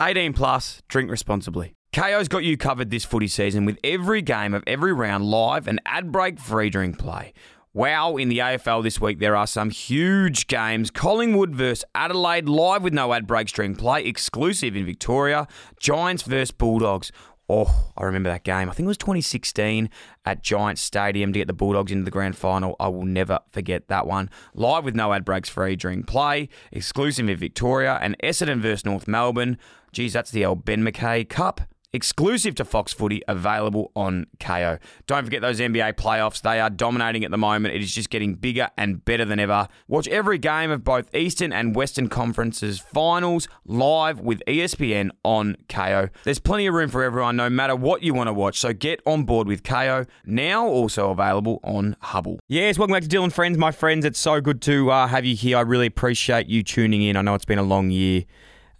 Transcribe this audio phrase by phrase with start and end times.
[0.00, 1.74] 18 plus, drink responsibly.
[1.92, 5.80] Kayo's got you covered this footy season with every game of every round live and
[5.86, 7.32] ad break free during play.
[7.74, 10.90] Wow, in the AFL this week there are some huge games.
[10.90, 15.46] Collingwood versus Adelaide live with no ad breaks during play, exclusive in Victoria.
[15.80, 17.12] Giants versus Bulldogs.
[17.50, 18.68] Oh, I remember that game.
[18.68, 19.88] I think it was 2016
[20.26, 22.76] at Giants Stadium to get the Bulldogs into the grand final.
[22.78, 24.28] I will never forget that one.
[24.52, 29.08] Live with no ad breaks free during play, exclusive in Victoria, and Essendon versus North
[29.08, 29.56] Melbourne.
[29.92, 31.62] Geez, that's the old Ben McKay Cup
[31.92, 34.78] exclusive to Fox Footy, available on Kayo.
[35.06, 36.42] Don't forget those NBA playoffs.
[36.42, 37.74] They are dominating at the moment.
[37.74, 39.68] It is just getting bigger and better than ever.
[39.86, 46.10] Watch every game of both Eastern and Western Conferences finals live with ESPN on Kayo.
[46.24, 48.58] There's plenty of room for everyone, no matter what you want to watch.
[48.58, 52.38] So get on board with Kayo, now also available on Hubbl.
[52.48, 54.04] Yes, welcome back to Dyl & Friends, my friends.
[54.04, 55.56] It's so good to uh, have you here.
[55.56, 57.16] I really appreciate you tuning in.
[57.16, 58.24] I know it's been a long year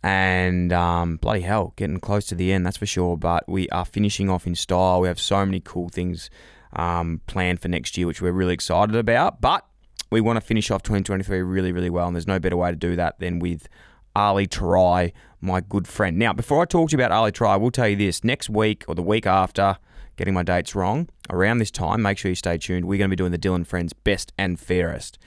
[0.02, 3.16] and um, bloody hell, getting close to the end, that's for sure.
[3.16, 5.00] But we are finishing off in style.
[5.00, 6.30] We have so many cool things
[6.74, 9.40] um, planned for next year, which we're really excited about.
[9.40, 9.66] But
[10.10, 12.76] we want to finish off 2023 really, really well, and there's no better way to
[12.76, 13.68] do that than with
[14.14, 16.18] Ali Terai, my good friend.
[16.18, 18.48] Now, before I talk to you about Ali Terai, I will tell you this: next
[18.48, 19.78] week or the week after,
[20.16, 22.86] getting my dates wrong, around this time, make sure you stay tuned.
[22.86, 25.18] We're going to be doing the Dyl & Friends Best and Fairest.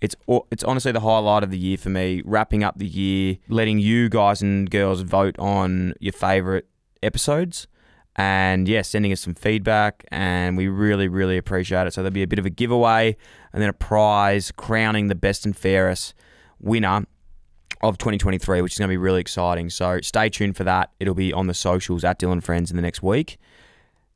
[0.00, 0.14] It's
[0.50, 2.22] it's honestly the highlight of the year for me.
[2.24, 6.64] Wrapping up the year, letting you guys and girls vote on your favourite
[7.02, 7.66] episodes,
[8.16, 11.94] and yeah, sending us some feedback, and we really really appreciate it.
[11.94, 13.16] So there'll be a bit of a giveaway,
[13.52, 16.14] and then a prize crowning the best and fairest
[16.60, 17.04] winner
[17.80, 19.70] of 2023, which is going to be really exciting.
[19.70, 20.90] So stay tuned for that.
[20.98, 23.38] It'll be on the socials at Dyl & Friends in the next week.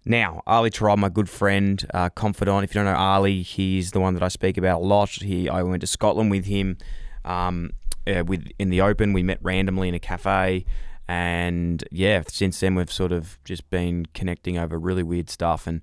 [0.05, 2.65] Now, Ali Terai, my good friend, uh, confidant.
[2.65, 5.11] If you don't know Ali, he's the one that I speak about a lot.
[5.11, 6.77] He, I went to Scotland with him.
[7.25, 7.75] Um,
[8.07, 10.65] uh, with in the open, we met randomly in a cafe,
[11.07, 15.69] and yeah, since then we've sort of just been connecting over really weird stuff.
[15.69, 15.83] And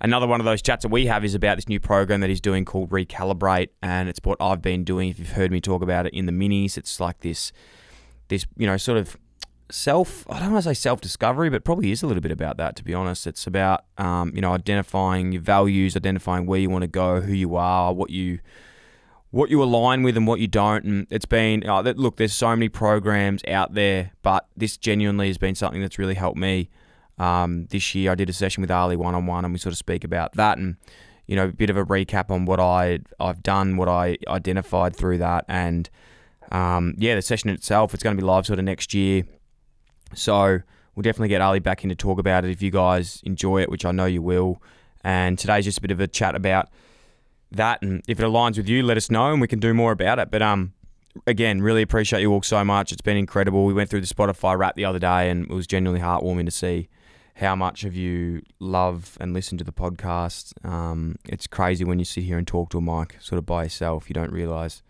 [0.00, 2.40] another one of those chats that we have is about this new program that he's
[2.40, 5.08] doing called Recalibrate, and it's what I've been doing.
[5.08, 7.50] If you've heard me talk about it in the minis, it's like this,
[8.28, 9.16] this you know, sort of
[9.70, 12.56] self I don't want to say self discovery, but probably is a little bit about
[12.58, 13.26] that to be honest.
[13.26, 17.32] It's about um, you know identifying your values, identifying where you want to go, who
[17.32, 18.40] you are, what you
[19.30, 20.84] what you align with and what you don't.
[20.84, 25.38] And it's been oh, look, there's so many programs out there, but this genuinely has
[25.38, 26.70] been something that's really helped me.
[27.18, 29.72] Um, this year, I did a session with Ali one on one, and we sort
[29.72, 30.76] of speak about that and
[31.26, 34.94] you know a bit of a recap on what I I've done, what I identified
[34.94, 35.88] through that, and
[36.52, 37.94] um, yeah, the session itself.
[37.94, 39.24] It's going to be live sort of next year.
[40.14, 40.60] So
[40.94, 43.70] we'll definitely get Ali back in to talk about it if you guys enjoy it,
[43.70, 44.60] which I know you will.
[45.02, 46.68] And today's just a bit of a chat about
[47.50, 49.92] that, and if it aligns with you, let us know, and we can do more
[49.92, 50.30] about it.
[50.30, 50.72] But um,
[51.26, 52.90] again, really appreciate you all so much.
[52.92, 53.64] It's been incredible.
[53.64, 56.50] We went through the Spotify wrap the other day, and it was genuinely heartwarming to
[56.50, 56.88] see
[57.36, 60.52] how much of you love and listen to the podcast.
[60.64, 63.64] Um, it's crazy when you sit here and talk to a mic sort of by
[63.64, 64.08] yourself.
[64.08, 64.82] You don't realize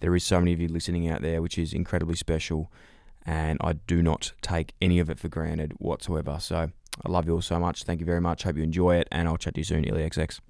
[0.00, 2.72] there is so many of you listening out there, which is incredibly special
[3.26, 6.38] and I do not take any of it for granted whatsoever.
[6.40, 6.70] So
[7.04, 7.84] I love you all so much.
[7.84, 8.42] Thank you very much.
[8.42, 9.84] Hope you enjoy it, and I'll chat to you soon.
[9.84, 10.40] ILY xx.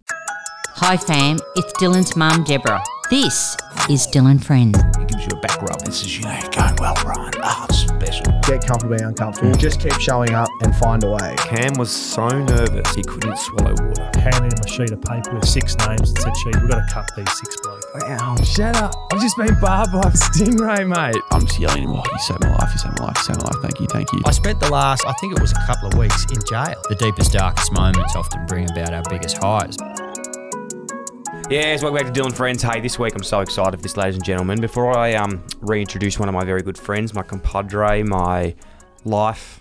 [0.75, 1.39] Hi, fam.
[1.57, 2.83] It's Dylan's mum, Deborah.
[3.11, 3.57] This
[3.89, 4.73] is Dylan Friend.
[4.77, 7.33] It gives you a back rub and says, you know, you're going well, Brian.
[7.39, 8.27] Oh, ah, it's special.
[8.47, 9.53] Get comfortable being uncomfortable.
[9.55, 11.35] Just keep showing up and find a way.
[11.39, 14.21] Cam was so nervous he couldn't swallow water.
[14.21, 16.95] Handed him a sheet of paper with six names and said, Chief, we've got to
[16.95, 17.85] cut these six blokes.
[17.95, 18.95] Wow, shut up.
[19.13, 21.21] I've just been barbed by a stingray, mate.
[21.33, 23.43] I'm just yelling him, oh, you saved my life, you saved my life, you saved
[23.43, 23.61] my life.
[23.61, 24.21] Thank you, thank you.
[24.25, 26.81] I spent the last, I think it was a couple of weeks in jail.
[26.89, 29.77] The deepest, darkest moments often bring about our biggest highs.
[31.51, 32.63] Yes, welcome back to Dyl & Friends.
[32.63, 34.61] Hey, this week I'm so excited for this, ladies and gentlemen.
[34.61, 38.55] Before I um, reintroduce one of my very good friends, my compadre, my
[39.05, 39.61] life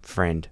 [0.00, 0.48] friend,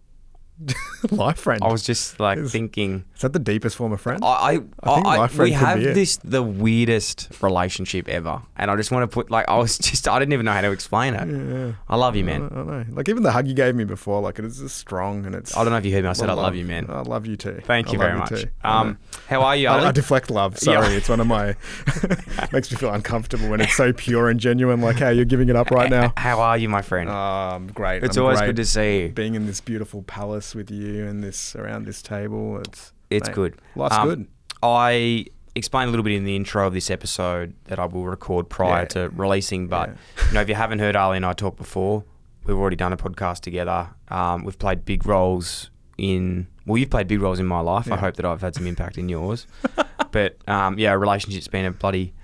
[1.10, 1.62] life friend.
[1.62, 3.04] I was just like Is- thinking.
[3.16, 4.22] Is that the deepest form of friend?
[4.24, 4.50] I, I,
[4.82, 9.10] I think I- friend we have this the weirdest relationship ever, and I just want
[9.10, 11.28] to put like I was just I didn't even know how to explain it.
[11.28, 11.72] yeah.
[11.88, 12.44] I love you, man.
[12.44, 12.84] I don't know.
[12.90, 15.56] Like even the hug you gave me before, like it is just strong and it's.
[15.56, 16.10] I don't know if you heard me.
[16.10, 16.86] I said I well, love you, man.
[16.88, 17.60] I love you too.
[17.64, 18.28] Thank you love very much.
[18.42, 18.48] too.
[18.62, 18.98] Um,
[19.28, 19.68] how are you.
[19.68, 20.58] I, I deflect love.
[20.58, 20.96] Sorry, Yeah.
[20.98, 21.56] it's one of my
[22.52, 24.80] makes me feel uncomfortable when it's so pure and genuine.
[24.80, 26.12] Like, hey, you're giving it up right now.
[26.16, 27.10] How are you, my friend?
[27.10, 28.04] Um, great.
[28.04, 28.48] it's I'm always great.
[28.48, 29.08] good to see you.
[29.08, 32.58] being in this beautiful palace with you and this around this table.
[32.58, 33.54] It's It's mate, good.
[33.76, 34.26] Life's Um, good.
[34.64, 38.48] I explained a little bit in the intro of this episode that I will record
[38.48, 38.88] prior Yeah.
[38.88, 39.90] to releasing, but
[40.28, 42.02] you know, if you haven't heard Ali and I talk before,
[42.44, 43.90] we've already done a podcast together.
[44.08, 46.48] Um, we've played big roles in.
[46.66, 47.92] Well, you've played big roles in my life.
[47.92, 49.46] I hope that I've had some impact in yours.
[50.10, 52.14] but um, yeah, relationship's been a bloody,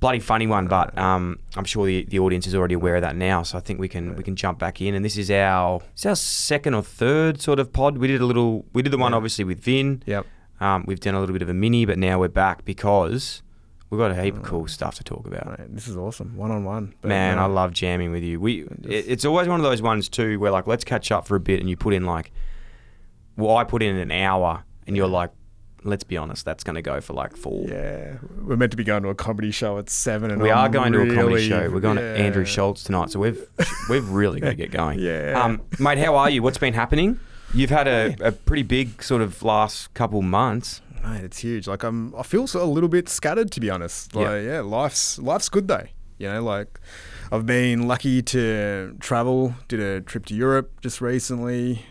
[0.00, 0.66] bloody funny one.
[0.68, 3.42] But um, I'm sure the, the audience is already aware of that now.
[3.42, 4.94] So I think we can we can jump back in.
[4.94, 7.98] And this is our it's our second or third sort of pod.
[7.98, 8.64] We did a little.
[8.72, 9.16] We did the one Yeah.
[9.16, 10.02] obviously with Vinh.
[10.06, 10.26] Yep.
[10.60, 13.42] Um, we've done a little bit of a mini, but now we're back because
[13.90, 15.46] we've got a heap of cool stuff to talk about.
[15.58, 16.36] Mate, this is awesome.
[16.36, 16.94] One on one.
[17.04, 18.40] Man, I love jamming with you.
[18.40, 21.36] We it, it's always one of those ones too where like let's catch up for
[21.36, 22.32] a bit, and you put in like,
[23.36, 25.30] well, I put in an hour, and you're like,
[25.84, 27.66] let's be honest, that's going to go for like four.
[27.68, 30.66] Yeah, we're meant to be going to a comedy show at seven, and We I'm
[30.66, 31.70] are going to a comedy show.
[31.70, 32.14] We're going yeah.
[32.14, 33.46] to Andrew Schulz tonight, so we've
[33.88, 34.98] we've really got to get going.
[35.08, 35.40] Yeah.
[35.42, 36.42] um, mate, how are you?
[36.42, 37.20] What's been happening?
[37.54, 40.82] You've had a, a pretty big sort of last couple months.
[41.02, 41.66] Mate, it's huge.
[41.66, 44.14] Like I'm, I feel so a little bit scattered to be honest.
[44.14, 44.38] Yeah.
[44.38, 45.86] Yeah, life's life's good though.
[46.18, 46.80] You know, like
[47.30, 49.54] I've been lucky to travel.
[49.68, 51.86] Did a trip to Europe just recently.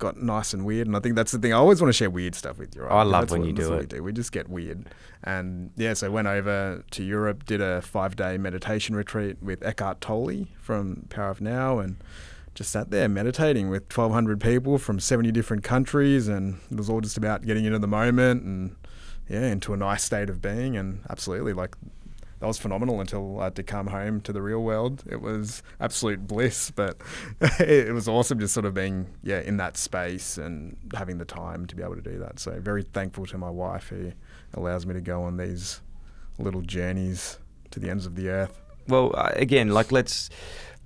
[0.00, 1.52] Got nice and weird, and I think that's the thing.
[1.52, 2.82] I always want to share weird stuff with you.
[2.82, 2.90] Right?
[2.90, 3.80] I love That's when what- you do it.
[3.80, 4.02] We, do.
[4.02, 4.86] we just get weird,
[5.22, 5.92] and yeah.
[5.92, 11.28] So went over to Europe, did a five-day meditation retreat with Eckhart Tolle from Power
[11.28, 11.96] of Now, and
[12.54, 17.02] just sat there meditating with 1,200 people from 70 different countries, and it was all
[17.02, 18.76] just about getting into the moment and
[19.28, 20.78] yeah, into a nice state of being.
[20.78, 21.76] And absolutely, like
[22.40, 25.04] that was phenomenal until I had to come home to the real world.
[25.08, 26.96] It was absolute bliss, but
[27.60, 31.66] it was awesome just sort of being yeah in that space and having the time
[31.66, 32.38] to be able to do that.
[32.38, 34.12] So very thankful to my wife who
[34.54, 35.82] allows me to go on these
[36.38, 37.38] little journeys
[37.72, 38.58] to the ends of the earth.
[38.88, 40.30] Well, uh, again, like let's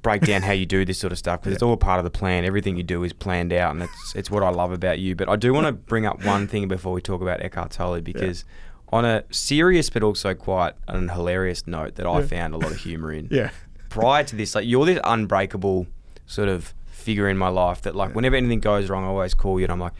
[0.03, 2.11] break down how you do this sort of stuff because it's all part of the
[2.11, 2.45] plan.
[2.45, 5.15] Everything you do is planned out, and it's it's what I love about you.
[5.15, 8.01] But I do want to bring up one thing before we talk about Eckhart Tolle
[8.01, 8.45] because.
[8.93, 12.79] On a serious but also quite an hilarious note that I found a lot of
[12.79, 13.29] humour in.
[13.31, 13.51] Yeah.
[13.89, 15.87] Prior to this, like you're this unbreakable
[16.27, 19.59] sort of figure in my life that like whenever anything goes wrong, I always call
[19.61, 19.93] you and I'm like,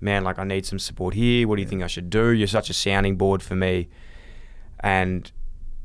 [0.00, 1.46] man, like I need some support here.
[1.46, 2.30] What do you think I should do?
[2.30, 3.88] You're such a sounding board for me
[4.80, 5.30] and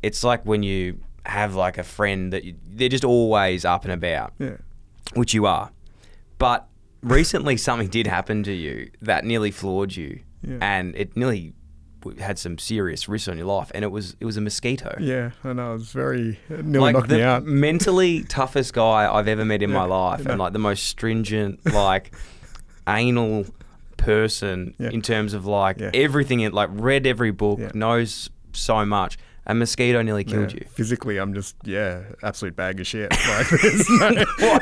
[0.02, 3.94] it's like when you have like a friend that you, they're just always up and
[3.94, 4.58] about, Yeah.
[5.14, 5.72] which you are.
[6.38, 6.68] But
[7.02, 10.58] recently, something did happen to you that nearly floored you, Yeah.
[10.62, 11.54] and it nearly
[12.20, 13.72] had some serious risks on your life.
[13.76, 14.96] And it was it was a mosquito.
[15.00, 15.72] Yeah, I know.
[15.72, 17.44] It was very it nearly knocked the me out.
[17.46, 20.86] mentally toughest guy I've ever met in my Yeah, life, I and like the most
[20.86, 22.14] stringent, like
[22.88, 23.46] anal
[23.98, 24.90] person Yeah.
[24.90, 25.92] in terms of like Yeah.
[25.94, 26.42] everything.
[26.42, 29.18] It like read every book, knows so much.
[29.46, 30.66] A mosquito nearly killed you.
[30.70, 33.12] Physically, I'm just yeah, absolute bag of shit.
[33.28, 34.60] Like, no,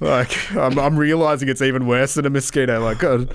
[0.00, 2.80] like I'm, I'm realizing it's even worse than a mosquito.
[2.82, 3.34] Like, God,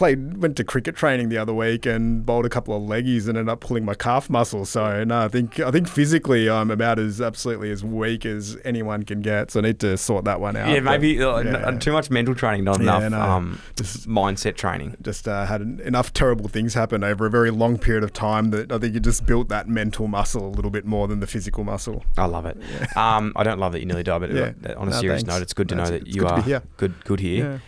[0.00, 3.36] played went to cricket training the other week and bowled a couple of leggies and
[3.36, 4.64] ended up pulling my calf muscle.
[4.64, 9.02] So no, I think I think physically I'm about as absolutely as weak as anyone
[9.02, 9.50] can get.
[9.50, 10.70] So I need to sort that one out.
[10.70, 11.70] Yeah, But, maybe uh, yeah.
[11.78, 13.20] too much mental training, not Yeah, enough no.
[13.20, 14.96] um, Just- mindset training.
[15.02, 18.50] just uh, had en- enough terrible things happen over a very long period of time
[18.52, 21.26] that I think you just built that mental muscle a little bit more than the
[21.26, 22.04] physical muscle.
[22.16, 22.56] I love it.
[22.96, 24.52] Um, I don't love that you nearly died, but Yeah.
[24.66, 25.34] uh, on a No, serious thanks.
[25.34, 26.62] note, it's good to No, know that you good are here.
[26.78, 26.94] good.
[27.04, 27.60] Good here.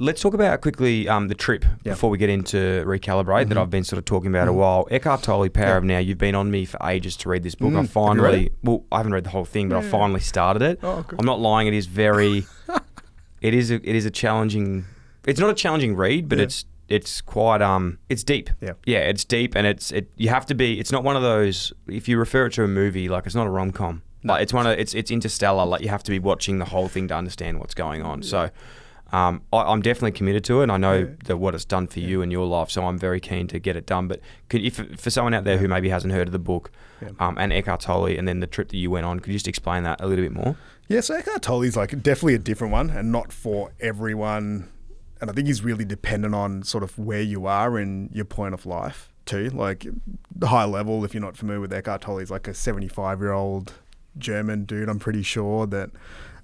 [0.00, 0.06] Yeah.
[0.06, 1.92] Let's talk about quickly um, the trip Yeah.
[1.92, 3.62] before we get into recalibrate that Mhm.
[3.62, 4.86] I've been sort of talking about a while.
[4.90, 5.76] Eckhart Tolle, Power Yeah.
[5.76, 5.98] of Now.
[5.98, 7.70] You've been on me for ages to read this book.
[7.72, 7.76] Mm.
[7.76, 10.20] I Have you read finally, well, I haven't read the whole thing, but I finally
[10.20, 10.80] started it.
[10.82, 11.04] Oh.
[11.18, 11.66] I'm not lying.
[11.68, 12.44] It is very,
[13.40, 14.84] it is a, it is a challenging.
[15.26, 16.44] It's not a challenging read, but Yeah.
[16.44, 18.50] it's it's quite um it's deep.
[18.60, 18.72] Yeah.
[18.84, 21.72] Yeah, it's deep and it's it you have to be it's not one of those
[21.86, 24.02] if you refer it to a movie like it's not a rom com.
[24.24, 26.88] Like it's one of it's it's interstellar, like you have to be watching the whole
[26.88, 28.22] thing to understand what's going on.
[28.22, 28.50] So
[29.12, 30.64] um, I, I'm definitely committed to it.
[30.64, 31.06] and I know Yeah.
[31.24, 33.76] that what it's done for you and your life, so I'm very keen to get
[33.76, 34.08] it done.
[34.08, 36.70] But could, if for someone out there who maybe hasn't heard of the book
[37.02, 37.10] Yeah.
[37.18, 39.48] um, and Eckhart Tolle and then the trip that you went on, could you just
[39.48, 40.56] explain that a little bit more?
[40.88, 44.68] Yeah, so Eckhart Tolle is like definitely a different one and not for everyone.
[45.20, 48.54] And I think he's really dependent on sort of where you are in your point
[48.54, 49.50] of life too.
[49.50, 49.86] Like
[50.34, 53.32] the high level, if you're not familiar with Eckhart Tolle, he's like a 75 year
[53.32, 53.74] old
[54.18, 55.90] German dude, I'm pretty sure that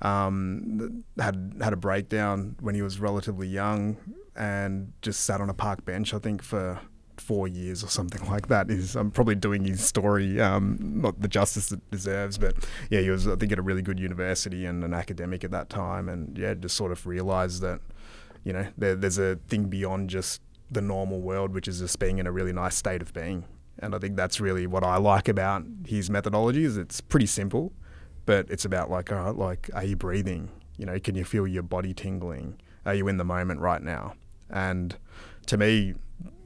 [0.02, 3.96] um, had had a breakdown when he was relatively young
[4.34, 6.12] and just sat on a park bench.
[6.12, 6.80] I think for
[7.20, 8.70] four years or something like that.
[8.70, 12.54] Is I'm probably doing his story um, not the justice it deserves, but
[12.90, 15.68] yeah, he was I think at a really good university and an academic at that
[15.68, 17.80] time, and yeah, just sort of realised that
[18.44, 22.18] you know there, there's a thing beyond just the normal world, which is just being
[22.18, 23.44] in a really nice state of being.
[23.78, 27.72] And I think that's really what I like about his methodology is it's pretty simple,
[28.26, 30.50] but it's about like, all right, like, are you breathing?
[30.76, 32.60] You know, can you feel your body tingling?
[32.84, 34.14] Are you in the moment right now?
[34.50, 34.96] And
[35.46, 35.94] to me,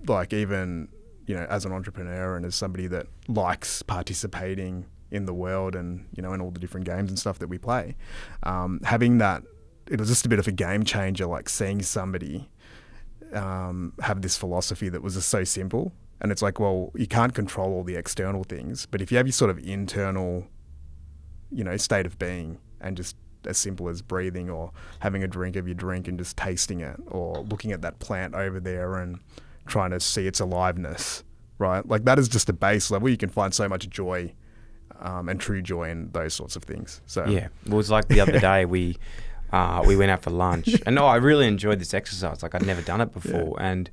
[0.06, 0.88] like even,
[1.26, 6.06] you know, as an entrepreneur and as somebody that likes participating in the world and,
[6.16, 7.96] you know, in all the different games and stuff that we play,
[8.44, 9.42] um, having that,
[9.88, 12.48] it was just a bit of a game changer, like seeing somebody
[13.34, 15.92] um, have this philosophy that was just so simple.
[16.20, 19.26] And it's like, well, you can't control all the external things, but if you have
[19.26, 20.46] your sort of internal,
[21.52, 23.16] you know, state of being and just
[23.46, 26.96] as simple as breathing or having a drink of your drink and just tasting it
[27.06, 29.18] or looking at that plant over there and
[29.66, 31.24] trying to see its aliveness,
[31.58, 31.86] right?
[31.86, 33.08] Like that is just a base level.
[33.08, 34.34] You can find so much joy
[35.00, 37.00] um, and true joy in those sorts of things.
[37.06, 38.96] So Yeah, it was like the other day we
[39.52, 42.42] uh, we went out for lunch, and no, I really enjoyed this exercise.
[42.42, 43.90] Like I'd never done it before, and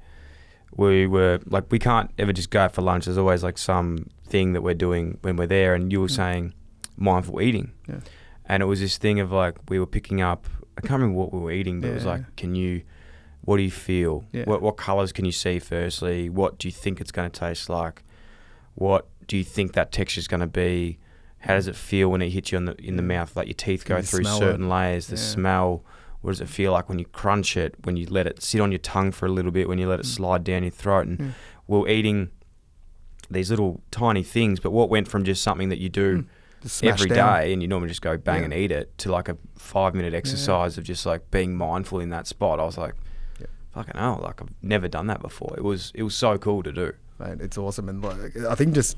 [0.75, 3.05] we were like, we can't ever just go out for lunch.
[3.05, 6.53] There's always like some thing that we're doing when we're there, and you were saying
[6.97, 7.99] mindful eating, Yeah.
[8.45, 10.47] and it was this thing of like we were picking up.
[10.77, 12.81] I can't remember what we were eating, but it was like, can you?
[13.41, 14.25] What do you feel?
[14.33, 14.43] Yeah.
[14.43, 15.59] What what colors can you see?
[15.59, 18.03] Firstly, what do you think it's going to taste like?
[18.75, 20.99] What do you think that texture is going to be?
[21.39, 23.35] How does it feel when it hits you in the in the mouth?
[23.35, 24.69] Like your teeth go you through certain it?
[24.69, 25.07] layers.
[25.07, 25.21] The Yeah.
[25.21, 25.85] smell.
[26.21, 27.75] What does it feel like when you crunch it?
[27.85, 29.69] When you let it sit on your tongue for a little bit?
[29.69, 31.07] When you let it slide down your throat?
[31.07, 31.31] And Mm.
[31.67, 32.29] we're eating
[33.29, 34.59] these little tiny things.
[34.59, 36.25] But what went from just something that you do smash
[36.83, 37.43] every day down.
[37.43, 38.45] and you normally just go bang Yeah.
[38.45, 42.09] and eat it to like a five minute exercise of just like being mindful in
[42.09, 42.59] that spot.
[42.59, 42.95] I was like,
[43.39, 43.47] Yeah.
[43.73, 45.53] fucking hell, like I've never done that before.
[45.57, 46.93] It was it was so cool to do.
[47.19, 47.41] mate.
[47.41, 48.97] It's awesome, and like I think just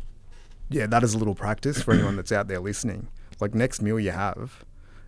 [0.70, 3.08] yeah, that is a little practice for anyone that's out there listening.
[3.40, 4.64] Like next meal you have,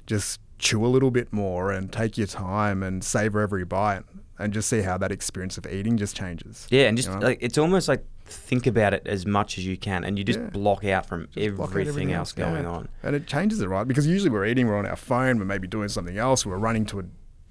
[0.07, 4.03] just chew a little bit more and take your time and savor every bite,
[4.39, 6.67] and just see how that experience of eating just changes.
[6.69, 7.25] Yeah, and just You know?
[7.27, 10.39] like it's almost like think about it as much as you can, and you just
[10.39, 10.49] Yeah.
[10.49, 12.69] block out from block out everything, else going yeah.
[12.69, 12.87] on.
[13.03, 13.87] And it changes it, right?
[13.87, 16.85] Because usually we're eating, we're on our phone, we're maybe doing something else, we're running
[16.87, 17.03] to a,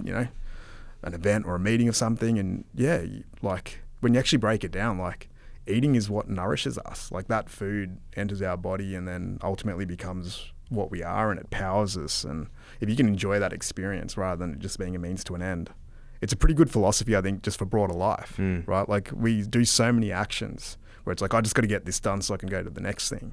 [0.03, 0.29] you know,
[1.03, 4.65] an event or a meeting or something, and yeah, you, like when you actually break
[4.65, 5.29] it down, like
[5.67, 7.11] eating is what nourishes us.
[7.13, 11.51] Like that food enters our body and then ultimately becomes what we are, and it
[11.51, 12.25] powers us.
[12.25, 12.47] And
[12.81, 15.43] if you can enjoy that experience rather than it just being a means to an
[15.43, 15.71] end,
[16.21, 18.67] it's a pretty good philosophy, I think, just for broader life, Mm.
[18.67, 18.89] right?
[18.89, 21.99] Like we do so many actions where it's like, I just got to get this
[22.01, 23.33] done so I can go to the next thing.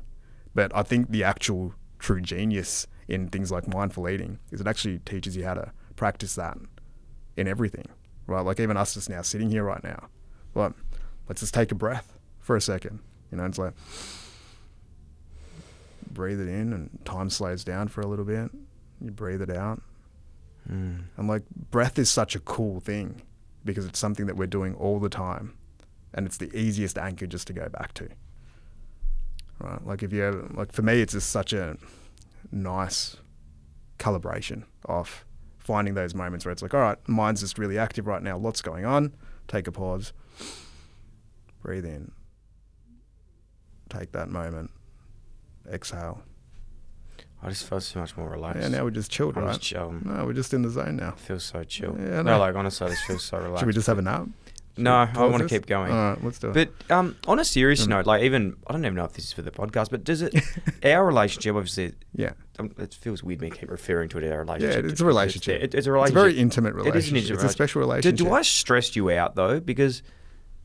[0.55, 4.99] But I think the actual true genius in things like mindful eating is it actually
[4.99, 6.57] teaches you how to practice that
[7.35, 7.85] in everything,
[8.25, 8.41] right?
[8.45, 10.07] Like even us just now sitting here right now,
[10.55, 10.73] like
[11.27, 12.99] let's just take a breath for a second.
[13.31, 13.73] You know, it's like
[16.11, 18.49] breathe it in and time slows down for a little bit.
[19.01, 19.81] You breathe it out.
[20.69, 21.03] Mm.
[21.15, 23.21] And like breath is such a cool thing
[23.63, 25.57] because it's something that we're doing all the time
[26.13, 28.09] and it's the easiest anchor just to go back to.
[29.59, 29.85] Right?
[29.85, 31.77] Like if you ever, like for me it's just such a
[32.51, 33.17] nice
[33.99, 35.25] calibration of
[35.57, 38.61] finding those moments where it's like, all right, mind's just really active right now, lots
[38.61, 39.13] going on.
[39.47, 40.13] Take a pause.
[41.61, 42.11] Breathe in.
[43.89, 44.71] Take that moment.
[45.71, 46.23] Exhale.
[47.43, 48.61] I just felt so much more relaxed.
[48.63, 49.49] Yeah, now we're just chilled, I'm right?
[49.51, 50.01] just chilling.
[50.05, 51.09] No, we're just in the zone now.
[51.15, 51.95] I feel so chill.
[51.99, 53.59] Yeah, I no, like honestly, I just feel so relaxed.
[53.59, 54.27] Should we just have a nap?
[54.75, 55.91] Should No, I want to keep going.
[55.91, 56.53] All right, let's do it.
[56.87, 57.89] But um, on a serious Mm.
[57.89, 60.21] note, like even I don't even know if this is for the podcast, but does
[60.23, 60.33] it
[60.83, 61.93] our relationship obviously?
[62.15, 64.91] yeah, Um, it feels weird me keep referring to it as our yeah, relationship.
[64.91, 65.61] it's a relationship.
[65.63, 66.17] It, it's a relationship.
[66.17, 66.21] It's a relationship.
[66.23, 67.11] very intimate It is relationship.
[67.11, 68.17] an intimate It's a special Do, relationship.
[68.27, 69.59] do I stress you out though?
[69.59, 70.01] Because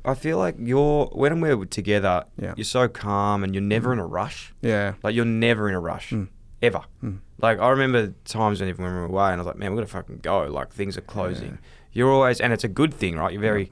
[0.05, 2.55] I feel like you're when we're together, Yeah.
[2.57, 4.53] you're so calm and you're never in a rush.
[4.63, 6.29] Yeah, Like you're never in a rush, Mm.
[6.63, 6.83] Ever.
[7.03, 7.19] Mm.
[7.41, 9.73] Like I remember times when even when we were away, and I was like, man,
[9.73, 10.45] we gotta fucking go.
[10.45, 11.59] Like things are closing.
[11.93, 13.33] You're always, and it's a good thing, right?
[13.33, 13.71] You're very,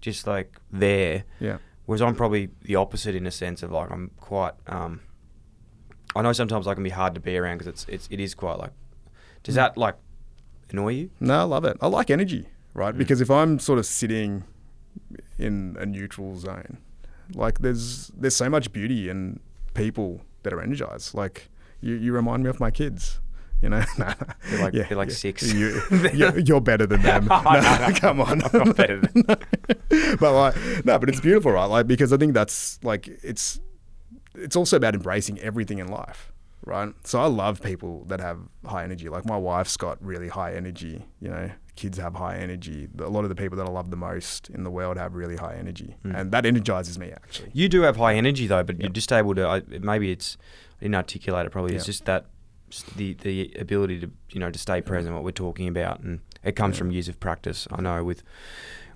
[0.00, 1.24] just like there.
[1.40, 4.54] yeah, Whereas I'm probably the opposite in a sense of like I'm quite.
[4.66, 5.00] Um,
[6.16, 8.34] I know sometimes I can be hard to be around because it's it's it is
[8.34, 8.72] quite like.
[9.42, 9.96] Does that like
[10.70, 11.10] annoy you?
[11.20, 11.76] No, I love it.
[11.80, 12.94] I like energy, right?
[12.94, 12.98] Mm.
[12.98, 14.44] Because if I'm sort of sitting
[15.38, 16.78] in a neutral zone,
[17.34, 19.40] like there's there's so much beauty in
[19.74, 21.14] people that are energized.
[21.14, 21.48] Like
[21.84, 23.20] you, you remind me of my kids.
[23.62, 24.14] You know, Nah,
[24.50, 25.52] They're like- they're like six.
[25.52, 25.80] You,
[26.12, 27.26] you're, you're better than them.
[27.26, 28.42] No, No, no, come on.
[28.42, 29.38] I'm not better than them.
[30.20, 31.64] but like, no, but it's beautiful, right?
[31.66, 33.60] Like because I think that's like it's
[34.34, 36.32] it's also about embracing everything in life,
[36.66, 36.92] right?
[37.04, 39.08] So I love people that have high energy.
[39.08, 41.06] Like my wife's got really high energy.
[41.20, 42.88] You know, kids have high energy.
[42.98, 45.36] A lot of the people that I love the most in the world have really
[45.36, 46.20] high energy, Mm.
[46.20, 47.50] and that energizes me actually.
[47.54, 49.46] You do have high energy though, but you're just able to.
[49.46, 50.36] I, maybe it's
[50.84, 51.74] didn't articulate it probably.
[51.74, 52.26] It's just that
[52.96, 55.14] the the ability to you know to stay present.
[55.14, 57.66] What we're talking about, and it comes from years of practice.
[57.72, 58.22] I know with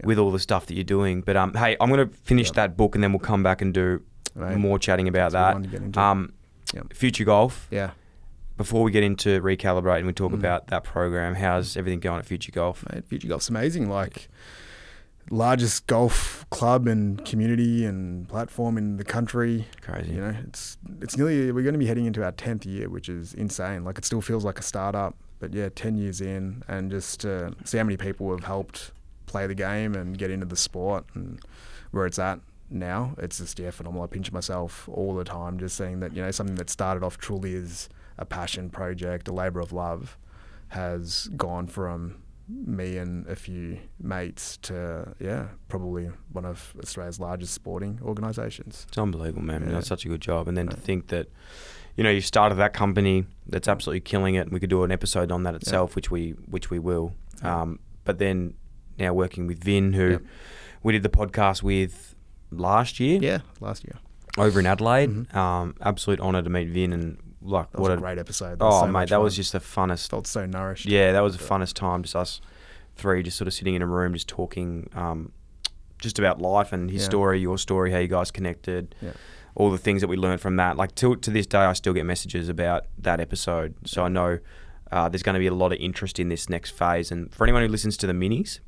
[0.05, 1.23] with all the stuff that you're doing.
[1.23, 3.75] But um, hey, I'm going to finish that book, and then we'll come back and
[3.75, 4.03] do
[4.35, 4.57] Right.
[4.57, 6.01] more chatting about That's a good one to get that.
[6.01, 6.33] Um,
[6.93, 7.67] future golf.
[7.73, 7.91] Yeah.
[8.57, 10.35] Before we get into recalibrate and we talk Mm.
[10.39, 12.85] about that program, how's everything going at Future Golf?
[12.93, 13.89] Mate, Future Golf's amazing.
[13.89, 14.29] Like
[15.31, 19.67] largest golf club and community and platform in the country.
[19.81, 20.13] Crazy.
[20.13, 23.09] You know, it's it's nearly we're going to be heading into our tenth year, which
[23.09, 23.85] is insane.
[23.85, 27.51] Like it still feels like a startup, but yeah, ten years in, and just uh,
[27.65, 28.93] see how many people have helped
[29.27, 31.41] play the game and get into the sport and
[31.91, 33.15] where it's at now.
[33.19, 34.05] It's just yeah, phenomenal.
[34.05, 37.19] I pinch myself all the time just seeing that you know something that started off
[37.19, 40.19] truly as a passion project, a labour of love,
[40.69, 42.17] has gone from
[42.49, 48.87] me and a few mates to yeah, probably one of Australia's largest sporting organisations.
[48.89, 49.65] It's unbelievable, man.
[49.67, 49.73] Yeah.
[49.73, 50.49] That's such a good job.
[50.49, 51.29] And then to think that,
[51.97, 54.41] you know, you started that company that's absolutely killing it.
[54.41, 57.13] And we could do an episode on that itself, which we which we will.
[57.43, 58.55] Um, but then
[58.99, 60.21] now working with Vinh, who
[60.83, 62.15] we did the podcast with
[62.51, 63.21] last year.
[63.21, 63.99] Yeah, last year.
[64.37, 65.35] Over in Adelaide.
[65.35, 68.59] Um, absolute honour to meet Vinh and like That what a great episode.
[68.59, 70.11] That Oh so mate, that was just the funnest.
[70.11, 70.87] Felt so nourished.
[70.87, 72.03] Yeah, that was the funnest time.
[72.03, 72.41] Just us
[72.97, 75.33] three, just sort of sitting in a room, just talking, um,
[76.01, 77.09] just about life and his Yeah.
[77.09, 79.13] story, your story, how you guys connected, Yeah.
[79.55, 80.77] all the things that we learned from that.
[80.77, 83.75] Like to to this day, I still get messages about that episode.
[83.85, 84.39] So I know
[84.91, 87.13] uh, there's going to be a lot of interest in this next phase.
[87.13, 88.61] And for anyone who listens to the minis,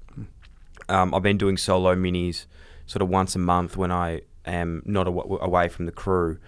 [0.88, 2.44] um, I've been doing solo minis
[2.86, 6.38] sort of once a month when I am not aw- away from the crew.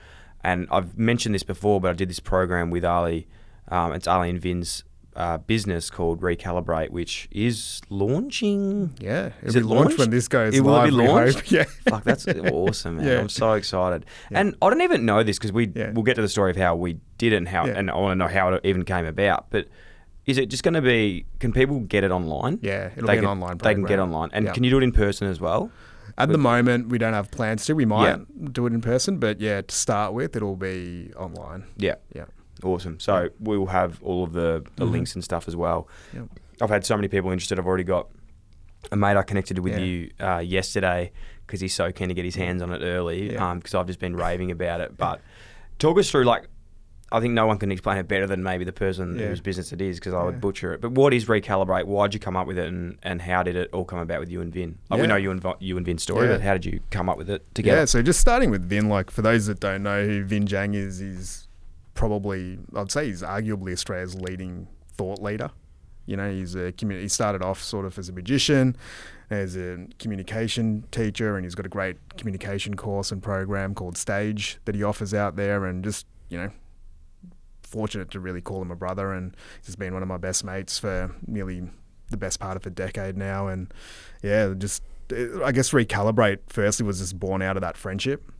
[0.44, 3.26] And I've mentioned this before, but I did this program with Ali.
[3.68, 4.84] Um, it's Ali and Vinh's
[5.14, 8.94] uh, business called Recalibrate, which is launching.
[9.00, 10.84] Yeah, Is it'll it be launched when this goes It will live.
[10.86, 11.50] be launched?
[11.52, 11.64] Yeah.
[11.88, 13.06] Fuck, that's awesome, man.
[13.08, 13.20] Yeah.
[13.20, 14.06] I'm so excited.
[14.30, 14.40] Yeah.
[14.40, 15.90] And I don't even know this because we Yeah.
[15.92, 17.78] we'll get to the story of how we did it and how Yeah.
[17.78, 19.46] and I want to know how it even came about.
[19.50, 19.68] But
[20.26, 21.26] is it just going to be?
[21.40, 22.58] Can people get it online?
[22.62, 24.78] Yeah, it'll they be an can, online They can get online, and can you do
[24.78, 25.70] it in person as well?
[26.18, 27.74] At the moment, we don't have plans to.
[27.74, 28.16] We might Yeah.
[28.52, 31.64] do it in person, but yeah, to start with, it'll be online.
[31.76, 31.94] Yeah.
[32.14, 32.24] Yeah.
[32.62, 33.00] Awesome.
[33.00, 34.90] So we will have all of the, the Mhm.
[34.92, 35.88] links and stuff as well.
[36.14, 36.24] Yep.
[36.60, 37.58] I've had so many people interested.
[37.58, 38.08] I've already got
[38.90, 39.78] a mate I connected with Yeah.
[39.80, 41.12] you uh, yesterday
[41.46, 43.54] because he's so keen to get his hands on it early Yeah.
[43.54, 44.96] because I've just been raving about it.
[44.96, 45.20] But
[45.78, 46.44] talk us through, like,
[47.12, 49.28] I think no one can explain it better than maybe the person Yeah.
[49.28, 50.24] whose business it is because I Yeah.
[50.26, 50.80] would butcher it.
[50.80, 51.84] But what is Recalibrate?
[51.84, 54.30] Why'd you come up with it and, and how did it all come about with
[54.30, 54.74] you and Vinh?
[54.90, 56.34] Like, we know you and, you and Vinh's story, Yeah.
[56.34, 57.78] but how did you come up with it together?
[57.80, 60.74] Yeah, so just starting with Vinh, like for those that don't know who Vinh Giang
[60.74, 61.48] is, he's
[61.94, 65.50] probably I'd say he's arguably Australia's leading thought leader.
[66.06, 68.76] You know, he's a commu- he started off sort of as a magician,
[69.30, 74.58] as a communication teacher, and he's got a great communication course and program called Stage
[74.64, 76.50] that he offers out there, and just you know,
[77.72, 80.78] fortunate to really call him a brother, and he's been one of my best mates
[80.78, 81.62] for nearly
[82.10, 83.72] the best part of a decade now, and
[84.22, 84.82] yeah, just
[85.42, 86.38] I guess recalibrate.
[86.46, 88.30] Firstly, was just born out of that friendship,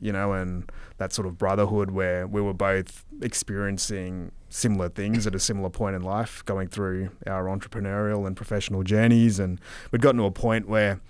[0.00, 5.34] you know, and that sort of brotherhood where we were both experiencing similar things at
[5.34, 10.18] a similar point in life, going through our entrepreneurial and professional journeys, and we'd gotten
[10.20, 11.00] to a point where,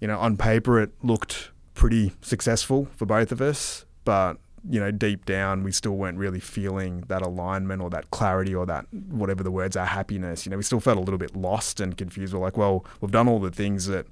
[0.00, 4.90] you know, on paper it looked pretty successful for both of us, but you know,
[4.90, 9.42] deep down, we still weren't really feeling that alignment or that clarity or that whatever
[9.42, 10.44] the words are, happiness.
[10.44, 12.34] You know, we still felt a little bit lost and confused.
[12.34, 14.06] We're like, well, we've done all the things that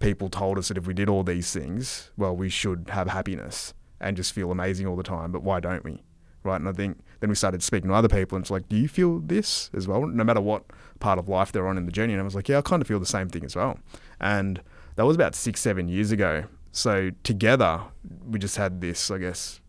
[0.00, 3.72] people told us that if we did all these things, well, we should have happiness
[4.00, 5.30] and just feel amazing all the time.
[5.30, 6.02] But why don't we?
[6.42, 6.60] Right.
[6.60, 8.88] And I think then we started speaking to other people and it's like, do you
[8.88, 10.06] feel this as well?
[10.06, 10.64] No matter what
[11.00, 12.12] part of life they're on in the journey.
[12.12, 13.78] And I was like, yeah, I kind of feel the same thing as well.
[14.20, 14.60] And
[14.96, 16.44] that was about six, seven years ago.
[16.70, 17.80] So together,
[18.26, 19.60] we just had this, I guess,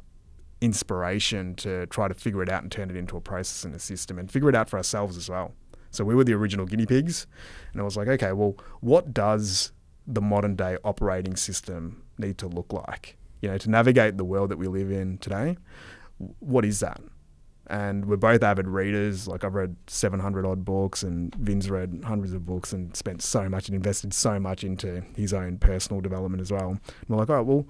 [0.62, 3.80] inspiration to try to figure it out and turn it into a process and a
[3.80, 5.54] system and figure it out for ourselves as well.
[5.92, 7.28] So we were the original guinea pigs.
[7.72, 9.72] And I was like, okay, well, what does
[10.08, 13.18] the modern day operating system need to look like?
[13.42, 15.58] You know, to navigate the world that we live in today,
[16.40, 17.02] what is that?
[17.68, 19.28] And we're both avid readers.
[19.28, 23.50] Like I've read 700 odd books, and Vinh's read hundreds of books and spent so
[23.50, 26.70] much and invested so much into his own personal development as well.
[26.70, 27.66] And we're like, all right, well,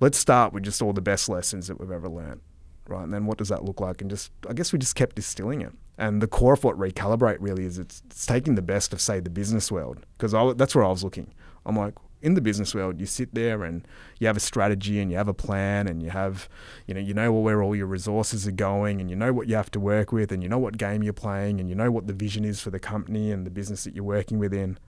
[0.00, 2.40] let's start with just all the best lessons that we've ever learned,
[2.86, 3.04] right?
[3.04, 4.00] And then what does that look like?
[4.00, 5.72] And just, I guess we just kept distilling it.
[5.96, 9.20] And the core of what recalibrate really is, it's, it's taking the best of say
[9.20, 11.34] the business world because that's where I was looking.
[11.66, 13.86] I'm like, in the business world, you sit there and
[14.18, 16.48] you have a strategy and you have a plan and you have,
[16.86, 19.54] you know, you know where all your resources are going and you know what you
[19.54, 22.06] have to work with and you know what game you're playing and you know what
[22.06, 24.78] the vision is for the company and the business that you're working within.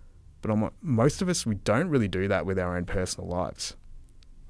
[0.42, 3.28] But I'm, like, most of us, we don't really do that with our own personal
[3.28, 3.76] lives.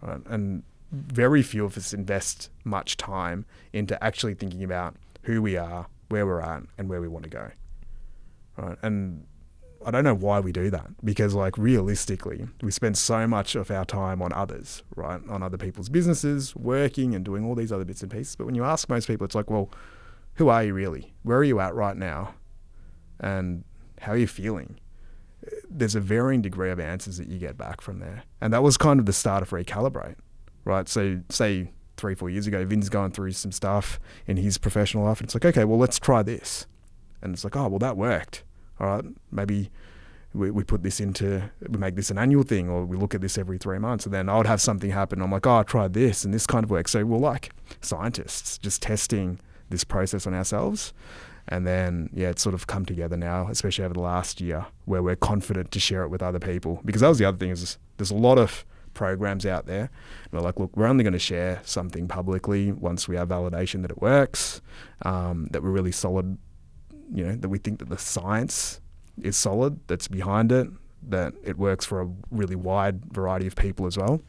[0.03, 0.21] Right?
[0.27, 5.87] And very few of us invest much time into actually thinking about who we are,
[6.09, 7.51] where we're at, and where we want to go.
[8.57, 8.79] Right?
[8.83, 9.27] And
[9.85, 13.71] I don't know why we do that because, like, realistically, we spend so much of
[13.71, 15.21] our time on others, right?
[15.29, 18.37] On other people's businesses, working and doing all these other bits and pieces.
[18.37, 19.71] But when you ask most people, it's like, well,
[20.35, 21.15] who are you really?
[21.23, 22.35] Where are you at right now?
[23.21, 23.65] And
[24.01, 24.79] how are you feeling?
[25.71, 28.25] There's a varying degree of answers that you get back from there.
[28.41, 30.17] And that was kind of the start of Recalibrate,
[30.65, 30.89] right?
[30.89, 35.21] So, say three, four years ago, Vinh's going through some stuff in his professional life,
[35.21, 36.67] and it's like, okay, well, let's try this.
[37.23, 38.43] And it's like, oh, well, that worked
[38.81, 39.71] all right, maybe
[40.33, 43.21] we, we put this into, we make this an annual thing or we look at
[43.21, 44.07] this every three months.
[44.07, 45.21] And then I would have something happen.
[45.21, 46.93] I'm like, oh, I tried this and this kind of works.
[46.93, 47.51] So we're like
[47.83, 50.93] scientists just testing this process on ourselves.
[51.51, 55.03] And then, yeah, it's sort of come together now, especially over the last year, where
[55.03, 56.81] we're confident to share it with other people.
[56.85, 59.91] Because that was the other thing is there's a lot of programs out there.
[60.25, 63.83] And we're like, look, we're only going to share something publicly once we have validation
[63.83, 64.61] that it works,
[65.03, 66.39] um, that we're really solid
[67.13, 68.81] you know that we think that the science
[69.23, 70.69] is solid that's behind it
[71.03, 74.21] that it works for a really wide variety of people as well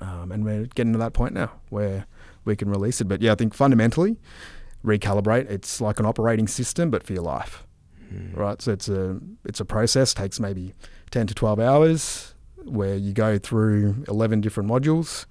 [0.00, 2.06] um, and we're getting to that point now where
[2.44, 4.16] we can release it but yeah i think fundamentally
[4.84, 7.66] recalibrate it's like an operating system but for your life
[8.12, 8.36] mm.
[8.36, 10.74] right so it's a it's a process takes maybe
[11.10, 15.26] 10 to 12 hours where you go through 11 different modules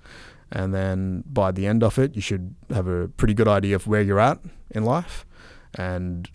[0.51, 3.87] and then by the end of it you should have a pretty good idea of
[3.87, 4.39] where you're at
[4.71, 5.25] in life
[5.75, 6.29] and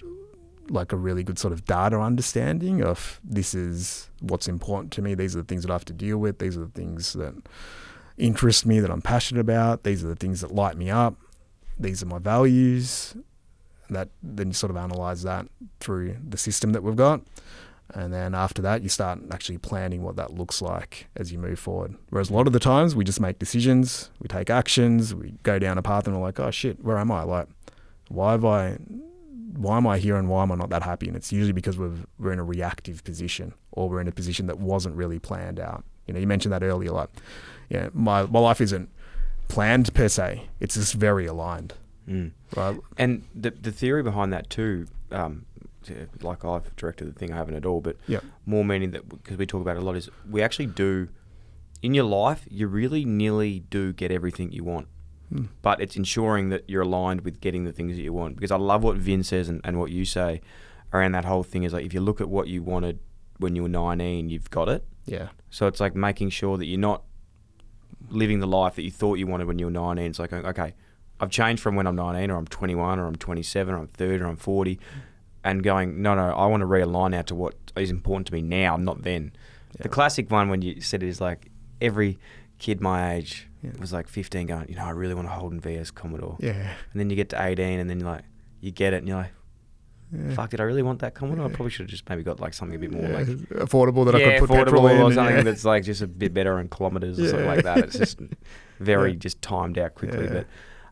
[0.71, 5.15] like a really good sort of data understanding of this is what's important to me.
[5.15, 6.39] These are the things that I have to deal with.
[6.39, 7.35] These are the things that
[8.17, 9.85] interest me, that I'm passionate about.
[9.85, 11.17] These are the things that light me up.
[11.79, 13.17] These are my values.
[13.91, 15.47] That then you sort of analyze that
[15.81, 17.23] through the system that we've got.
[17.95, 21.59] And then after that, you start actually planning what that looks like as you move
[21.59, 21.97] forward.
[22.11, 25.59] Whereas a lot of the times we just make decisions, we take actions, we go
[25.59, 27.23] down a path and we're like, oh shit, where am I?
[27.23, 27.49] Like,
[28.09, 28.79] why have I
[29.57, 31.09] why am I here and why am I not that happy?
[31.09, 34.47] And it's usually because we're we're in a reactive position or we're in a position
[34.47, 35.85] that wasn't really planned out.
[36.07, 36.91] You know, you mentioned that earlier.
[36.91, 37.11] Like,
[37.71, 38.91] yeah, my my life isn't
[39.49, 40.49] planned per se.
[40.61, 41.75] It's just very aligned.
[42.09, 42.33] Mm.
[42.57, 42.79] Right.
[42.97, 45.47] And the the theory behind that too, um,
[46.23, 48.25] like I've directed the thing, I haven't at all, but yep.
[48.47, 51.09] more meaning that because we talk about it a lot is we actually do
[51.83, 52.47] in your life.
[52.51, 54.89] You really nearly do get everything you want.
[55.33, 55.49] Mm.
[55.61, 58.37] But it's ensuring that you're aligned with getting the things that you want.
[58.37, 60.41] Because I love what Vinh says and, and what you say
[60.93, 62.99] around that whole thing is like if you look at what you wanted
[63.39, 64.85] when you were 19, you've got it.
[65.05, 65.29] Yeah.
[65.51, 67.03] So it's like making sure that you're not
[68.11, 70.05] living the life that you thought you wanted when you were 19.
[70.05, 70.75] It's like, uh, okay,
[71.21, 74.23] I've changed from when I'm 19 or I'm 21 or I'm 27 or I'm 30
[74.23, 74.79] or I'm 40
[75.45, 78.43] and going, no, no, I want to realign now to what is important to me
[78.43, 79.33] now, not then.
[79.77, 79.83] Yeah.
[79.83, 82.19] The classic one when you said it is like every
[82.59, 83.71] kid my age yeah.
[83.79, 86.37] was like 15 going, you know, I really want a Holden VS Commodore.
[86.41, 86.53] Yeah.
[86.93, 88.25] And then you get to 18 and then you're like,
[88.61, 89.33] you get it and you're like,
[90.13, 90.35] yeah.
[90.35, 91.47] fuck, did I really want that Commodore?
[91.47, 91.53] Yeah.
[91.53, 94.15] I probably should have just maybe got like something a bit more like affordable that
[94.15, 95.03] I could put affordable in.
[95.03, 97.79] or something that's like just a bit better in kilometers or something like that.
[97.79, 98.19] It's just
[98.81, 100.27] very just timed out quickly.
[100.27, 100.47] But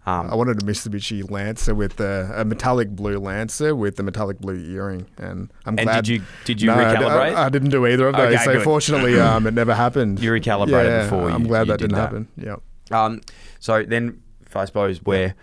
[0.07, 4.39] um, I wanted a Mitsubishi Lancer with the, a metallic blue Lancer with the metallic
[4.39, 6.05] blue earring, and I'm and glad.
[6.05, 7.35] did you did you no, recalibrate?
[7.35, 8.35] I, I, didn't do either of those.
[8.35, 8.63] Okay, so good.
[8.63, 10.21] fortunately, um, it never happened.
[10.21, 11.29] You recalibrated yeah, before.
[11.29, 12.01] I'm you, glad you that didn't that.
[12.03, 12.29] happen.
[12.37, 12.57] Yeah.
[12.93, 13.21] Um.
[13.59, 14.23] So then,
[14.55, 15.35] I suppose where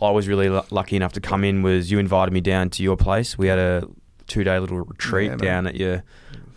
[0.00, 2.82] I was really l- lucky enough to come in was you invited me down to
[2.82, 3.36] your place.
[3.36, 3.88] We had a
[4.26, 6.04] two day little retreat yeah, down at your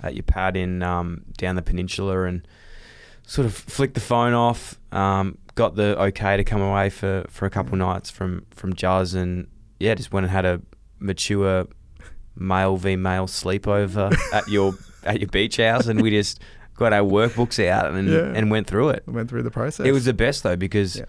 [0.04, 2.48] at your pad in um, down the peninsula and
[3.26, 4.80] sort of flicked the phone off.
[4.92, 9.14] Um, got the okay to come away for, for a couple nights from from Jazz
[9.14, 9.48] and
[9.80, 10.62] yeah, just went and had a
[11.00, 11.68] mature
[12.36, 14.74] male v male sleepover at your
[15.04, 16.40] at your beach house, and we just
[16.76, 18.32] got our workbooks out and yeah.
[18.36, 19.04] and went through it.
[19.08, 19.86] Went through the process.
[19.86, 21.06] It was the best though because yeah.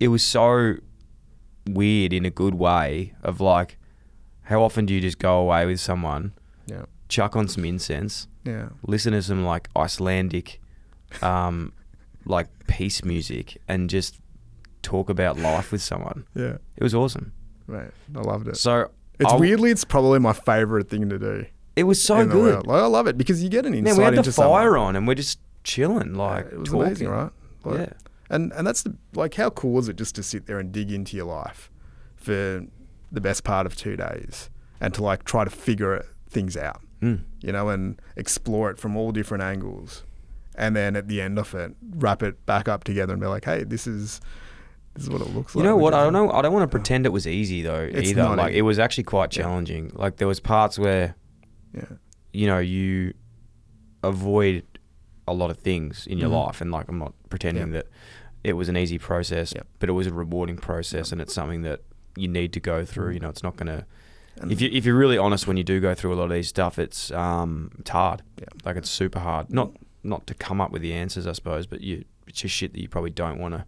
[0.00, 0.76] it was so
[1.66, 3.78] weird in a good way of like
[4.42, 6.32] how often do you just go away with someone,
[6.66, 6.84] yeah.
[7.08, 10.60] chuck on some incense, yeah, listen to some like Icelandic
[11.22, 11.72] um,
[12.26, 14.18] like peace music and just
[14.82, 16.24] talk about life with someone.
[16.34, 16.58] Yeah.
[16.76, 17.32] It was awesome.
[17.66, 17.90] Right.
[18.14, 18.56] I loved it.
[18.56, 21.46] So it's I'll, weirdly, it's probably my favorite thing to do.
[21.76, 22.66] It was so good.
[22.66, 24.88] Like, I love it because you get an insight Man, we had the fire someone.
[24.88, 26.86] on and we're just chilling, like yeah, it was talking.
[26.86, 27.30] amazing, right?
[27.64, 27.92] Like, yeah.
[28.30, 30.90] And and that's the like how cool is it just to sit there and dig
[30.90, 31.70] into your life
[32.16, 32.64] for
[33.12, 37.20] the best part of two days and to like try to figure things out, mm.
[37.40, 40.04] you know, and explore it from all different angles
[40.56, 43.44] and then at the end of it, wrap it back up together and be like,
[43.44, 44.20] hey, this is
[44.94, 45.64] this is what it looks You like.
[45.64, 45.92] You know what?
[45.94, 46.30] I don't know.
[46.30, 48.28] I don't want to pretend it was easy though It's either.
[48.36, 48.58] Like easy.
[48.60, 49.90] it was actually quite challenging.
[49.94, 51.16] Like there was parts where
[51.74, 51.84] Yeah.
[52.32, 53.14] you know you
[54.02, 54.62] avoid
[55.26, 56.46] a lot of things in your Mhm.
[56.46, 57.84] life, and like I'm not pretending Yep.
[57.84, 57.86] that
[58.42, 59.66] it was an easy process, Yep.
[59.78, 61.80] but it was a rewarding process, and it's something that
[62.16, 63.10] you need to go through.
[63.10, 63.14] Mm.
[63.14, 63.86] You know, it's not gonna.
[64.40, 66.30] And- If you if you're really honest when you do go through a lot of
[66.30, 68.22] these stuff, it's um it's hard.
[68.64, 69.50] Like it's super hard.
[69.50, 72.72] Not not to come up with the answers, I suppose, but you it's just shit
[72.72, 73.64] that you probably don't want to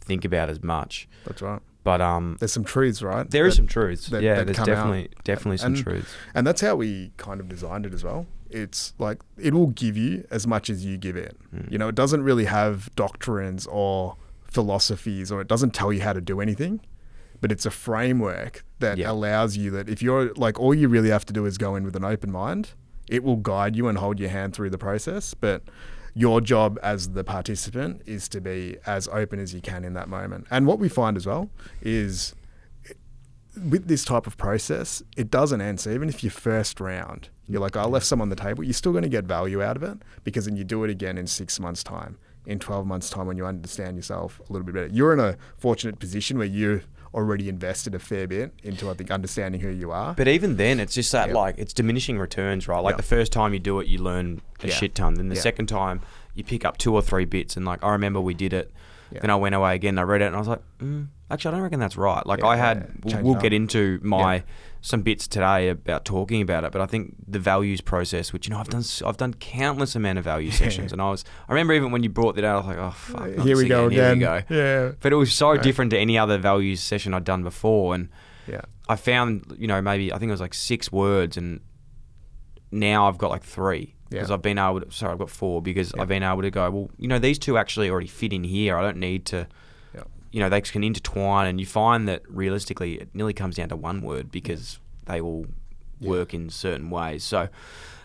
[0.00, 1.08] think about as much.
[1.24, 1.60] That's right.
[1.84, 3.28] But um, There's some truths, right?
[3.30, 4.06] there is that- some truths.
[4.08, 4.66] that- yeah, that there's come out.
[4.74, 6.14] definitely definitely some And- truths.
[6.34, 8.26] And that's how we kind of designed it as well.
[8.54, 11.36] It's like it will give you as much as you give it.
[11.54, 11.72] Mm.
[11.72, 16.12] You know, it doesn't really have doctrines or philosophies or it doesn't tell you how
[16.12, 16.80] to do anything,
[17.40, 19.10] but it's a framework that Yeah.
[19.10, 21.82] allows you that if you're like all you really have to do is go in
[21.84, 22.70] with an open mind,
[23.08, 25.62] it will guide you and hold your hand through the process, but
[26.14, 30.08] your job as the participant is to be as open as you can in that
[30.08, 30.46] moment.
[30.50, 31.50] And what we find as well
[31.82, 32.34] is
[33.56, 35.80] with this type of process, it doesn't end.
[35.80, 38.72] So even if your first round, you're like, I left some on the table, you're
[38.72, 41.26] still going to get value out of it because then you do it again in
[41.26, 44.86] six months' time, in 12 months' time when you understand yourself a little bit better.
[44.88, 46.80] You're in a fortunate position where you
[47.12, 50.14] already invested a fair bit into, I think, understanding who you are.
[50.14, 51.34] But even then, it's just that Yeah.
[51.34, 52.80] like it's diminishing returns, right?
[52.80, 52.96] Like Yeah.
[52.96, 54.74] the first time you do it, you learn a Yeah.
[54.74, 55.14] shit ton.
[55.14, 55.40] Then the Yeah.
[55.42, 56.00] second time,
[56.34, 58.72] you pick up two or three bits, and like I remember we did it.
[59.14, 59.20] Yeah.
[59.20, 59.98] Then I went away again.
[59.98, 62.26] I read it, and I was like, mm, actually, I don't reckon that's right.
[62.26, 63.20] Like Yeah, I had, yeah.
[63.22, 64.42] we'll, get into my
[64.80, 68.52] some bits today about talking about it, but I think the values process, which you
[68.52, 71.72] know I've done, I've done countless amount of value sessions, and I was, I remember
[71.74, 74.10] even when you brought that out, I was like, oh fuck, here we go Here
[74.12, 74.18] again.
[74.18, 74.42] we go.
[74.50, 74.92] Yeah.
[75.00, 75.62] But it was so Right.
[75.62, 78.08] different to any other values session I'd done before, and
[78.46, 78.60] Yeah.
[78.88, 81.60] I found, you know, maybe I think it was like six words, and
[82.70, 84.34] now I've got like three because Yeah.
[84.34, 84.90] I've been able to.
[84.90, 86.02] Sorry, I've got four because Yeah.
[86.02, 86.70] I've been able to go.
[86.70, 88.76] Well, you know, these two actually already fit in here.
[88.76, 89.46] I don't need to.
[89.94, 90.02] Yeah.
[90.30, 93.76] You know, they can intertwine, and you find that realistically, it nearly comes down to
[93.76, 95.46] one word because they all
[96.00, 97.24] work in certain ways.
[97.24, 97.48] So,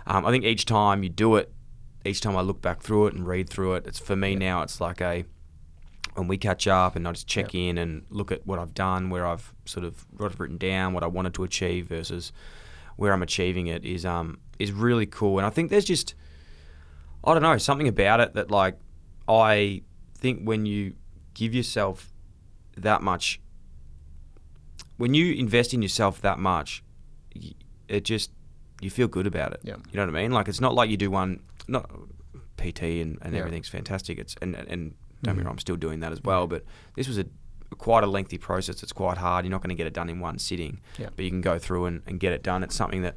[0.08, 1.52] um, I think each time you do it,
[2.06, 4.62] each time I look back through it and read through it, it's for me now.
[4.62, 5.26] It's like a
[6.16, 9.10] when we catch up and I just check in and look at what I've done,
[9.10, 12.32] where I've sort of what I've written down, what I wanted to achieve versus
[12.96, 15.40] where I'm achieving it is um is really cool.
[15.40, 16.14] And I think there's just
[17.24, 18.78] I don't know something about it that like
[19.28, 19.82] I
[20.16, 20.94] think when you
[21.34, 22.12] give yourself
[22.78, 23.40] that much,
[24.98, 26.84] when you invest in yourself that much,
[27.88, 28.32] it just
[28.82, 29.62] you feel good about it.
[29.64, 29.76] Yeah.
[29.92, 30.32] You know what I mean?
[30.32, 31.90] Like it's not like you do one not
[32.58, 33.40] PT and, and Yeah.
[33.40, 34.20] everything's fantastic.
[34.20, 35.48] It's and and don't get me mm-hmm.
[35.48, 36.48] wrong, I'm still doing that as well.
[36.48, 36.64] But
[36.96, 37.26] this was a
[37.78, 38.82] quite a lengthy process.
[38.82, 39.46] It's quite hard.
[39.46, 40.80] You're not going to get it done in one sitting.
[40.98, 41.10] Yeah.
[41.16, 42.64] But you can go through and, and get it done.
[42.64, 43.16] It's something that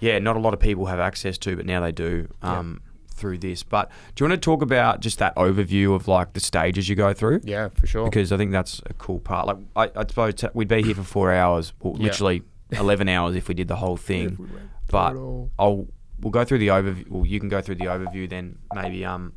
[0.00, 2.28] yeah, not a lot of people have access to, but now they do.
[2.42, 2.80] Um,
[3.14, 6.40] Through this, but do you want to talk about just that overview of like the
[6.40, 7.42] stages you go through?
[7.44, 8.04] Yeah, for sure.
[8.06, 9.46] because I think that's a cool part.
[9.46, 12.04] Like I, I suppose t- we'd be here for four hours, well, Yeah.
[12.04, 14.36] literally eleven hours if we did the whole thing.
[14.38, 14.46] we
[14.88, 15.16] But.
[15.58, 15.86] I'll
[16.22, 17.08] we'll go through the overview.
[17.10, 19.34] Well, you can go through the overview, then maybe um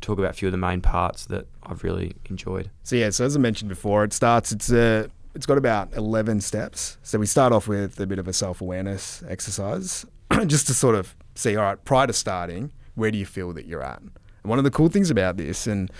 [0.00, 2.70] talk about a few of the main parts that I've really enjoyed.
[2.84, 4.52] So yeah, so as I mentioned before, it starts.
[4.52, 5.10] It's a.
[5.38, 6.98] It's got about eleven steps.
[7.04, 10.04] So we start off with a bit of a self awareness exercise,
[10.48, 11.54] just to sort of see.
[11.54, 14.00] All right, prior to starting, where do you feel that you're at?
[14.00, 14.10] And
[14.42, 15.92] one of the cool things about this, and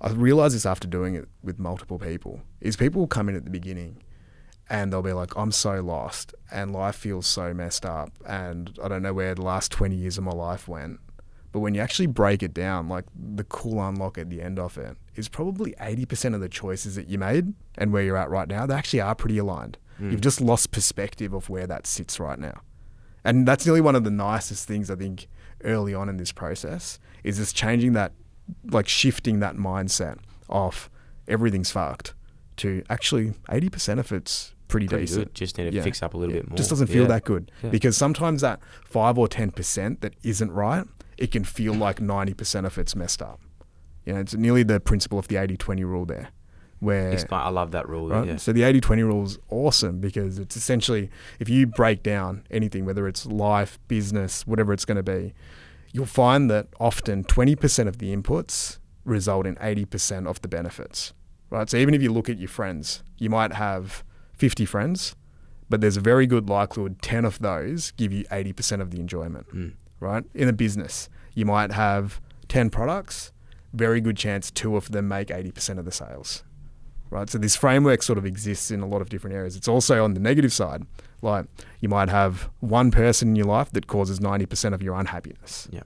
[0.00, 3.42] I realized this after doing it with multiple people, is people will come in at
[3.42, 4.00] the beginning,
[4.70, 8.86] and they'll be like, "I'm so lost, and life feels so messed up, and I
[8.86, 11.00] don't know where the last twenty years of my life went."
[11.54, 14.76] But when you actually break it down, like the cool unlock at the end of
[14.76, 18.48] it is probably 80% of the choices that you made and where you're at right
[18.48, 19.78] now, they actually are pretty aligned.
[19.98, 20.10] Hmm.
[20.10, 22.62] You've just lost perspective of where that sits right now.
[23.22, 25.28] And that's nearly one of the nicest things I think
[25.62, 28.10] early on in this process is just changing that,
[28.64, 30.90] like shifting that mindset of
[31.28, 32.14] everything's fucked
[32.56, 35.26] to actually 80% of it's pretty, Pretty decent.
[35.26, 35.34] good.
[35.36, 36.40] Just need to fix up a little Yeah.
[36.40, 36.56] bit more.
[36.56, 37.08] Just doesn't feel Yeah.
[37.10, 37.70] that good Yeah.
[37.70, 40.84] because sometimes that five or ten percent that isn't right,
[41.24, 43.40] it can feel like ninety percent of it's messed up.
[44.04, 46.28] You know, it's nearly the principle of the 80-20 rule there,
[46.78, 48.10] where Explain, I love that rule.
[48.10, 48.26] right?
[48.26, 48.36] Yeah.
[48.36, 51.08] So the 80-20 rule is awesome because it's essentially
[51.40, 55.32] if you break down anything, whether it's life, business, whatever it's going to be,
[55.92, 61.14] you'll find that often 20% of the inputs result in 80% of the benefits.
[61.48, 61.70] Right?
[61.70, 64.04] So even if you look at your friends, you might have
[64.36, 65.16] 50 friends,
[65.70, 69.46] but there's a very good likelihood 10 of those give you 80% of the enjoyment.
[69.50, 69.68] Hmm.
[69.98, 70.24] Right?
[70.34, 73.32] In a business, you might have 10 products,
[73.72, 76.44] very good chance two of them make 80% of the sales
[77.10, 77.30] right?
[77.30, 79.54] So this framework sort of exists in a lot of different areas.
[79.56, 80.82] It's also on the negative side,
[81.22, 81.46] like
[81.80, 85.68] you might have one person in your life that causes ninety percent of your unhappiness.
[85.70, 85.82] Yeah.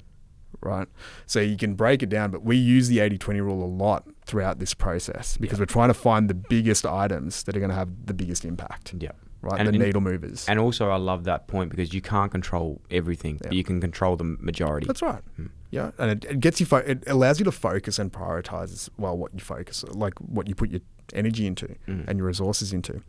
[0.63, 0.89] right?
[1.27, 4.09] So you can break it down, but we use the 80 20 rule a lot
[4.25, 7.77] throughout this process because we're trying to find the biggest items that are going to
[7.77, 9.13] have the biggest impact, Yeah.
[9.43, 9.59] Right?
[9.59, 10.47] And- the and- needle movers.
[10.49, 14.17] And also, I love that point because you can't control everything, but you can control
[14.17, 14.87] the majority.
[14.87, 15.23] That's right.
[15.37, 15.47] Hmm.
[15.71, 16.67] Yeah, and it, it gets you.
[16.67, 20.49] Fo- it allows you to focus and prioritize as well what you focus, like what
[20.49, 20.81] you put your
[21.13, 22.09] energy into Mm.
[22.09, 23.03] and your resources into.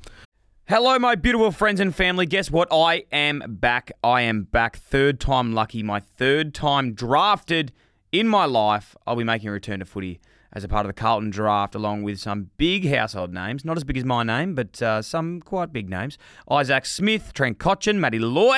[0.67, 2.25] Hello, my beautiful friends and family.
[2.25, 2.67] Guess what?
[2.71, 3.91] I am back.
[4.03, 4.77] I am back.
[4.77, 5.81] Third time lucky.
[5.83, 7.71] My third time drafted
[8.11, 8.95] in my life.
[9.07, 10.19] I'll be making a return to footy
[10.53, 13.63] as a part of the Carlton draft, along with some big household names.
[13.63, 16.17] Not as big as my name, but uh, some quite big names.
[16.49, 18.57] Isaac Smith, Trent Cotchin, Matty Lloyd.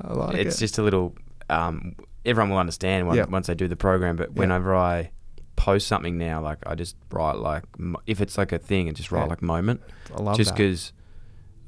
[0.00, 0.60] I like it's it.
[0.60, 1.14] just a little.
[1.50, 3.24] Um, everyone will understand once, Yeah.
[3.26, 4.16] once they do the program.
[4.16, 5.10] But whenever I
[5.56, 8.92] post something now, like I just write like m- if it's like a thing, I
[8.92, 9.28] just write Yeah.
[9.28, 9.82] like moment.
[10.16, 10.42] I love that.
[10.42, 10.56] just that.
[10.56, 10.92] because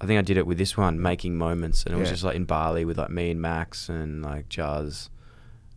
[0.00, 2.12] I think I did it with this one, making moments, and it was Yeah.
[2.14, 5.10] just like in Bali with like me and Max and like Jazz.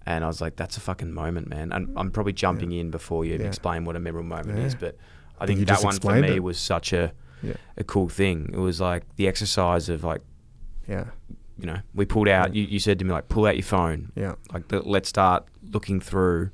[0.08, 3.26] And I was like, "That's a fucking moment, man." And I'm probably jumping in before
[3.26, 3.46] you Yeah.
[3.46, 4.66] explain what a memorable moment Yeah.
[4.66, 4.96] is, but
[5.40, 6.44] I think think that one for me it.
[6.44, 7.12] was such a
[7.44, 7.54] Yeah.
[7.78, 8.50] a cool thing.
[8.54, 10.22] It was like the exercise of like
[10.88, 11.08] yeah,
[11.60, 12.56] you know, we pulled out.
[12.56, 14.12] You, you said to me like, pull out your phone.
[14.16, 16.52] yeah, Like, the, let's start looking through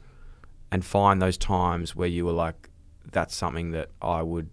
[0.71, 2.69] and find those times where you were like,
[3.11, 4.49] that's something that I would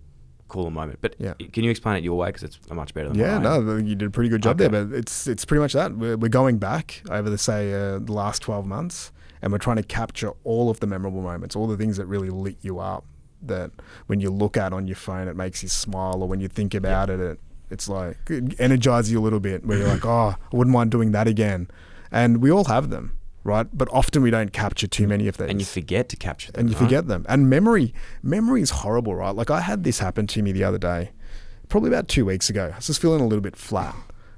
[0.66, 0.98] a moment.
[1.00, 1.34] But Yeah.
[1.52, 2.28] can you explain it your way?
[2.28, 3.26] Because it's much better than mine.
[3.26, 3.38] yeah.
[3.38, 3.66] what I am.
[3.66, 4.68] No, you did a pretty good job Okay.
[4.68, 4.84] there.
[4.84, 5.96] But it's it's pretty much that.
[5.96, 9.76] We're, we're going back over the say uh, the last twelve months, and we're trying
[9.76, 13.04] to capture all of the memorable moments, all the things that really lit you up.
[13.42, 13.70] That
[14.06, 16.74] when you look at on your phone, it makes you smile, or when you think
[16.74, 19.64] about it, it it's like it energizes you a little bit.
[19.64, 21.68] Where you're like, oh, I wouldn't mind doing that again.
[22.12, 23.12] And we all have them,
[23.44, 23.66] right?
[23.72, 25.48] But often we don't capture too many of these.
[25.48, 26.60] And you forget to capture them.
[26.60, 26.82] and you right?
[26.82, 27.24] forget them.
[27.28, 29.34] And memory, memory is horrible, right?
[29.34, 31.10] Like I had this happen to me the other day,
[31.68, 32.70] probably about two weeks ago.
[32.72, 33.96] I was just feeling a little bit flat,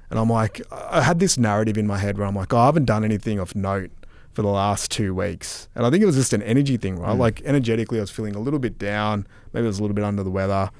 [0.09, 2.65] and I'm like, I had this narrative in my head where I'm like, oh, I
[2.65, 3.91] haven't done anything of note
[4.33, 7.15] for the last two weeks, and I think it was just an energy thing, right?
[7.15, 7.19] Mm.
[7.19, 9.27] Like energetically, I was feeling a little bit down.
[9.53, 10.71] Maybe I was a little bit under the weather.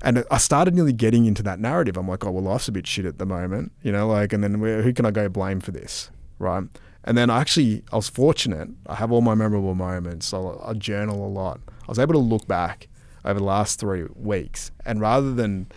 [0.00, 1.96] And I started nearly getting into that narrative.
[1.96, 4.44] I'm like, oh, well, life's a bit shit at the moment, you know, like, and
[4.44, 6.62] then who can I go blame for this, right?
[7.08, 8.68] And then I actually, I was fortunate.
[8.86, 10.34] I have all my memorable moments.
[10.34, 11.58] I, I journal a lot.
[11.66, 12.86] I was able to look back
[13.24, 15.72] over the last three weeks, and rather than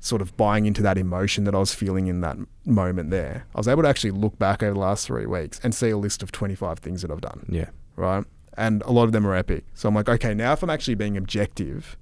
[0.00, 3.58] sort of buying into that emotion that I was feeling in that moment there, I
[3.58, 6.22] was able to actually look back over the last three weeks and see a list
[6.22, 7.68] of 25 things that I've done Yeah.
[7.96, 8.24] right?
[8.56, 9.64] And a lot of them are epic.
[9.74, 11.96] So I'm like, okay, now if I'm actually being objective,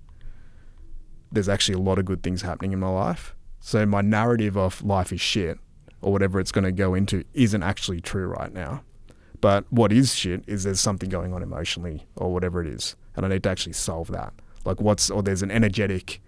[1.33, 3.35] there's actually a lot of good things happening in my life.
[3.61, 5.59] So my narrative of life is shit
[6.03, 8.83] or whatever it's going to go into isn't actually true right now.
[9.41, 12.97] But what is shit is there's something going on emotionally or whatever it is.
[13.17, 14.33] And I need to actually solve that.
[14.65, 16.21] Like what's, or there's an energetic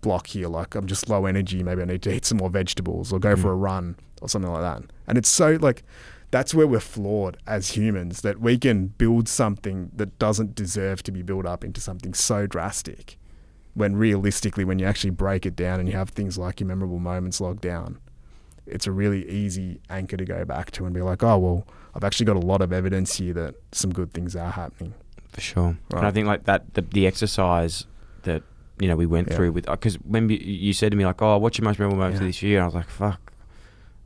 [0.00, 0.48] block here.
[0.48, 1.62] Like I'm just low energy.
[1.62, 3.42] Maybe I need to eat some more vegetables or go mm.
[3.42, 4.90] for a run or something like that.
[5.06, 5.82] And it's so like,
[6.30, 11.12] that's where we're flawed as humans that we can build something that doesn't deserve to
[11.12, 13.18] be built up into something so drastic
[13.74, 16.98] when realistically when you actually break it down and you have things like your memorable
[16.98, 17.98] moments logged down
[18.66, 22.04] it's a really easy anchor to go back to and be like oh well i've
[22.04, 24.94] actually got a lot of evidence here that some good things are happening
[25.32, 25.76] For sure.
[25.94, 27.86] And I think like that, the, the exercise
[28.24, 28.42] that,
[28.78, 29.36] you know, we went Yeah.
[29.36, 32.16] through with, because when you- said to me, like, oh, what's your most memorable moment
[32.16, 32.28] of Yeah.
[32.28, 32.58] this year?
[32.58, 33.32] And I was like, fuck,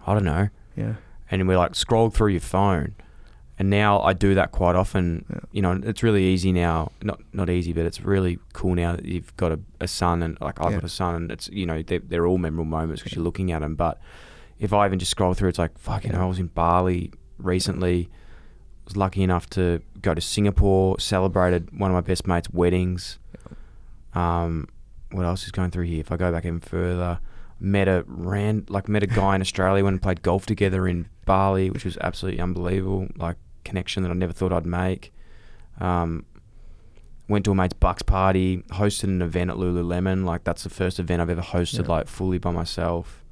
[0.07, 0.49] I don't know.
[0.76, 0.95] yeah
[1.28, 2.95] and we like scrolled through your phone
[3.59, 5.24] And now I do that quite often.
[5.31, 5.41] Yeah.
[5.51, 6.93] You know, it's really easy now.
[7.03, 10.37] Not not easy, but it's really cool now that you've got a, a son and
[10.41, 13.16] like I've got a son, and it's you know they're, they're all memorable moments because
[13.16, 13.74] you're looking at them.
[13.74, 13.99] But
[14.59, 16.15] if I even just scroll through, it's like fucking.
[16.15, 18.09] I was in Bali recently.
[18.85, 20.99] Was lucky enough to go to Singapore.
[21.01, 23.19] Celebrated one of my best mates' weddings.
[24.15, 24.69] Um,
[25.11, 26.01] what else is going through here?
[26.01, 27.19] If I go back even further,
[27.61, 31.09] met a ran like met a guy in Australia when we played golf together in
[31.25, 33.09] Bali, which was absolutely unbelievable.
[33.17, 35.13] Like connection that I never thought I'd make.
[35.81, 36.25] Um,
[37.29, 40.25] went to a mate's Bucks party, hosted an event at Lululemon.
[40.25, 41.93] Like that's the first event I've ever hosted Yeah.
[41.95, 43.23] like fully by myself.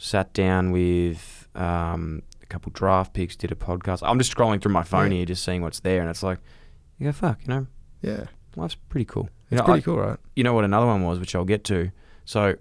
[0.00, 3.98] Sat down with um, a couple draft picks, did a podcast.
[4.02, 5.18] I'm just scrolling through my phone Yeah.
[5.18, 6.38] here, just seeing what's there, and it's like,
[6.98, 7.66] you go fuck, you know,
[8.00, 8.24] Yeah.
[8.56, 9.24] life's pretty cool.
[9.50, 10.18] You It's know, pretty I- cool, right?
[10.36, 11.90] you know what another one was, which I'll get to.
[12.24, 12.54] So,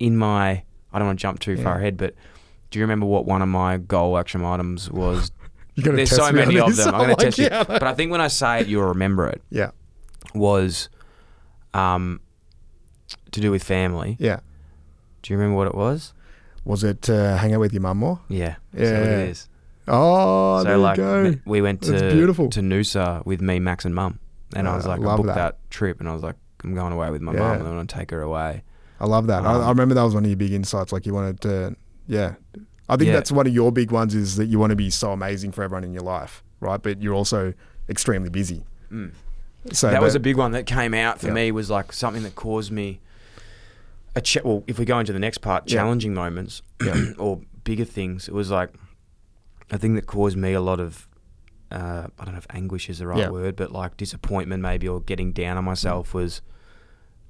[0.00, 2.14] in my, I don't want to jump too far ahead, but
[2.70, 5.30] do you remember what one of my goal action items was?
[5.74, 6.88] You There's test so many of them.
[6.88, 7.66] I'm going to like test you, it.
[7.66, 9.40] but I think when I say it, you'll remember it.
[9.48, 9.70] Yeah.
[10.34, 10.90] Was,
[11.72, 12.20] um,
[13.30, 14.16] to do with family.
[14.20, 14.40] Yeah.
[15.22, 16.12] Do you remember what it was?
[16.64, 18.20] Was it uh, hang out with your mum more?
[18.28, 18.56] Yeah.
[18.72, 18.84] Yeah.
[18.84, 19.48] So it is.
[19.88, 21.34] Oh, so there like you go.
[21.44, 22.48] we went That's to beautiful.
[22.50, 24.20] to Noosa with me, Max, and Mum,
[24.54, 25.34] and I was Uh, like, I love booked that.
[25.34, 25.70] that.
[25.70, 27.40] trip, and I was like, I'm going away with my Yeah.
[27.40, 28.62] mum, and I want to take her away.
[29.00, 29.42] I love that.
[29.44, 30.92] I, Um, I remember that was one of your big insights.
[30.92, 31.74] Like you wanted to,
[32.06, 32.34] yeah.
[32.88, 33.14] I think Yeah.
[33.14, 35.64] that's one of your big ones is that you want to be so amazing for
[35.64, 36.80] everyone in your life, right?
[36.80, 37.52] But you're also
[37.88, 38.62] extremely busy.
[38.92, 39.10] Mm.
[39.72, 41.32] So that was a big one that came out for Yeah.
[41.34, 43.00] me was like something that caused me
[44.14, 47.12] a ch- well if we go into the next part challenging moments Yeah.
[47.18, 48.70] or bigger things it was like
[49.70, 51.08] a thing that caused me a lot of
[51.70, 55.00] uh, I don't know if anguish is the right word but like disappointment maybe or
[55.00, 56.42] getting down on myself was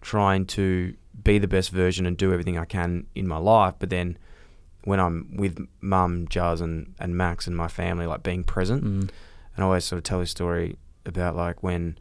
[0.00, 3.90] trying to be the best version and do everything I can in my life but
[3.90, 4.18] then
[4.84, 9.00] when I'm with mum, Jazz and, and Max and my family like being present Mm.
[9.54, 10.76] and I always sort of tell this story
[11.06, 11.98] about like when,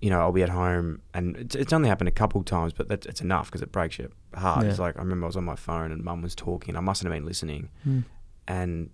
[0.00, 2.72] you know, I'll be at home and it's, it's only happened a couple of times,
[2.72, 4.64] but that's, it's enough because it breaks your heart.
[4.64, 4.70] Yeah.
[4.70, 6.76] It's like I remember I was on my phone and mum was talking.
[6.76, 8.04] I mustn't have been listening, Mm.
[8.46, 8.90] and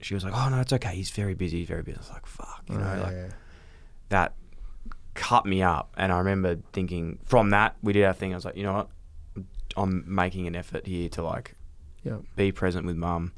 [0.00, 0.94] she was like, "Oh no, it's okay.
[0.94, 1.58] He's very busy.
[1.58, 3.28] He's very busy." I was like, "Fuck," you know, Oh, like yeah.
[4.10, 4.34] that
[5.14, 5.92] cut me up.
[5.96, 8.32] And I remember thinking from that we did our thing.
[8.32, 8.88] I was like, you know what,
[9.76, 11.54] I'm making an effort here to like
[12.04, 12.18] Yeah.
[12.36, 13.32] be present with mum,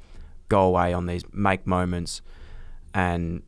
[0.49, 2.21] go away on these, make moments,
[2.95, 3.43] and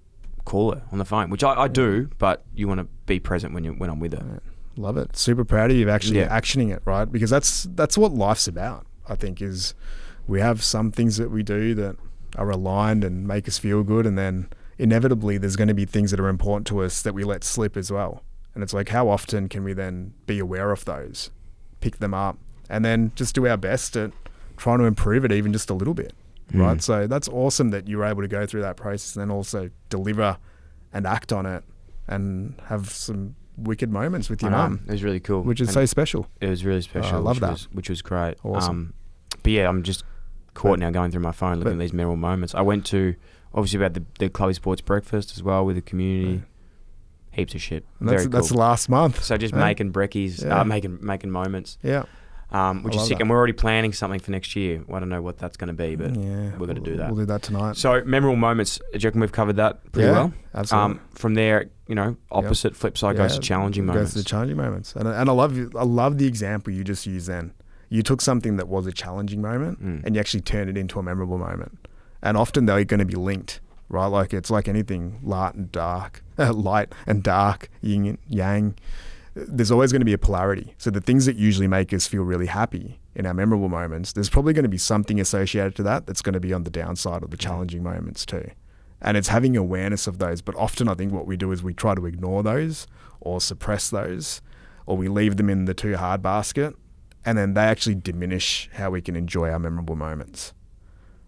[0.44, 2.08] call her on the phone, which I, I do.
[2.18, 4.40] But you want to be present when you when I'm with her.
[4.76, 5.16] Love it.
[5.16, 6.28] Super proud of you actually Yeah.
[6.40, 7.10] actioning it, right?
[7.10, 8.86] Because that's that's what life's about.
[9.08, 9.74] I think is
[10.26, 11.96] we have some things that we do that
[12.36, 14.48] are aligned and make us feel good, and then
[14.78, 17.76] inevitably there's going to be things that are important to us that we let slip
[17.76, 18.22] as well.
[18.54, 21.30] And it's like, how often can we then be aware of those,
[21.80, 22.38] pick them up,
[22.68, 24.12] and then just do our best at
[24.56, 26.12] trying to improve it even just a little bit,
[26.54, 26.78] right?
[26.78, 26.82] Mm.
[26.82, 29.70] So that's awesome that you were able to go through that process and then also
[29.88, 30.38] deliver
[30.92, 31.64] and act on it
[32.10, 35.74] and have some wicked moments with your mum it was really cool, which is And
[35.74, 36.26] so special.
[36.40, 37.16] It was really special.
[37.16, 37.50] I love which that.
[37.50, 38.34] Was, which was great.
[38.44, 38.70] Awesome.
[38.76, 38.94] Um,
[39.42, 40.04] but yeah, I'm just
[40.54, 42.54] caught now going through my phone looking but- at these memorable moments.
[42.54, 43.14] I went to
[43.54, 46.42] obviously we had the the Clubby Sports breakfast as well with the community.
[47.32, 47.84] Heaps of shit.
[48.00, 48.58] And that's Very that's cool.
[48.58, 49.22] last month.
[49.22, 49.60] So just Yeah.
[49.60, 50.60] making brekkies, Yeah.
[50.60, 52.04] uh, making making moments, Yeah.
[52.52, 53.18] Um, which is sick.
[53.18, 53.20] that.
[53.22, 54.82] And we're already planning something for next year.
[54.92, 57.08] I don't know what that's going to be, but yeah, we're going to do that.
[57.10, 57.76] We'll do that tonight.
[57.76, 58.78] So memorable moments.
[58.78, 60.32] Do you reckon we've covered that pretty Yeah, well?
[60.54, 60.98] absolutely.
[60.98, 64.12] Um, from there, you know, opposite flip side goes to challenging Goes moments.
[64.12, 67.28] to the challenging moments, and and I love I love the example you just used.
[67.28, 67.52] Then
[67.88, 70.04] you took something that was a challenging moment Mm.
[70.04, 71.78] and you actually turned it into a memorable moment.
[72.22, 74.06] And often they're going to be linked, right?
[74.06, 78.74] Like it's like anything light and dark, light and dark, yin and yang.
[79.34, 80.74] There's always going to be a polarity.
[80.78, 84.28] So the things that usually make us feel really happy in our memorable moments, there's
[84.28, 87.22] probably going to be something associated to that that's going to be on the downside
[87.22, 88.50] of the challenging moments too.
[89.00, 90.42] And it's having awareness of those.
[90.42, 92.86] But often I think what we do is we try to ignore those
[93.20, 94.42] or suppress those
[94.86, 96.74] or we leave them in the too hard basket
[97.24, 100.52] and then they actually diminish how we can enjoy our memorable moments.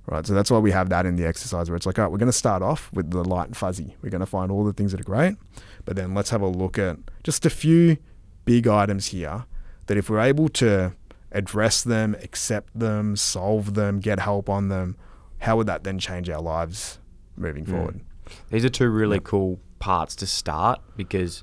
[0.07, 0.27] Right.
[0.27, 2.19] So that's why we have that in the exercise where it's like, all right, we're
[2.19, 3.95] going to start off with the light and fuzzy.
[4.03, 5.37] We're going to find all the things that are great,
[5.85, 7.97] but then let's have a look at just a few
[8.45, 9.45] big items here
[9.87, 10.93] that if we're able to
[11.33, 14.97] address them, accept them, solve them, get help on them,
[15.39, 16.99] how would that then change our lives
[17.37, 17.71] moving Mm.
[17.71, 18.01] forward?
[18.51, 21.43] These are two really cool parts to start because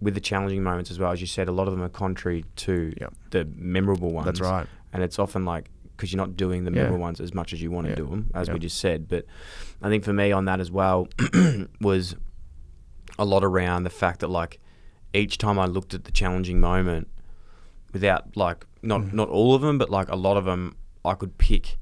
[0.00, 2.44] with the challenging moments as well, as you said, a lot of them are contrary
[2.56, 2.92] to
[3.30, 4.26] the memorable ones.
[4.26, 4.66] That's right.
[4.92, 6.82] And it's often like because you're not doing the Yeah.
[6.82, 7.96] memorable ones as much as you want to Yeah.
[7.96, 9.08] do them, as we just said.
[9.08, 9.24] But
[9.80, 11.08] I think for me on that as well
[11.80, 12.16] was
[13.18, 14.58] a lot around the fact that like
[15.12, 17.08] each time I looked at the challenging moment,
[17.92, 19.16] without like not Mm-hmm.
[19.16, 21.76] not all of them, but like a lot of them, I could pick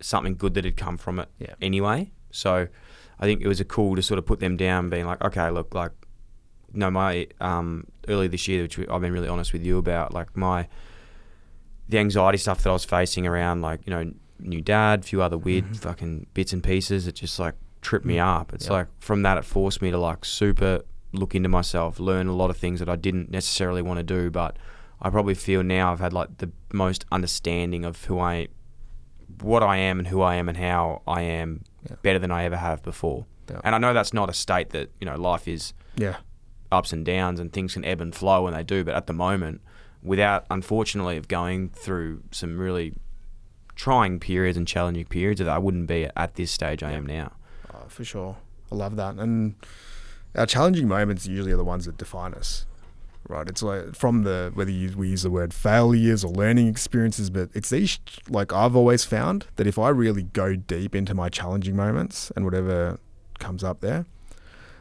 [0.00, 1.54] something good that had come from it Yeah.
[1.60, 2.10] anyway.
[2.30, 2.68] So
[3.18, 5.50] I think it was a cool to sort of put them down, being like, okay,
[5.50, 5.92] look, like,
[6.72, 10.14] no, my um, early this year, which we- I've been really honest with you about,
[10.14, 10.68] like my
[11.88, 15.36] the anxiety stuff that I was facing around, like you know, new dad, few other
[15.36, 18.26] weird fucking bits and pieces, it just like tripped me mm.
[18.26, 18.52] up.
[18.52, 18.72] It's Yeah.
[18.72, 22.50] like from that, it forced me to like super look into myself, learn a lot
[22.50, 24.56] of things that I didn't necessarily want to do, but
[25.02, 28.48] I probably feel now I've had like the most understanding of who I,
[29.40, 31.96] what I am and who I am and how I am Yeah.
[32.02, 33.26] better than I ever have before.
[33.50, 33.60] Yeah.
[33.64, 36.16] And I know that's not a state that you know life is Yeah.
[36.70, 38.84] ups and downs and things can ebb and flow when they do.
[38.84, 39.62] But at the moment,
[40.02, 42.94] without unfortunately of going through some really
[43.74, 47.32] trying periods and challenging periods, that I wouldn't be at this stage I am now.
[47.90, 48.36] For sure.
[48.72, 49.16] I love that.
[49.16, 49.54] And
[50.34, 52.66] our challenging moments usually are the ones that define us.
[53.28, 53.46] Right.
[53.48, 57.50] It's like from the whether you, we use the word failures or learning experiences, but
[57.52, 61.76] it's these like I've always found that if I really go deep into my challenging
[61.76, 62.98] moments and whatever
[63.38, 64.06] comes up there,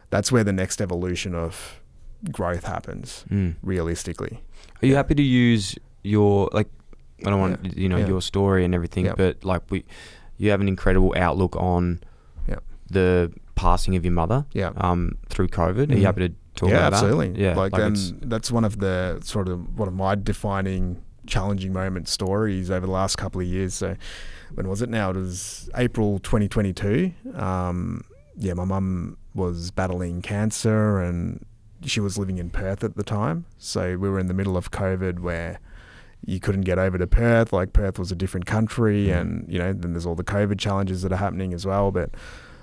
[0.09, 1.79] that's where the next evolution of
[2.31, 3.25] growth happens.
[3.29, 3.55] Mm.
[3.61, 4.39] Realistically,
[4.81, 6.69] Are you happy to use your like?
[7.25, 8.07] I don't want you know Yeah.
[8.07, 9.13] your story and everything, Yeah.
[9.17, 9.83] but like we,
[10.37, 12.08] you have an incredible outlook on Yeah.
[12.89, 14.45] The passing of your mother.
[14.53, 14.71] Yeah.
[14.77, 16.05] Um, through COVID, are you Mhm.
[16.05, 17.29] happy to talk yeah, about absolutely.
[17.29, 17.37] that?
[17.39, 17.79] Yeah, absolutely.
[17.79, 22.07] like, it's- and that's one of the sort of one of my defining challenging moment
[22.07, 23.73] stories over the last couple of years.
[23.73, 23.95] So,
[24.55, 25.11] when was it now?
[25.11, 27.11] It was April 2022.
[27.35, 28.03] Um,
[28.37, 31.45] yeah, my mum was battling cancer and
[31.85, 33.45] she was living in Perth at the time.
[33.57, 35.59] So we were in the middle of COVID where
[36.25, 37.53] you couldn't get over to Perth.
[37.53, 39.21] Like Perth was a different country, Mm.
[39.21, 41.91] and you know then there's all the COVID challenges that are happening as well.
[41.91, 42.09] But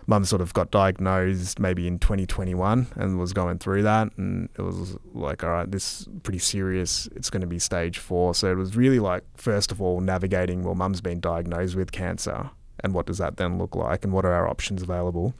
[0.06, 4.62] mum sort of got diagnosed maybe in 2021 and was going through that, and it
[4.62, 7.08] was like, all right, this is pretty serious.
[7.16, 8.34] It's going to be stage four.
[8.34, 10.62] So it was really like first of all navigating.
[10.62, 12.50] Well, mum's been diagnosed with cancer,
[12.80, 15.34] and what does that then look like, and what are our options available?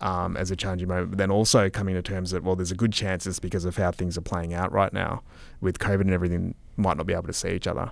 [0.00, 2.76] Um, as a challenging moment, but then also coming to terms that well, there's a
[2.76, 5.24] good chance it's because of how things are playing out right now
[5.60, 7.90] with COVID and everything, might not be able to see each other.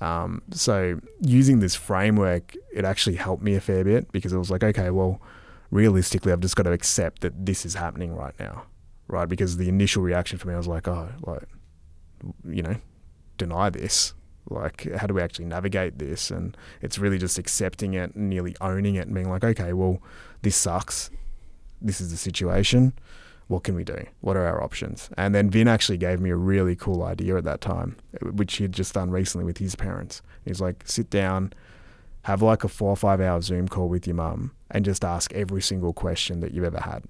[0.00, 4.50] Um, so using this framework, it actually helped me a fair bit because it was
[4.50, 5.20] like, okay, well,
[5.70, 8.64] realistically, I've just got to accept that this is happening right now,
[9.08, 9.28] right?
[9.28, 11.48] Because the initial reaction for me was like, oh, like,
[12.48, 12.76] you know,
[13.38, 14.14] deny this.
[14.50, 16.30] Like, how do we actually navigate this?
[16.30, 20.02] And it's really just accepting it, and nearly owning it, and being like, okay, well,
[20.42, 21.10] this sucks.
[21.80, 22.92] This is the situation.
[23.48, 24.06] What can we do?
[24.20, 25.10] What are our options?
[25.18, 28.64] And then Vinh actually gave me a really cool idea at that time, which he
[28.64, 30.22] had just done recently with his parents.
[30.44, 31.52] He's like, sit down,
[32.24, 35.32] have like a four or five hour Zoom call with your mum, and just ask
[35.32, 37.04] every single question that you've ever had.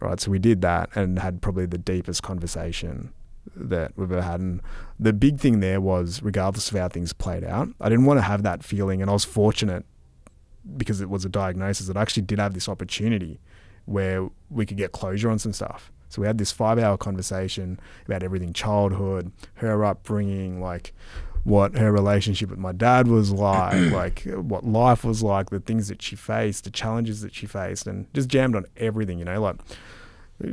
[0.00, 0.18] Right.
[0.18, 3.12] So we did that and had probably the deepest conversation
[3.54, 4.40] that we've ever had.
[4.40, 4.60] And
[4.98, 8.22] the big thing there was, regardless of how things played out, I didn't want to
[8.22, 9.00] have that feeling.
[9.00, 9.84] And I was fortunate
[10.76, 13.40] because it was a diagnosis that I actually did have this opportunity
[13.84, 15.92] where we could get closure on some stuff.
[16.08, 20.92] So we had this five hour conversation about everything childhood, her upbringing, like
[21.44, 25.60] what her relationship with my dad was like, like uh, what life was like, the
[25.60, 29.24] things that she faced, the challenges that she faced, and just jammed on everything, you
[29.24, 29.56] know, like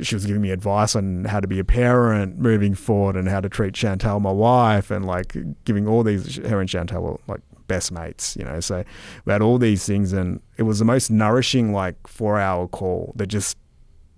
[0.02, 3.40] she was giving me advice on how to be a parent moving forward and how
[3.40, 7.40] to treat Chantal, my wife, and like giving all these, her and Chantal were like
[7.66, 8.60] best mates, you know.
[8.60, 8.84] So
[9.24, 13.12] we had all these things, and it was the most nourishing, like, four hour call
[13.16, 13.56] that just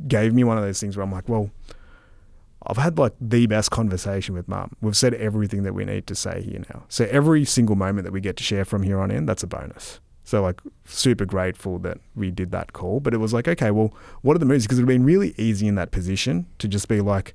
[0.08, 1.50] gave me one of those things where I'm like, well,
[2.66, 4.76] I've had like the best conversation with mum.
[4.80, 6.84] We've said everything that we need to say here now.
[6.88, 9.46] So every single moment that we get to share from here on in, that's a
[9.46, 10.00] bonus.
[10.24, 13.00] So like super grateful that we did that call.
[13.00, 13.92] But it was like, okay, well,
[14.22, 14.64] what are the moves?
[14.64, 17.34] Because it would have been really easy in that position to just be like,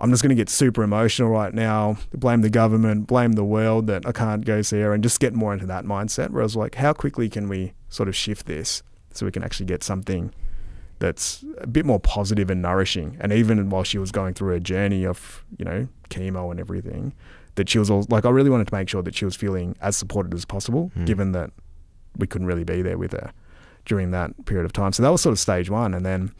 [0.00, 3.88] I'm just going to get super emotional right now, blame the government, blame the world
[3.88, 6.30] that I can't go there, and just get more into that mindset.
[6.30, 9.82] Whereas, like, how quickly can we sort of shift this so we can actually get
[9.82, 10.32] something
[10.98, 13.16] that's a bit more positive and nourishing?
[13.20, 17.12] And even while she was going through her journey of, you know, chemo and everything,
[17.56, 19.76] that she was all like, I really wanted to make sure that she was feeling
[19.80, 21.06] as supported as possible, Mm.
[21.06, 21.50] given that
[22.16, 23.32] we couldn't really be there with her
[23.84, 24.92] during that period of time.
[24.92, 25.94] So that was sort of stage one.
[25.94, 26.32] And then,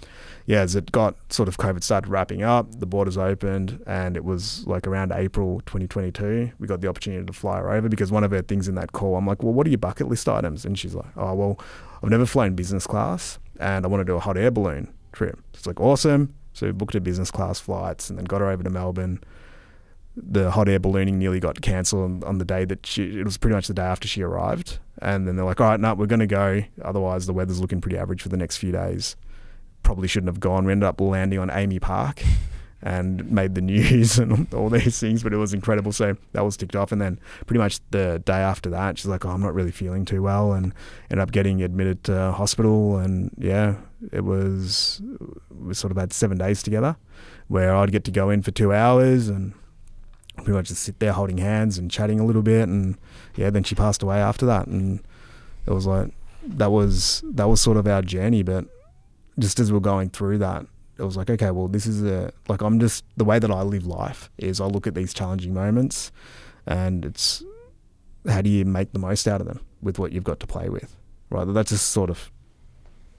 [0.44, 4.24] yeah, as it got sort of COVID started wrapping up, the borders opened, and it
[4.24, 8.22] was like around April 2022, we got the opportunity to fly her over because one
[8.22, 10.64] of her things in that call, I'm like, well, what are your bucket list items?
[10.66, 11.58] And she's like, oh, well,
[12.02, 15.38] I've never flown business class and I want to do a hot air balloon trip.
[15.54, 16.34] It's like, awesome.
[16.52, 19.22] So we booked a business class flights and then got her over to Melbourne.
[20.16, 23.38] The hot air ballooning nearly got cancelled on, on the day that she, it was
[23.38, 24.78] pretty much the day after she arrived.
[25.00, 26.62] And then they're like, all right, no, we're going to go.
[26.82, 29.14] Otherwise, the weather's looking pretty average for the next few days.
[29.84, 30.64] Probably shouldn't have gone.
[30.64, 32.22] We ended up landing on Amy Park
[32.82, 35.22] and made the news and all these things.
[35.22, 35.92] But it was incredible.
[35.92, 36.92] So that was ticked off.
[36.92, 40.04] And then pretty much the day after that, she's like, "Oh, I'm not really feeling
[40.04, 40.72] too well," and
[41.10, 42.98] ended up getting admitted to hospital.
[42.98, 43.76] And yeah,
[44.12, 45.02] it was
[45.50, 46.96] we sort of had seven days together,
[47.48, 49.54] where I'd get to go in for two hours and
[50.36, 52.68] pretty much just sit there holding hands and chatting a little bit.
[52.68, 52.96] And
[53.36, 55.00] yeah, then she passed away after that, and
[55.66, 56.12] it was like
[56.44, 58.42] that was that was sort of our journey.
[58.42, 58.66] But
[59.38, 60.66] just as we we're going through that,
[60.98, 63.62] it was like, okay, well, this is a like I'm just the way that I
[63.62, 66.10] live life is I look at these challenging moments,
[66.66, 67.42] and it's
[68.28, 70.68] how do you make the most out of them with what you've got to play
[70.68, 70.96] with,
[71.30, 71.44] right?
[71.44, 72.30] That's just sort of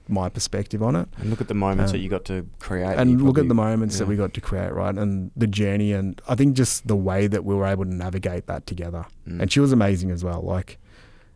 [0.08, 1.08] my perspective on it.
[1.18, 2.98] And look at the moments Um, that you got to create.
[2.98, 4.94] and look at the moments that we got to create, right?
[4.96, 8.46] And the journey, and I think just the way that we were able to navigate
[8.46, 9.06] that together.
[9.26, 9.42] Mm.
[9.42, 10.42] And she was amazing as well.
[10.42, 10.78] Like,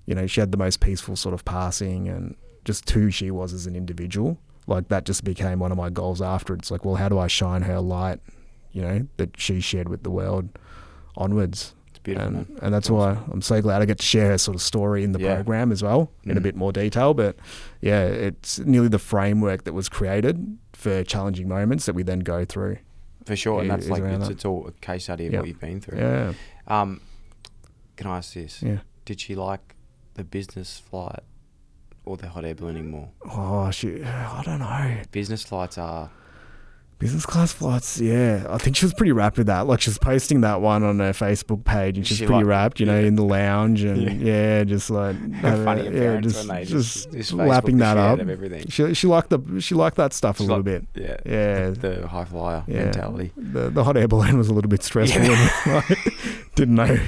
[0.07, 3.53] you know, she had the most peaceful sort of passing, and just who she was
[3.53, 4.39] as an individual.
[4.67, 6.55] Like that just became one of my goals after.
[6.55, 8.21] It's like, well, how do I shine her light,
[8.73, 10.49] you know, that she shared with the world
[11.17, 11.75] onwards?
[11.91, 12.29] It's beautiful.
[12.29, 12.59] and, man.
[12.63, 15.13] and that's why I'm so glad I get to share her sort of story in
[15.13, 15.35] the Yeah.
[15.37, 16.45] program as well in a Mm.
[16.45, 17.15] bit more detail.
[17.15, 17.37] But
[17.81, 22.45] yeah, it's nearly the framework that was created for challenging moments that we then go
[22.45, 22.79] through.
[23.27, 23.61] For sure.
[23.63, 24.31] And that's like, it's, that.
[24.33, 25.39] it's all a case study of Yeah.
[25.41, 25.99] what you've been through.
[25.99, 26.33] Yeah,
[26.67, 27.01] Um,
[27.97, 28.63] can I ask this?
[28.63, 28.79] yeah.
[29.05, 29.75] Did she like
[30.15, 31.21] the business flight
[32.05, 33.09] or the hot air ballooning more?
[33.31, 35.03] Oh shit, I don't know.
[35.11, 36.11] Business flights are
[36.99, 38.47] Business class flights, yeah.
[38.49, 39.67] I think she was pretty rapt with that.
[39.67, 42.47] Like she was posting that one on her Facebook page, and she's She pretty like-
[42.47, 43.07] rapt, you know, yeah.
[43.07, 47.97] in the lounge, and yeah, just like funny yeah, appearance just just, just, lapping that
[47.97, 48.21] up.
[48.21, 48.69] everything.
[48.69, 50.87] She she liked the she liked that stuff a little bit.
[50.95, 51.17] Yeah.
[51.27, 52.85] Yeah, The high flyer Yeah.
[52.85, 53.33] mentality.
[53.37, 55.23] the the hot air balloon was a little bit stressful.
[55.23, 55.51] Yeah.
[55.67, 55.99] and, like,
[56.55, 56.99] didn't know.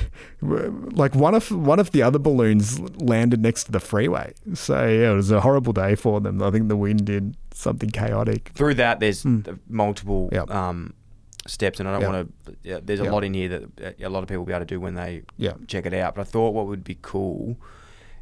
[0.42, 5.12] Like one of one of the other balloons landed next to the freeway, so yeah,
[5.12, 6.42] it was a horrible day for them.
[6.42, 8.50] I think the wind did something chaotic.
[8.54, 9.58] Through that, there's Mm.
[9.68, 10.50] multiple Yep.
[10.50, 10.92] um,
[11.46, 12.10] steps, and I don't Yep.
[12.12, 12.56] want to.
[12.62, 13.12] Yeah, there's a Yep.
[13.12, 15.22] lot in here that a lot of people will be able to do when they
[15.66, 16.14] check it out.
[16.14, 17.56] But I thought what would be cool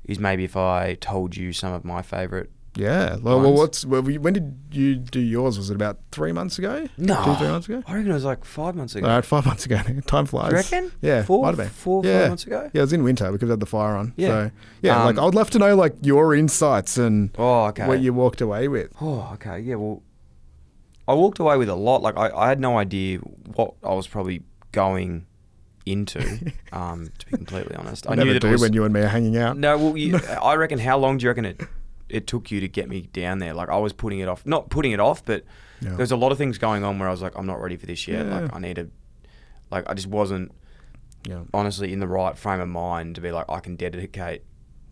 [0.04, 2.48] is maybe if I told you some of my favourite.
[2.76, 3.16] Yeah.
[3.16, 5.56] Well, well what's well, when did you do yours?
[5.58, 6.88] Was it about three months ago?
[6.98, 7.82] No, two three months ago.
[7.86, 9.06] I reckon it was like five months ago.
[9.06, 9.78] All right, five months ago.
[10.06, 10.50] Time flies.
[10.50, 10.92] You reckon?
[11.00, 11.68] Yeah, four, might have been.
[11.68, 12.20] four, Yeah.
[12.20, 12.70] five months ago.
[12.72, 14.12] Yeah, it was in winter because I had the fire on.
[14.16, 14.28] Yeah.
[14.28, 14.50] So,
[14.82, 17.86] yeah, like Um, I'd love to know like your insights and Oh, okay.
[17.86, 18.90] what you walked away with.
[19.00, 19.60] Oh, okay.
[19.60, 20.02] Yeah, well,
[21.06, 22.02] I walked away with a lot.
[22.02, 25.26] Like, I, I had no idea what I was probably going
[25.86, 26.20] into,
[26.72, 28.08] um, to be completely honest.
[28.10, 29.58] I never knew do was, when you and me are hanging out.
[29.58, 31.60] No, well, you, I reckon, how long do you reckon it,
[32.08, 33.54] it took you to get me down there?
[33.54, 34.44] Like, I was putting it off.
[34.46, 35.44] Not putting it off, but
[35.80, 35.90] Yeah.
[35.90, 37.76] there was a lot of things going on where I was like, I'm not ready
[37.76, 38.26] for this yet.
[38.26, 38.40] Yeah.
[38.40, 38.90] Like, I need to,
[39.70, 40.52] like, I just wasn't
[41.26, 44.42] Yeah, honestly in the right frame of mind to be like, I can dedicate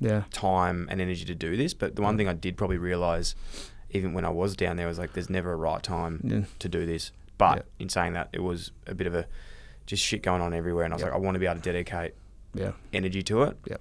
[0.01, 1.75] yeah, time and energy to do this.
[1.75, 3.35] But the one thing I did probably realize,
[3.91, 6.41] even when I was down there, was like, there's never a right time Yeah.
[6.61, 7.13] to do this.
[7.37, 7.63] But Yeah.
[7.81, 9.27] in saying that, it was a bit of a
[9.85, 11.09] just shit going on everywhere, and I was Yeah.
[11.09, 12.15] like, I want to be able to dedicate
[12.55, 13.57] yeah, energy to it.
[13.69, 13.81] Yep.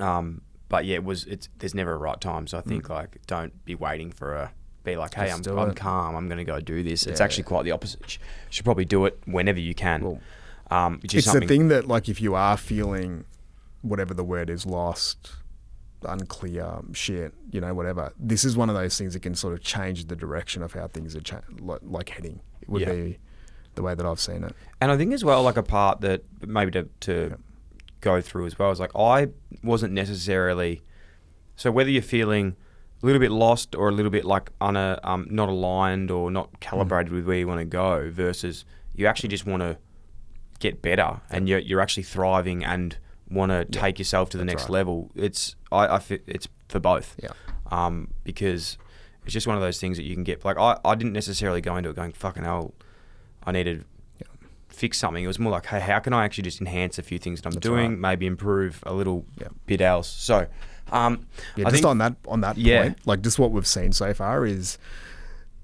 [0.00, 1.24] Um, but yeah, it was.
[1.24, 2.46] It's there's never a right time.
[2.46, 2.68] So I Mm.
[2.68, 4.52] think like don't be waiting for a.
[4.84, 6.14] Be like, hey, Just I'm, I'm calm.
[6.14, 7.06] I'm going to go do this.
[7.08, 7.24] It's Yeah.
[7.24, 8.00] actually quite the opposite.
[8.14, 8.18] You
[8.50, 10.00] should probably do it whenever you can.
[10.04, 10.20] Well,
[10.70, 13.24] um, which is it's the thing that like if you are feeling
[13.82, 15.32] whatever the word is lost
[16.04, 19.60] unclear shit you know whatever this is one of those things that can sort of
[19.62, 22.92] change the direction of how things are cha- like, like heading it would Yeah.
[22.92, 23.18] be
[23.74, 26.22] the way that i've seen it And I think as well, like a part that
[26.46, 27.38] maybe to, to
[28.00, 29.28] go through as well is like I
[29.62, 30.82] wasn't necessarily.
[31.56, 32.56] So whether you're feeling
[33.02, 36.60] a little bit lost or a little bit like una, um, not aligned or not
[36.60, 39.78] calibrated with where you want to go, versus you actually just want to
[40.58, 42.98] get better and you're, you're actually thriving and
[43.30, 44.70] want to take yourself to the that's next right.
[44.72, 45.10] level.
[45.14, 47.16] It's I, I it's for both.
[47.22, 47.30] Yeah.
[47.70, 48.78] Um, because
[49.24, 50.44] it's just one of those things that you can get.
[50.44, 52.74] Like I, I didn't necessarily go into it going fucking hell.
[53.44, 53.84] I needed
[54.76, 55.24] fix something.
[55.24, 57.48] It was more like, hey, how can I actually just enhance a few things that
[57.48, 57.98] I'm That's doing, right.
[57.98, 59.48] maybe improve a little Yeah.
[59.66, 60.08] bit else.
[60.08, 60.46] So,
[60.92, 62.82] um, Yeah, I just think- on that on that Yeah.
[62.82, 64.78] point, like just what we've seen so far is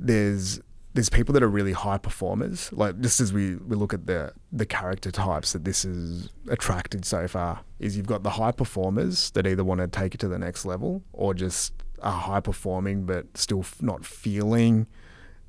[0.00, 0.60] there's
[0.94, 2.70] there's people that are really high performers.
[2.70, 7.04] Like just as we, we look at the the character types that this has attracted
[7.06, 10.28] so far, is you've got the high performers that either want to take it to
[10.28, 14.86] the next level or just are high performing but still f- not feeling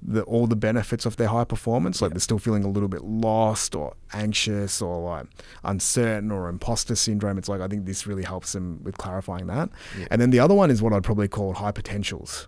[0.06, 2.02] the all the benefits of their high performance.
[2.02, 5.28] Like they're still feeling a little bit lost or anxious or like
[5.64, 7.38] uncertain or imposter syndrome.
[7.38, 9.70] It's like I think this really helps them with clarifying that.
[10.12, 12.48] And then the other one is what I'd probably call high potentials,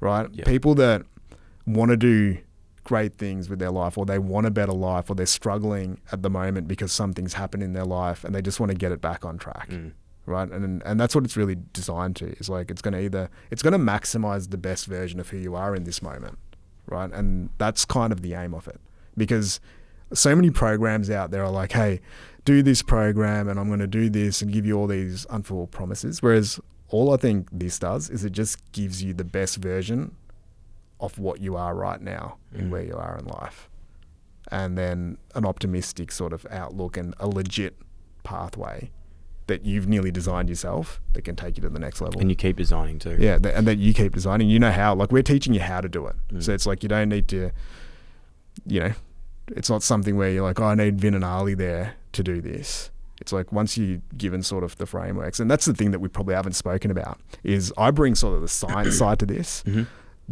[0.00, 0.28] right?
[0.32, 0.44] Yeah.
[0.44, 1.02] People that
[1.66, 2.38] want to do
[2.84, 6.22] great things with their life or they want a better life or they're struggling at
[6.22, 9.00] the moment because something's happened in their life and they just want to get it
[9.00, 9.92] back on track Mm.
[10.26, 13.30] right and and that's what it's really designed to is like it's going to either
[13.52, 16.38] it's going to maximize the best version of who you are in this moment
[16.86, 18.80] right and that's kind of the aim of it
[19.16, 19.60] because
[20.14, 22.00] so many programs out there are like, hey,
[22.44, 25.70] do this program and I'm going to do this and give you all these unfulfilled
[25.70, 26.22] promises.
[26.22, 30.14] Whereas all I think this does is it just gives you the best version
[31.00, 32.70] of what you are right now and mm.
[32.70, 33.68] where you are in life.
[34.50, 37.76] And then an optimistic sort of outlook and a legit
[38.22, 38.90] pathway
[39.52, 42.18] that you've nearly designed yourself that can take you to the next level.
[42.18, 43.18] And you keep designing too.
[43.20, 44.48] Yeah, th- and that you keep designing.
[44.48, 44.94] You know how.
[44.94, 46.16] Like we're teaching you how to do it.
[46.32, 46.42] Mm.
[46.42, 47.50] So it's like you don't need to,
[48.66, 48.92] you know,
[49.48, 52.40] it's not something where you're like, oh, I need Vinh and Ali there to do
[52.40, 52.90] this.
[53.20, 56.08] It's like once you given sort of the frameworks, and that's the thing that we
[56.08, 59.62] probably haven't spoken about is I bring sort of the science side to this.
[59.66, 59.82] Mm-hmm.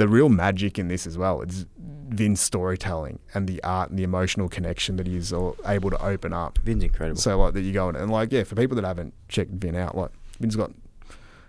[0.01, 1.67] The real magic in this as well is
[2.09, 6.33] Vinh's storytelling and the art and the emotional connection that he's all able to open
[6.33, 6.59] up.
[6.65, 7.21] Vinh's incredible.
[7.21, 9.77] So like that you go in and like yeah, for people that haven't checked Vinh
[9.77, 10.71] out, like Vinh's got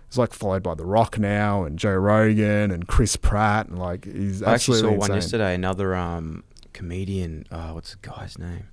[0.06, 4.04] he's like followed by The Rock now and Joe Rogan and Chris Pratt and like
[4.04, 5.54] he's I actually saw absolutely one yesterday.
[5.54, 6.44] Another um,
[6.74, 7.46] comedian.
[7.50, 8.68] Oh, what's the guy's name?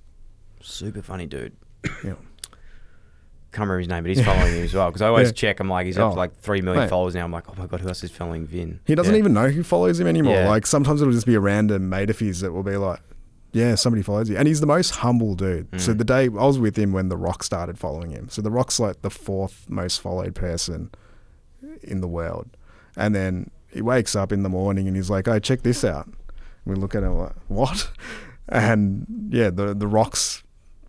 [0.60, 1.56] Super funny dude.
[2.04, 2.16] Yeah.
[3.52, 4.88] Can't remember his name, but he's following him as well.
[4.90, 5.32] Because I always Yeah.
[5.32, 5.58] check.
[5.60, 6.90] I'm like, he's up Oh, to like three million mate.
[6.90, 7.24] followers now.
[7.24, 8.78] I'm like, oh my god, who else is following Vinh?
[8.86, 9.18] He doesn't Yeah.
[9.18, 10.34] even know who follows him anymore.
[10.34, 10.48] Yeah.
[10.48, 13.00] Like sometimes it'll just be a random mate of his that will be like,
[13.52, 15.68] yeah, somebody follows you, and he's the most humble dude.
[15.72, 15.80] Mm.
[15.80, 18.28] So the day I was with him when The Rock started following him.
[18.28, 20.90] So The Rock's like the fourth most followed person
[21.82, 22.48] in the world,
[22.96, 26.08] and then he wakes up in the morning and he's like, "Oh, check this out."
[26.64, 27.90] We look at him like, "What?"
[28.48, 30.42] And yeah, the the Rock's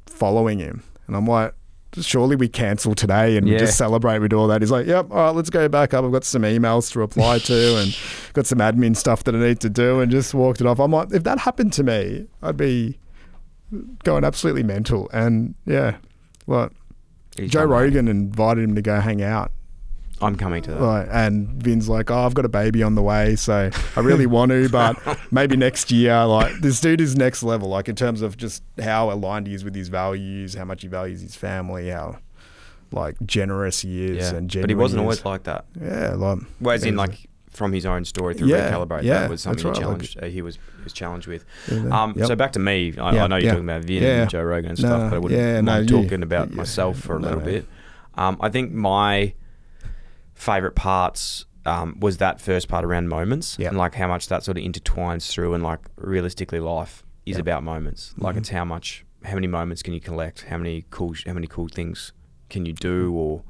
[0.05, 1.55] following him, and I'm like.
[1.99, 3.59] Surely we cancel today and we Yeah.
[3.59, 4.19] just celebrate.
[4.19, 4.61] We do all that.
[4.61, 6.05] He's like, "Yep, all right, let's go back up.
[6.05, 7.95] I've got some emails to reply to, and
[8.33, 10.79] got some admin stuff that I need to do and just walked it off.
[10.79, 12.97] I'm like, if that happened to me, I'd be
[14.03, 15.09] going absolutely mental.
[15.13, 15.95] And yeah,
[17.37, 17.65] He's Joe.
[17.65, 19.51] Rogan invited him to go hang out.
[20.22, 20.82] I'm coming to that.
[20.82, 24.26] Like, and Vinh's like, oh, I've got a baby on the way, so I really
[24.26, 24.97] want to, but
[25.32, 26.26] maybe next year.
[26.26, 29.63] Like, this dude is next level, like in terms of just how aligned he is
[29.63, 32.19] with his values, how much he values his family, how
[32.91, 34.38] like generous he is, yeah.
[34.38, 35.65] and but he wasn't always like that.
[35.82, 39.41] Yeah, like Whereas in like from his own story through Yeah, recalibrate, yeah, that was
[39.41, 41.45] something that's he right, like- uh, he was he was challenged with.
[41.72, 42.28] Yeah, Um, yep.
[42.28, 42.93] So back to me.
[42.97, 45.15] I, Yeah, I know you're talking about Vinh and Joe Rogan and No, stuff, but
[45.15, 47.45] I wouldn't no, mind you- talking about myself for a no, little no.
[47.45, 47.65] bit.
[48.15, 49.34] Um, I think my
[50.41, 53.69] favorite parts um, was that first part around moments Yep.
[53.69, 57.41] and like how much that sort of intertwines through and like realistically life is Yep.
[57.41, 58.15] about moments.
[58.17, 58.39] Like Mhm.
[58.39, 60.45] it's how much, how many moments can you collect?
[60.49, 62.11] How many cool, how many cool things
[62.49, 63.13] can you do?
[63.13, 63.43] Or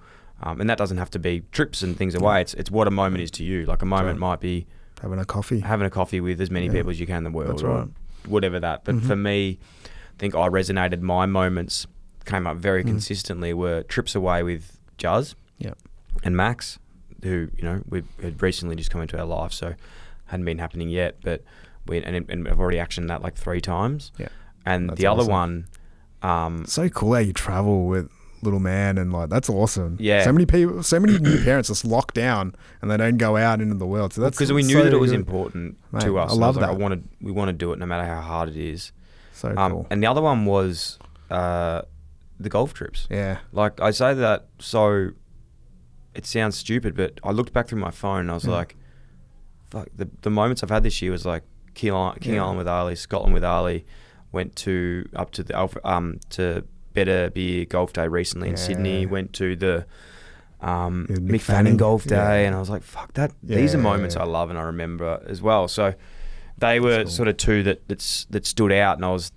[0.43, 2.41] um, and that doesn't have to be trips and things away.
[2.41, 3.65] It's it's what a moment is to you.
[3.65, 4.27] Like a moment right.
[4.29, 4.65] might be
[5.01, 5.59] having a coffee.
[5.61, 6.73] having a coffee with as many Yeah.
[6.73, 7.87] people as you can in the world, That's or right.
[8.25, 8.83] whatever that.
[8.83, 9.07] But Mhm.
[9.07, 9.87] for me, I
[10.19, 10.99] think I resonated.
[11.01, 11.87] My moments
[12.25, 12.87] came up very Mm.
[12.87, 13.53] consistently.
[13.53, 15.77] Were trips away with Juz Yep.
[16.23, 16.77] and Max,
[17.23, 19.73] who you know we had recently just come into our life, so
[20.25, 21.17] hadn't been happening yet.
[21.23, 21.43] But
[21.87, 24.11] we and, and I've already actioned that like three times.
[24.17, 24.29] Yeah.
[24.65, 25.31] And That's the other awesome.
[25.31, 25.67] one,
[26.21, 28.09] um, so cool how you travel with
[28.43, 29.97] little man and like that's awesome.
[29.99, 30.23] Yeah.
[30.23, 33.61] So many people, so many new parents just locked down and they don't go out
[33.61, 34.13] into the world.
[34.13, 35.19] So that's because we knew so that it was good.
[35.19, 36.31] important Mate, to us.
[36.31, 36.71] I love like, that.
[36.71, 38.91] I wanted, we want to do it no matter how hard it is.
[39.33, 39.87] So Um, cool.
[39.89, 40.99] and the other one was
[41.29, 41.81] uh,
[42.39, 43.07] the golf trips.
[43.09, 43.39] Yeah.
[43.51, 45.11] Like I say that so
[46.15, 48.51] it sounds stupid, but I looked back through my phone and I was Yeah.
[48.51, 48.75] like,
[49.69, 51.43] fuck, the, the moments I've had this year was like
[51.73, 52.43] King, Island, King Yeah.
[52.43, 53.85] Island with Ali, Scotland with Ali,
[54.31, 59.05] went to up to the Alpha, um to Better Beer Golf Day recently in Sydney,
[59.05, 59.85] went to the
[60.59, 61.77] um, Yeah, Mick Fanning.
[61.77, 62.47] Golf Day, Yeah.
[62.47, 63.31] and I was like, fuck that.
[63.41, 63.83] These are Yeah.
[63.83, 65.67] moments I love and I remember as well.
[65.67, 65.93] So
[66.57, 69.31] they were sort of two that that's, that stood out, and I was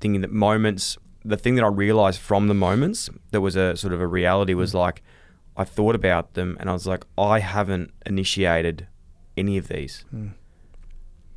[0.00, 0.98] thinking that moments.
[1.24, 4.54] The thing that I realized from the moments that was a sort of a reality
[4.54, 5.02] was like,
[5.60, 8.86] I thought about them, and I was like, I haven't initiated
[9.36, 10.04] any of these.
[10.14, 10.32] Mm.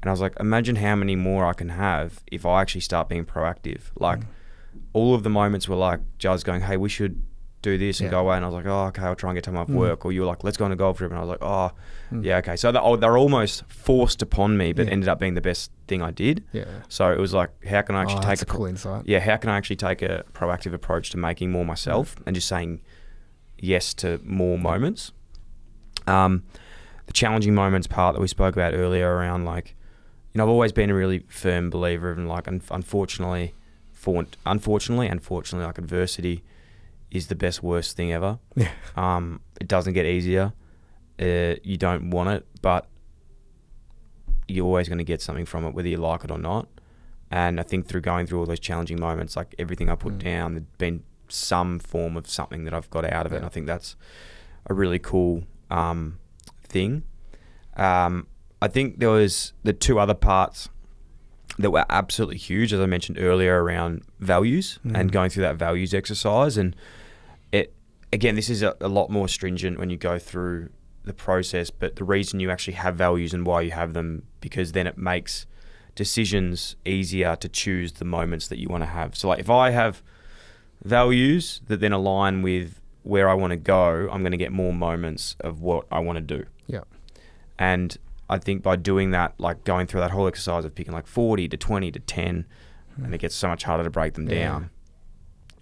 [0.01, 3.09] And I was like, imagine how many more I can have if I actually start
[3.09, 3.81] being proactive.
[4.07, 4.25] Like, Mm.
[4.93, 7.21] all of the moments were like Jazz going, "Hey, we should
[7.61, 8.11] do this and Yeah.
[8.11, 9.75] go away," and I was like, "Oh, okay, I'll try and get time off Mm.
[9.75, 11.41] work." Or you were like, "Let's go on a golf trip," and I was like,
[11.53, 11.71] "Oh,
[12.11, 12.23] Mm.
[12.25, 14.93] yeah, okay." So they're, oh, they're almost forced upon me, but Yeah.
[14.93, 16.43] ended up being the best thing I did.
[16.53, 16.65] Yeah.
[16.89, 19.03] So it was like, how can I actually Oh, take a a cool insight.
[19.05, 22.47] Yeah, how can I actually take a proactive approach to making more myself and just
[22.47, 22.81] saying
[23.59, 25.11] yes to more moments.
[26.07, 26.43] Um,
[27.05, 29.75] the challenging moments part that we spoke about earlier around like,
[30.33, 33.53] you know, I've always been a really firm believer of like, un- unfortunately,
[33.91, 36.43] for unfortunately, unfortunately, like adversity
[37.11, 38.39] is the best worst thing ever.
[38.55, 38.71] Yeah.
[38.95, 40.53] Um, it doesn't get easier.
[41.21, 42.87] Uh, you don't want it, but
[44.47, 46.67] you're always going to get something from it, whether you like it or not.
[47.31, 50.23] And I think through going through all those challenging moments, like everything I put Mm.
[50.23, 51.03] down, there's been
[51.33, 53.37] some form of something that I've got out of it.
[53.37, 53.95] And I think that's
[54.67, 56.19] a really cool um,
[56.67, 57.03] thing.
[57.75, 58.27] Um,
[58.61, 60.69] I think there was the two other parts
[61.57, 65.93] that were absolutely huge, as I mentioned earlier, around values and going through that values
[65.93, 66.57] exercise.
[66.57, 66.75] And
[67.51, 67.73] it
[68.11, 70.69] again, this is a, a lot more stringent when you go through
[71.03, 71.69] the process.
[71.69, 74.97] But the reason you actually have values and why you have them, because then it
[74.97, 75.45] makes
[75.95, 79.15] decisions easier to choose the moments that you want to have.
[79.15, 80.01] So, like if I have
[80.83, 84.73] values that then align with where I want to go, I'm going to get more
[84.73, 86.45] moments of what I want to do.
[86.67, 86.81] Yeah.
[87.59, 87.97] And
[88.29, 91.47] I think by doing that, like going through that whole exercise of picking like 40
[91.49, 92.45] to 20 to 10,
[93.03, 94.39] and it gets so much harder to break them Yeah.
[94.39, 94.69] down.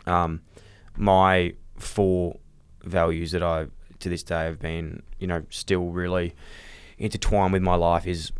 [0.05, 0.41] Um,
[0.95, 2.37] my four
[2.83, 3.67] values that I,
[3.99, 6.33] to this day, have been, you know, still really
[6.97, 8.31] intertwined with my life is,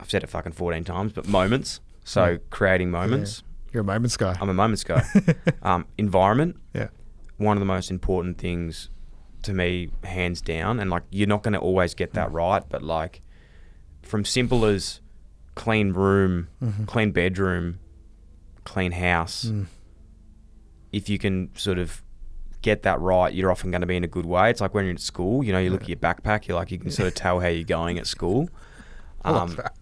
[0.00, 1.80] I've said it fucking 14 times, but moments.
[2.04, 2.36] So Yeah.
[2.50, 3.42] creating moments.
[3.72, 4.36] You're a moments guy.
[4.40, 5.02] I'm a moments guy.
[5.62, 6.56] um, environment.
[6.74, 6.88] Yeah.
[7.38, 8.88] One of the most important things
[9.42, 10.78] to me, hands down.
[10.78, 13.22] And like, you're not going to always get that right, but like,
[14.02, 15.00] from simple as
[15.56, 16.86] clean room, Mhm.
[16.86, 17.78] clean bedroom,
[18.64, 19.66] clean house, Mm.
[20.92, 22.02] if you can sort of
[22.60, 24.48] get that right, you're often going to be in a good way.
[24.50, 26.70] It's like when you're in school, you know, you look at your backpack, you're like,
[26.70, 28.48] you can sort of tell how you're going at school.
[29.24, 29.76] Um, that.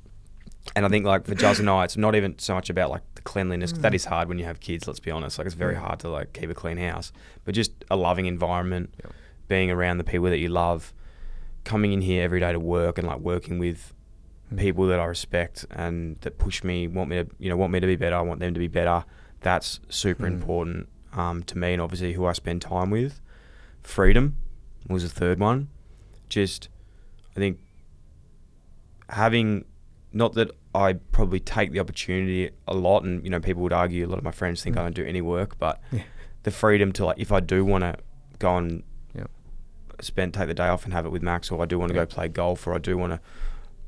[0.76, 3.00] and I think like for Juz and I, it's not even so much about like
[3.24, 3.72] the cleanliness.
[3.72, 3.96] 'cause That Mm.
[3.96, 4.86] is hard when you have kids.
[4.86, 5.38] Let's be honest.
[5.38, 5.80] Like it's very Yeah.
[5.80, 7.12] hard to like keep a clean house,
[7.44, 8.94] but just a loving environment,
[9.48, 10.92] being around the people that you love,
[11.64, 13.94] coming in here every day to work and like working with
[14.52, 14.58] Mm.
[14.58, 17.80] people that I respect and that push me, want me to you know want me
[17.80, 18.16] to be better.
[18.16, 19.04] I want them to be better.
[19.40, 20.34] That's super Mm.
[20.34, 23.20] important um, to me and obviously who I spend time with.
[23.82, 24.36] Freedom
[24.88, 25.68] was the third one.
[26.28, 26.68] Just
[27.36, 27.58] I think
[29.08, 29.64] having
[30.12, 34.06] not that I probably take the opportunity a lot, and you know, people would argue.
[34.06, 36.02] A lot of my friends think I don't do any work, but Yeah.
[36.44, 37.96] the freedom to like, if I do want to
[38.38, 38.82] go and
[40.00, 41.94] spend take the day off and have it with Max, or I do want to
[41.94, 43.20] go play golf, or I do want to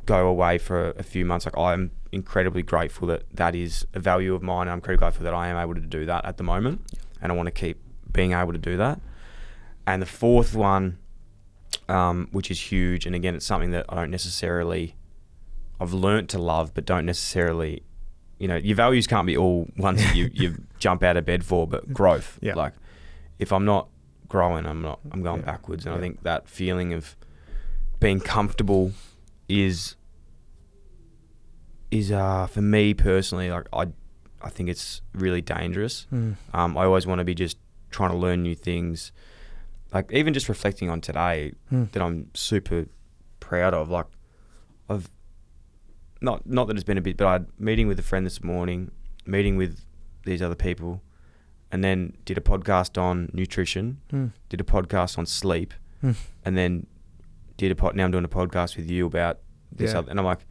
[0.05, 3.99] go away for a, a few months, like I'm incredibly grateful that that is a
[4.01, 4.63] value of mine.
[4.63, 6.83] And I'm incredibly grateful that I am able to do that at the moment,
[7.23, 7.81] and I want to keep
[8.13, 9.01] being able to do that.
[9.87, 10.99] And the fourth one,
[11.89, 14.95] um, which is huge, and again, it's something that I don't necessarily,
[15.83, 17.83] I've learnt to love, but don't necessarily,
[18.39, 21.45] you know, your values can't be all ones that you, you jump out of bed
[21.45, 22.39] for, but growth.
[22.41, 22.55] Yeah.
[22.55, 22.75] Like,
[23.39, 23.89] if I'm not
[24.29, 25.47] growing, I'm not, I'm going Yeah.
[25.47, 25.85] backwards.
[25.87, 27.17] And I think that feeling of
[28.01, 28.93] being comfortable
[29.49, 29.97] is,
[31.91, 33.87] is, uh, for me personally, like, I,
[34.41, 36.07] I think it's really dangerous.
[36.13, 36.37] Mm.
[36.55, 37.59] Um, I always want to be just
[37.91, 39.13] trying to learn new things.
[39.93, 41.85] Like even just reflecting on today, Hmm.
[41.93, 42.87] that I'm super
[43.41, 43.91] proud of.
[43.91, 44.07] Like
[44.89, 45.11] I've
[46.23, 48.43] not not that it's been a bit, but I had meeting with a friend this
[48.43, 48.91] morning,
[49.27, 49.85] meeting with
[50.25, 51.03] these other people,
[51.71, 54.27] and then did a podcast on nutrition, Hmm.
[54.49, 56.13] did a podcast on sleep, Hmm.
[56.45, 56.87] and then
[57.57, 57.95] did a pod.
[57.97, 59.39] Now I'm doing a podcast with you about
[59.71, 59.99] this, Yeah.
[60.01, 60.47] other, and I'm like,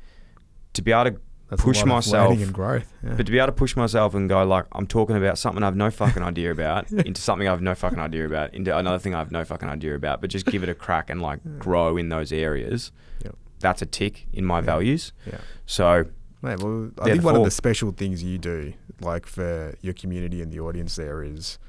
[0.74, 1.17] to be able to
[1.49, 2.91] That's push myself and growth.
[3.03, 3.15] Yeah.
[3.17, 5.76] but to be able to push myself and go like I'm talking about something I've
[5.76, 9.32] no fucking idea about into something I've no fucking idea about into another thing I've
[9.32, 12.32] no fucking idea about, but just give it a crack and like grow in those
[12.32, 12.91] areas.
[13.26, 13.36] Yep.
[13.62, 14.66] That's a tick in my Yeah.
[14.66, 15.14] values.
[15.26, 15.38] yeah.
[15.66, 16.05] So
[16.43, 20.41] Mate, well, I think one of the special things you do, like for your community
[20.41, 21.59] and the audience there, is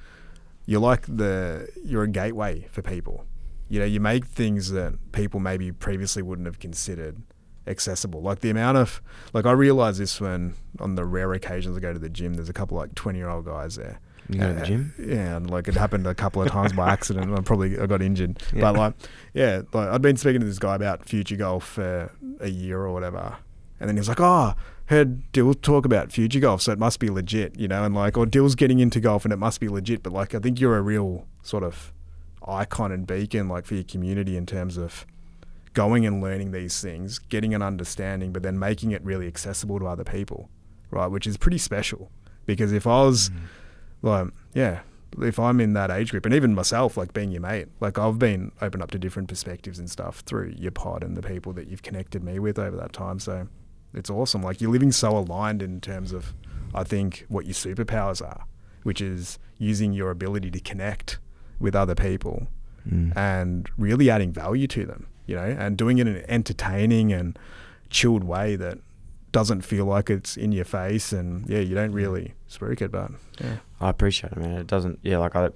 [0.65, 3.27] you're like the you're a gateway for people.
[3.69, 7.23] You know, you make things that people maybe previously wouldn't have considered
[7.67, 8.23] accessible.
[8.23, 9.03] Like the amount of
[9.35, 12.49] like I realize this when on the rare occasions I go to the gym, there's
[12.49, 14.01] a couple like twenty year old guys there.
[14.29, 14.95] You go to the Uh, gym.
[14.99, 17.27] Yeah, and like it happened a couple of times by accident.
[17.31, 18.61] and I probably I got injured, Yeah.
[18.61, 18.95] but like
[19.35, 22.11] yeah, like I'd been speaking to this guy about future golf for
[22.41, 23.37] a year or whatever,
[23.81, 24.55] and then he was like, "Oh,
[24.87, 28.17] heard Dyl talk about future golf, so it must be legit, you know." And like,
[28.17, 30.03] or Dyl's getting into golf, and it must be legit.
[30.03, 31.93] But like, I think you're a real sort of
[32.47, 35.07] icon and beacon, like for your community in terms of
[35.75, 39.87] going and learning these things, getting an understanding, but then making it really accessible to
[39.87, 40.51] other people,
[40.91, 41.07] right?
[41.07, 42.11] Which is pretty special.
[42.45, 43.31] Because if I was
[44.03, 44.81] like, yeah,
[45.21, 48.19] if I'm in that age group, and even myself, like being your mate, like I've
[48.19, 51.69] been open up to different perspectives and stuff through your pod and the people that
[51.69, 53.19] you've connected me with over that time.
[53.19, 53.49] So
[53.95, 54.43] it's awesome.
[54.43, 56.33] Like you're living so aligned in terms of,
[56.75, 58.45] I think, what your superpowers are,
[58.85, 61.19] which is using your ability to connect
[61.61, 62.49] with other people
[62.91, 63.17] Mm.
[63.17, 67.39] and really adding value to them, you know, and doing it in an entertaining and
[67.91, 68.79] chilled way that
[69.33, 73.11] doesn't feel like it's in your face and yeah, you don't really spook it, but
[73.41, 73.57] yeah.
[73.81, 74.59] I appreciate it, man.
[74.59, 75.01] It doesn't.
[75.03, 75.47] Yeah, like I,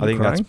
[0.00, 0.36] I think crying?
[0.36, 0.42] that's.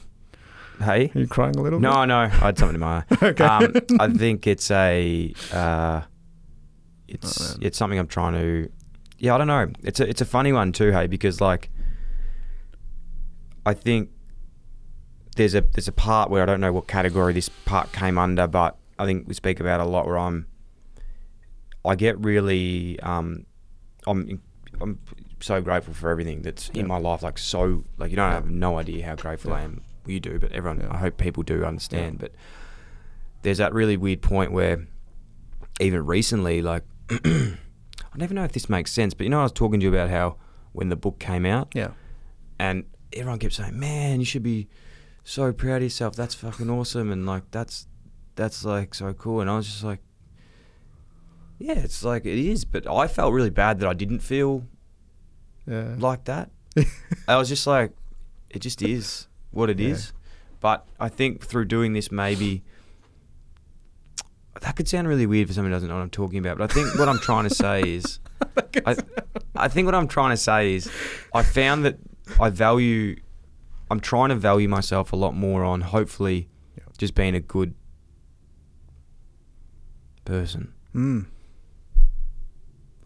[0.85, 1.11] Hey.
[1.13, 3.03] Are you crying a little No, no, I had something in my eye.
[3.21, 3.43] okay.
[3.43, 6.01] um, I think it's a, uh,
[7.07, 8.71] it's Oh, it's something I'm trying to,
[9.17, 9.71] yeah, I don't know.
[9.83, 11.69] It's a it's a funny one too, hey, because like,
[13.65, 14.09] I think
[15.35, 18.47] there's a there's a part where I don't know what category this part came under,
[18.47, 20.47] but I think we speak about a lot where I'm,
[21.85, 23.45] I get really um,
[24.07, 24.41] I'm
[24.81, 24.99] I'm
[25.39, 27.23] so grateful for everything that's in my life.
[27.23, 29.81] Like so, like you don't have no idea how grateful I am.
[30.05, 30.81] Well, you do, but everyone.
[30.89, 32.19] I hope people do understand.
[32.19, 32.33] But
[33.41, 34.85] there's that really weird point where,
[35.79, 39.51] even recently, like I don't know if this makes sense, but you know, I was
[39.51, 40.35] talking to you about how
[40.73, 41.91] when the book came out, Yeah.
[42.59, 44.67] and everyone kept saying, "Man, you should be
[45.23, 46.15] so proud of yourself.
[46.15, 47.87] That's fucking awesome." And like that's
[48.35, 49.41] that's like so cool.
[49.41, 49.99] And I was just like,
[51.59, 54.65] "Yeah, it's like it is." But I felt really bad that I didn't feel
[55.67, 55.95] Yeah.
[55.99, 56.49] like that.
[57.27, 57.91] I was just like,
[58.49, 60.13] it just is what it is.
[60.61, 62.63] But I think through doing this, maybe
[64.61, 66.57] that could sound really weird for someone who doesn't know what I'm talking about.
[66.57, 68.19] But I think what I'm trying to say is,
[68.85, 68.97] I,
[69.55, 70.91] I think what I'm trying to say is,
[71.33, 71.97] I found that
[72.41, 73.15] I value,
[73.89, 76.49] I'm trying to value myself a lot more on hopefully
[76.97, 77.73] just being a good
[80.25, 80.73] person.
[80.93, 81.25] Mm.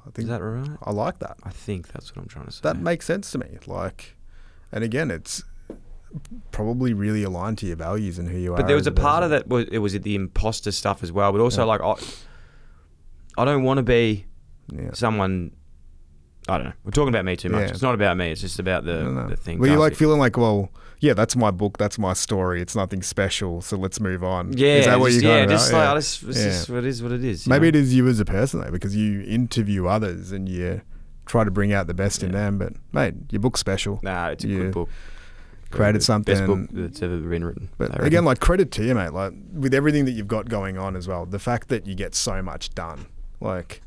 [0.05, 0.69] I think Is that right?
[0.83, 1.37] I like that.
[1.43, 2.59] I think that's what I'm trying to say.
[2.63, 3.57] That makes sense to me.
[3.67, 4.15] Like,
[4.71, 5.43] and again, it's
[6.51, 8.57] probably really aligned to your values and who you are.
[8.57, 11.31] But there was a part of that was it was the imposter stuff as well.
[11.31, 11.65] But also Yeah.
[11.65, 14.25] like I, I don't want to be
[14.71, 14.91] Yeah.
[14.93, 15.51] someone.
[16.47, 16.73] I don't know.
[16.83, 17.61] We're talking about me too much.
[17.61, 17.69] Yeah.
[17.69, 18.31] It's not about me.
[18.31, 19.27] It's just about the No, no.
[19.29, 19.59] the thing.
[19.59, 20.69] Were you like feeling like, well,
[20.99, 22.61] yeah, that's my book, that's my story.
[22.61, 24.53] It's nothing special, so let's move on.
[24.57, 25.93] Yeah, is that what you're yeah, going just like Yeah.
[25.95, 26.45] Just, it's Yeah.
[26.45, 27.03] just what it is.
[27.03, 27.47] What it is.
[27.47, 27.67] Maybe know?
[27.69, 30.81] it is you as a person though, because you interview others and you
[31.25, 32.57] try to bring out the best in them.
[32.57, 33.99] But mate, your book's special.
[34.03, 34.89] Nah, it's a You good book.
[35.71, 36.45] Created Best something.
[36.45, 37.67] book that's ever been written.
[37.79, 39.11] But again, like credit to you, mate.
[39.11, 42.13] Like with everything that you've got going on as well, the fact that you get
[42.13, 43.07] so much done.
[43.41, 43.81] Like,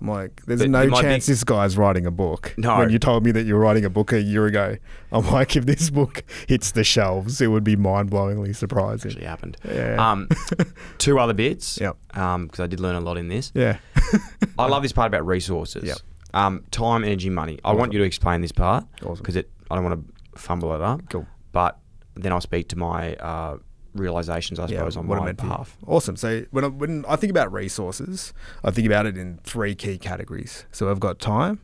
[0.00, 2.54] I'm like, there's But no chance big- this guy's writing a book.
[2.56, 2.78] No.
[2.78, 4.76] When you told me that you were writing a book a year ago,
[5.10, 9.10] I'm like, if this book hits the shelves, it would be mind-blowingly surprising.
[9.10, 9.56] actually happened.
[9.64, 9.96] Yeah.
[10.12, 10.28] Um,
[10.98, 11.78] two other bits.
[11.80, 11.96] Yep.
[12.16, 13.50] Um, because I did learn a lot in this.
[13.54, 13.78] Yeah.
[14.58, 15.82] I love this part about resources.
[15.84, 15.98] Yep.
[16.32, 17.58] Um, time, energy, money.
[17.64, 19.16] I want you to explain this part Awesome.
[19.16, 19.50] because it.
[19.70, 21.08] I don't want to fumble it up.
[21.10, 21.26] Cool.
[21.52, 21.78] But
[22.14, 23.56] then I'll speak to my uh,
[23.94, 25.50] realizations, I suppose, on what my meant for you.
[25.50, 25.76] behalf.
[25.86, 26.16] Awesome.
[26.16, 28.32] So when I, when I think about resources,
[28.64, 30.64] I think about it in three key categories.
[30.72, 31.60] So we've got time,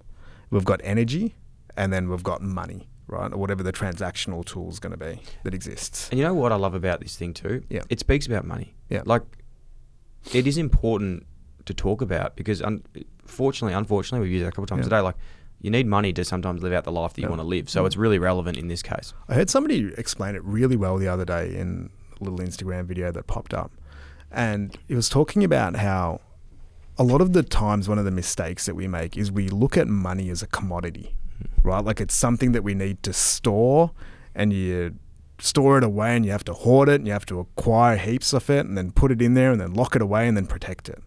[0.50, 1.34] we've got energy,
[1.76, 3.32] and then we've got money, right?
[3.32, 6.08] Or whatever the transactional tool is going to be that exists.
[6.10, 7.62] And you know what I love about this thing too?
[7.68, 7.82] Yeah.
[7.88, 8.74] It speaks about money.
[8.88, 9.02] Yeah.
[9.04, 9.22] Like,
[10.32, 11.26] it is important
[11.66, 12.82] to talk about because, un-
[13.26, 14.84] fortunately, unfortunately, we've used it a couple of times Yeah.
[14.96, 15.00] today.
[15.00, 15.16] Like,
[15.60, 17.30] you need money to sometimes live out the life that you Yeah.
[17.30, 17.70] want to live.
[17.70, 19.14] So it's really relevant in this case.
[19.28, 21.90] I heard somebody explain it really well the other day in
[22.20, 23.72] little Instagram video that popped up.
[24.30, 26.20] And it was talking about how
[26.98, 29.76] a lot of the times one of the mistakes that we make is we look
[29.76, 31.68] at money as a commodity, mm-hmm.
[31.68, 31.84] right?
[31.84, 33.92] Like it's something that we need to store
[34.34, 34.96] and you
[35.38, 38.32] store it away and you have to hoard it and you have to acquire heaps
[38.32, 40.46] of it and then put it in there and then lock it away and then
[40.46, 41.02] protect it,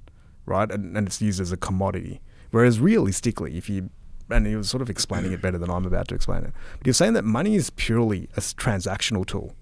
[0.46, 0.70] right?
[0.70, 2.22] And, and it's used as a commodity.
[2.52, 3.90] Whereas realistically, if you
[4.30, 6.54] and he was sort of explaining it better than I'm about to explain it.
[6.78, 9.56] But he was saying that money is purely a transactional tool,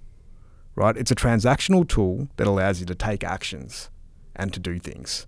[0.76, 0.95] right?
[0.97, 3.89] It's a transactional tool that allows you to take actions
[4.36, 5.28] and to do things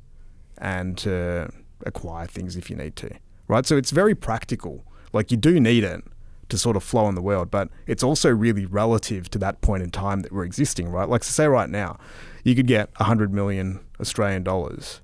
[0.58, 1.50] and to
[1.86, 3.10] acquire things if you need to,
[3.48, 3.66] right?
[3.66, 4.84] So it's very practical.
[5.14, 6.04] Like you do need it
[6.50, 9.84] to sort of flow in the world, but it's also really relative to that point
[9.84, 11.10] in time that we're existing, right?
[11.10, 11.98] Like, so say right now,
[12.44, 15.02] you could get 100 million Australian dollars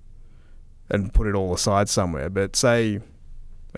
[0.89, 2.99] and put it all aside somewhere, but say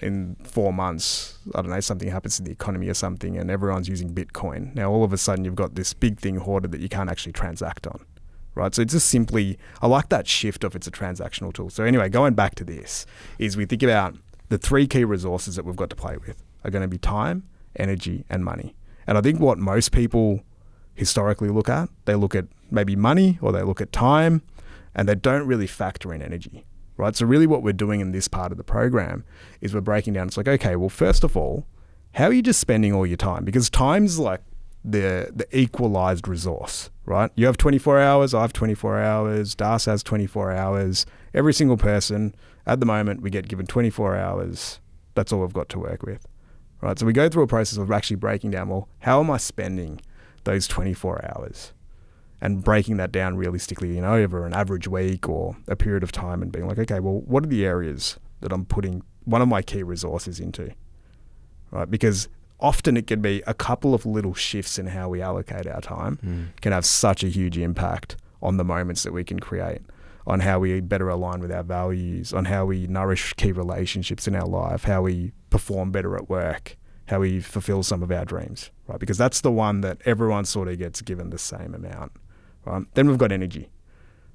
[0.02, 3.88] in four months, I don't know, something happens to the economy or something, and everyone's
[3.88, 4.76] using Bitcoin.
[4.76, 7.32] Now, all of a sudden, you've got this big thing hoarded that you can't actually
[7.32, 8.04] transact on,
[8.56, 8.74] right?
[8.76, 11.70] So it's just simply, I like that shift of it's a transactional tool.
[11.70, 13.06] So anyway, going back to this,
[13.40, 14.16] is we think about
[14.50, 17.44] the three key resources that we've got to play with are going to be time,
[17.76, 18.76] energy, and money.
[19.08, 20.42] And I think what most people
[20.94, 24.42] historically look at, they look at maybe money or they look at time,
[24.94, 26.66] and they don't really factor in energy
[26.98, 27.16] right?
[27.16, 29.24] So really what we're doing in this part of the program
[29.62, 30.28] is we're breaking down.
[30.28, 31.66] It's like, okay, well, first of all,
[32.14, 33.44] how are you just spending all your time?
[33.44, 34.42] Because time's like
[34.84, 37.32] the the equalized resource, right?
[37.36, 41.06] You have 24 hours, I have 24 hours, Das has 24 hours.
[41.34, 42.36] Every single person
[42.66, 44.80] at the moment we get given 24 hours.
[45.16, 46.26] That's all we've got to work with.
[46.82, 47.00] Right?
[47.00, 50.02] So we go through a process of actually breaking down, well, how am I spending
[50.44, 51.74] those 24 hours?
[52.46, 56.12] And breaking that down realistically, you know, over an average week or a period of
[56.12, 59.48] time and being like, okay, well, what are the areas that I'm putting one of
[59.48, 60.72] my key resources into?
[61.72, 61.90] Right?
[61.90, 62.30] Because
[62.60, 66.18] often it can be a couple of little shifts in how we allocate our time
[66.18, 66.44] hmm.
[66.62, 69.82] can have such a huge impact on the moments that we can create,
[70.28, 74.36] on how we better align with our values, on how we nourish key relationships in
[74.36, 76.78] our life, how we perform better at work,
[77.08, 79.00] how we fulfill some of our dreams, right?
[79.00, 82.12] Because that's the one that everyone sort of gets given the same amount.
[82.66, 82.84] Right?
[82.96, 83.70] Then we've got energy,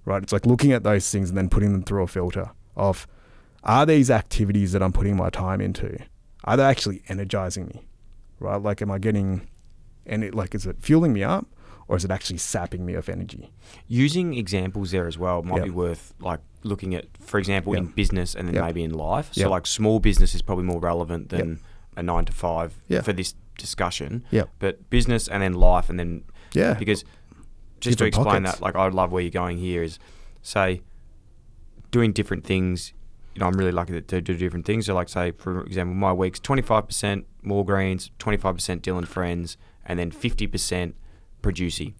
[0.04, 0.22] right?
[0.22, 3.06] It's like looking at those things and then putting them through a filter of,
[3.64, 5.98] are these activities that I'm putting my time into,
[6.44, 7.86] are they actually energizing me?
[8.38, 8.56] Right?
[8.62, 9.48] Like, am I getting,
[10.06, 11.46] and it, like, is it fueling me up
[11.88, 13.52] or is it actually sapping me of energy?
[13.88, 15.64] Using examples there as well might Yep.
[15.64, 18.64] be worth like looking at, for example, in business and then Yep.
[18.64, 19.30] maybe in life.
[19.32, 21.58] So like small business is probably more relevant than
[21.96, 23.02] a nine to five Yeah.
[23.02, 24.24] for this discussion.
[24.30, 24.48] Yep.
[24.58, 26.22] But business and then life and then
[26.54, 26.74] Yeah.
[26.74, 27.04] because
[27.80, 28.58] just to explain pockets.
[28.58, 29.98] that, like I love where you're going here is
[30.42, 30.82] say
[31.90, 32.92] doing different things.
[33.34, 34.86] You know, I'm really lucky that to do different things.
[34.86, 39.56] So, like, say, for example, my week's 25% more greens, 25% Dyl & Friends,
[39.86, 40.94] and then 50%
[41.42, 41.94] Producey.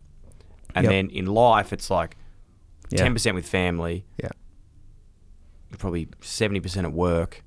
[0.75, 0.91] And Yep.
[0.91, 2.17] then in life, it's like
[2.91, 2.99] Yeah.
[3.05, 4.31] 10% with family, Yeah.
[5.79, 7.43] probably 70% at work,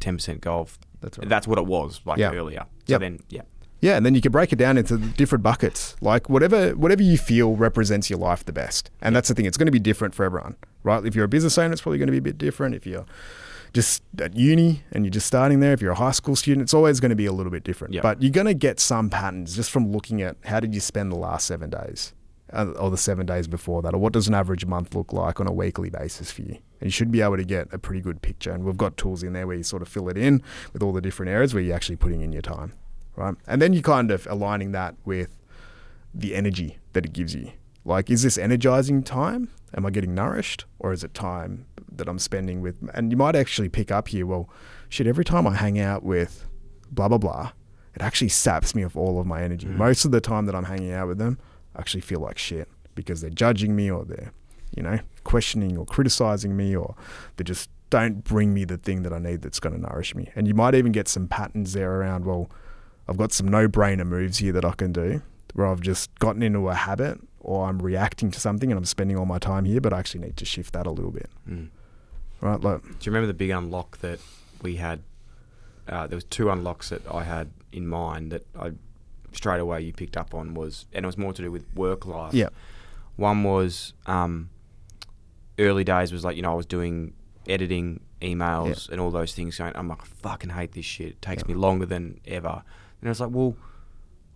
[0.00, 0.78] 10% golf.
[1.00, 1.28] That's right.
[1.28, 2.66] That's what it was like earlier.
[2.86, 3.00] So Yep.
[3.00, 3.42] then, yeah.
[3.82, 5.96] Yeah, and then you can break it down into different buckets.
[6.00, 8.90] Like whatever whatever you feel represents your life the best.
[9.02, 10.54] And that's the thing, it's going to be different for everyone,
[10.84, 11.04] right?
[11.04, 12.76] If you're a business owner, it's probably going to be a bit different.
[12.76, 13.04] If you're
[13.72, 16.74] just at uni and you're just starting there, if you're a high school student, it's
[16.74, 17.92] always going to be a little bit different.
[18.02, 21.10] But you're going to get some patterns just from looking at how did you spend
[21.10, 22.12] the last 7 days
[22.52, 25.40] uh, or the 7 days before that or what does an average month look like
[25.40, 26.58] on a weekly basis for you.
[26.80, 29.24] And you should be able to get a pretty good picture and we've got tools
[29.24, 30.40] in there where you sort of fill it in
[30.72, 32.74] with all the different areas where you're actually putting in your time
[33.16, 33.34] right?
[33.46, 35.28] And then you're kind of aligning that with
[36.14, 37.52] the energy that it gives you.
[37.84, 39.48] Like, is this energizing time?
[39.76, 40.66] Am I getting nourished?
[40.78, 42.76] Or is it time that I'm spending with?
[42.94, 44.48] And you might actually pick up here, well,
[44.88, 46.46] shit, every time I hang out with
[46.90, 47.52] blah, blah, blah,
[47.94, 49.66] it actually saps me of all of my energy.
[49.66, 49.76] Mm.
[49.76, 51.38] Most of the time that I'm hanging out with them,
[51.74, 54.32] I actually feel like shit because they're judging me or they're,
[54.76, 56.94] you know, questioning or criticizing me or
[57.36, 60.30] they just don't bring me the thing that I need that's going to nourish me.
[60.34, 62.50] And you might even get some patterns there around, well,
[63.08, 65.22] I've got some no brainer moves here that I can do
[65.54, 69.18] where I've just gotten into a habit or I'm reacting to something and I'm spending
[69.18, 71.28] all my time here, but I actually need to shift that a little bit.
[71.48, 71.68] Mm.
[72.40, 72.60] Right?
[72.60, 72.82] look.
[72.82, 74.20] Do you remember the big unlock that
[74.62, 75.02] we had?
[75.88, 78.72] Uh, there was two unlocks that I had in mind that I
[79.32, 82.06] straight away you picked up on was, and it was more to do with work
[82.06, 82.34] life.
[82.34, 82.48] yeah,
[83.16, 84.50] One was um,
[85.58, 87.14] early days was like you know I was doing
[87.48, 89.58] editing emails and all those things.
[89.58, 91.08] Going, I'm like I fucking hate this shit.
[91.08, 92.62] It takes me longer than ever.
[93.02, 93.54] And I was like, well,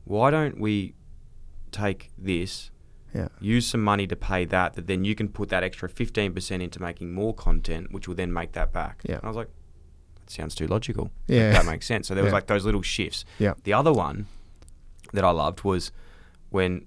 [0.04, 0.94] why don't we
[1.72, 2.70] take this?
[3.14, 6.60] yeah, use some money to pay that, that then you can put that extra 15%
[6.62, 9.00] into making more content, which will then make that back.
[9.08, 9.14] Yeah.
[9.16, 9.48] And I was like,
[10.16, 11.10] that sounds too logical.
[11.26, 11.52] Yeah.
[11.52, 12.08] That makes sense.
[12.08, 12.34] So there was Yeah.
[12.34, 13.24] like those little shifts.
[13.38, 13.54] Yeah.
[13.64, 14.26] The other one
[15.14, 15.92] that I loved was
[16.50, 16.84] when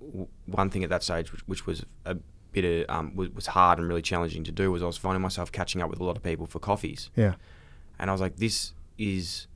[0.00, 2.16] w- one thing at that stage, which, which was a
[2.52, 5.20] bit of, um, was, was hard and really challenging to do, was I was finding
[5.20, 7.10] myself catching up with a lot of people for coffees.
[7.14, 7.34] yeah,
[7.98, 9.48] And I was like, this is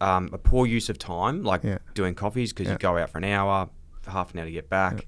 [0.00, 1.78] um, a poor use of time, like Yeah.
[1.94, 2.72] doing coffees, because Yeah.
[2.72, 3.68] you go out for an hour,
[4.02, 5.06] for half an hour to get back.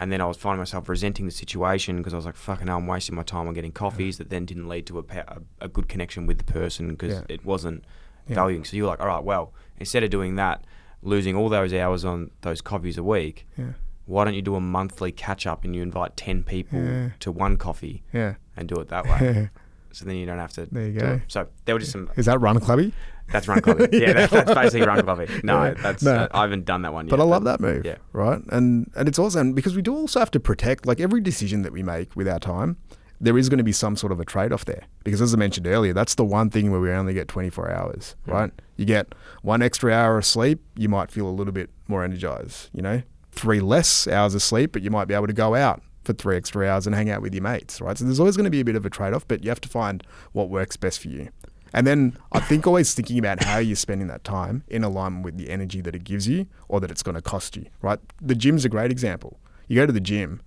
[0.00, 2.78] And then I was finding myself resenting the situation because I was like, fucking hell,
[2.78, 5.40] I'm wasting my time on getting coffees that then didn't lead to a, pa- a,
[5.60, 7.22] a good connection with the person because Yeah.
[7.28, 7.84] it wasn't
[8.26, 8.34] Yeah.
[8.36, 8.64] valuing.
[8.64, 10.64] So you're like, all right, well, instead of doing that,
[11.02, 13.72] losing all those hours on those coffees a week, yeah,
[14.06, 17.10] why don't you do a monthly catch up and you invite 10 people Yeah.
[17.20, 18.34] to one coffee yeah.
[18.56, 19.50] and do it that way?
[19.92, 20.66] so then you don't have to.
[20.66, 21.12] There you do go.
[21.14, 21.22] it.
[21.28, 22.92] So there were just some Is that run clubby?
[23.30, 23.88] That's run clubbing.
[23.92, 25.28] Yeah, that's, that's basically run clubbing.
[25.44, 25.74] No, Yeah.
[25.74, 26.14] that's No.
[26.14, 27.10] uh, I haven't done that one yet.
[27.10, 27.96] But I love that move, yeah.
[28.12, 28.40] right?
[28.50, 31.72] And and it's also because we do also have to protect like every decision that
[31.72, 32.76] we make with our time.
[33.20, 35.36] There is going to be some sort of a trade off there because, as I
[35.36, 38.50] mentioned earlier, that's the one thing where we only get 24 hours, right?
[38.76, 42.70] You get one extra hour of sleep, you might feel a little bit more energized.
[42.72, 45.82] You know, three less hours of sleep, but you might be able to go out
[46.02, 47.96] for three extra hours and hang out with your mates, right?
[47.96, 49.60] So there's always going to be a bit of a trade off, but you have
[49.60, 50.02] to find
[50.32, 51.28] what works best for you.
[51.74, 55.38] And then I think always thinking about how you're spending that time in alignment with
[55.38, 57.98] the energy that it gives you or that it's going to cost you, right?
[58.20, 59.38] The gym's a great example.
[59.68, 60.42] You go to the gym,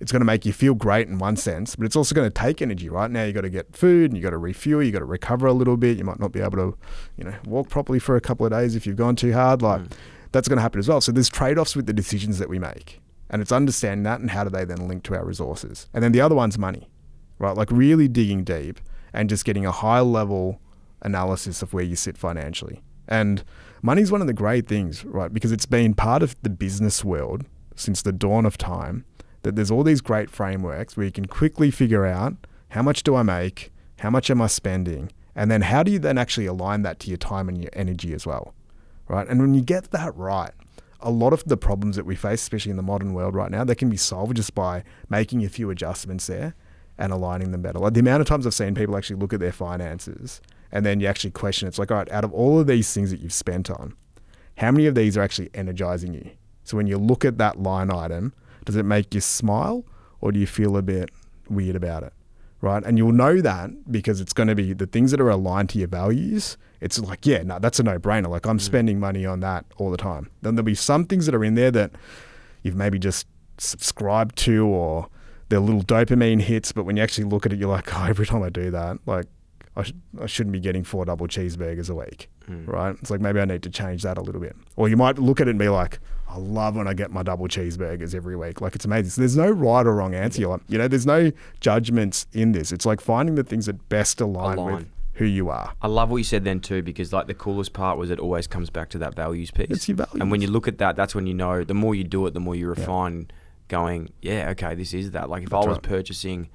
[0.00, 2.34] it's going to make you feel great in one sense, but it's also going to
[2.34, 3.10] take energy, right?
[3.10, 5.46] Now you've got to get food and you got to refuel, you've got to recover
[5.46, 5.98] a little bit.
[5.98, 6.78] You might not be able to,
[7.16, 9.62] you know, walk properly for a couple of days if you've gone too hard.
[9.62, 9.92] Like mm.
[10.32, 11.00] that's going to happen as well.
[11.00, 13.00] So there's trade offs with the decisions that we make.
[13.30, 15.88] And it's understanding that and how do they then link to our resources.
[15.94, 16.88] And then the other one's money,
[17.38, 17.56] right?
[17.56, 18.80] Like really digging deep
[19.14, 20.60] and just getting a high level
[21.00, 22.82] analysis of where you sit financially.
[23.08, 23.44] And
[23.80, 25.32] money's one of the great things, right?
[25.32, 27.44] Because it's been part of the business world
[27.76, 29.04] since the dawn of time
[29.42, 32.34] that there's all these great frameworks where you can quickly figure out
[32.70, 35.98] how much do I make, how much am I spending, and then how do you
[35.98, 38.54] then actually align that to your time and your energy as well,
[39.06, 39.28] right?
[39.28, 40.52] And when you get that right,
[41.00, 43.64] a lot of the problems that we face, especially in the modern world right now,
[43.64, 46.54] they can be solved just by making a few adjustments there
[46.98, 47.78] and aligning them better.
[47.78, 50.40] Like the amount of times I've seen people actually look at their finances
[50.72, 53.10] and then you actually question it's like, all right, out of all of these things
[53.10, 53.94] that you've spent on,
[54.58, 56.30] how many of these are actually energizing you?
[56.64, 58.32] So when you look at that line item,
[58.64, 59.84] does it make you smile
[60.20, 61.10] or do you feel a bit
[61.48, 62.12] weird about it?
[62.64, 62.82] right?
[62.82, 65.78] And you'll know that because it's going to be the things that are aligned to
[65.78, 66.56] your values.
[66.80, 68.28] It's like, yeah, no, that's a no brainer.
[68.28, 68.62] Like I'm mm.
[68.62, 70.30] spending money on that all the time.
[70.40, 71.92] Then there'll be some things that are in there that
[72.62, 73.26] you've maybe just
[73.58, 75.08] subscribed to or
[75.54, 78.26] they're little dopamine hits, but when you actually look at it, you're like, oh, every
[78.26, 79.26] time I do that, like
[79.76, 82.64] I, sh- I shouldn't be getting four double cheeseburgers a week, hmm.
[82.66, 82.96] right?
[83.00, 84.56] It's like maybe I need to change that a little bit.
[84.74, 87.22] Or you might look at it and be like, I love when I get my
[87.22, 88.60] double cheeseburgers every week.
[88.60, 89.10] Like it's amazing.
[89.10, 90.40] So there's no right or wrong answer.
[90.40, 92.72] You're like, you know, there's no judgments in this.
[92.72, 95.72] It's like finding the things that best align, with who you are.
[95.80, 98.48] I love what you said then too, because like the coolest part was it always
[98.48, 99.68] comes back to that values piece.
[99.70, 100.20] It's your values.
[100.20, 101.62] And when you look at that, that's when you know.
[101.62, 103.28] The more you do it, the more you refine.
[103.68, 105.30] Going, yeah, okay, this is that.
[105.30, 105.82] Like if That's I was right.
[105.82, 106.48] purchasing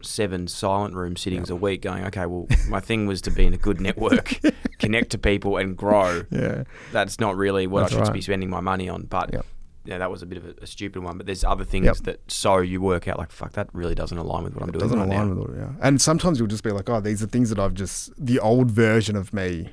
[0.00, 3.52] seven silent room sittings a week, going, okay, well, my thing was to be in
[3.52, 4.40] a good network,
[4.78, 6.22] connect to people, and grow.
[6.30, 6.64] Yeah.
[6.92, 8.12] That's not really what That's I should right.
[8.14, 9.02] be spending my money on.
[9.02, 9.46] But Yep.
[9.84, 11.18] yeah, that was a bit of a, a stupid one.
[11.18, 11.96] But there's other things Yep.
[12.04, 14.80] that so you work out like, fuck, that really doesn't align with what I'm doing
[14.80, 15.42] doesn't right align now.
[15.42, 15.58] with it.
[15.60, 15.72] Yeah.
[15.82, 18.70] And sometimes you'll just be like, oh, these are things that I've just the old
[18.70, 19.70] version of me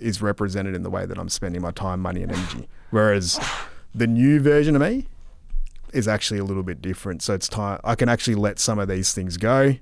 [0.00, 2.66] is represented in the way that I'm spending my time, money, and energy.
[2.90, 3.38] Whereas
[3.94, 5.06] the new version of me
[5.94, 7.22] is actually a little bit different.
[7.22, 9.76] So it's time I can actually let some of these things go.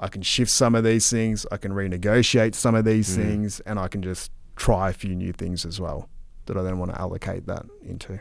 [0.00, 1.46] I can shift some of these things.
[1.52, 5.32] I can renegotiate some of these things, and I can just try a few new
[5.32, 6.08] things as well
[6.46, 8.18] that I then want to allocate that into.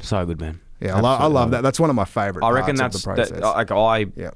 [0.00, 0.60] So good, man.
[0.80, 1.62] Yeah, I, lo- I love that.
[1.62, 2.44] That's one of my favorite.
[2.44, 4.30] I reckon parts that's of the that, like I yeah,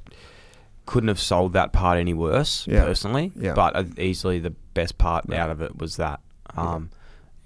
[0.87, 2.85] couldn't have sold that part any worse Yeah.
[2.85, 3.33] personally.
[3.35, 3.55] Yeah.
[3.55, 6.21] But uh, easily the best part out of it was that
[6.57, 6.91] um,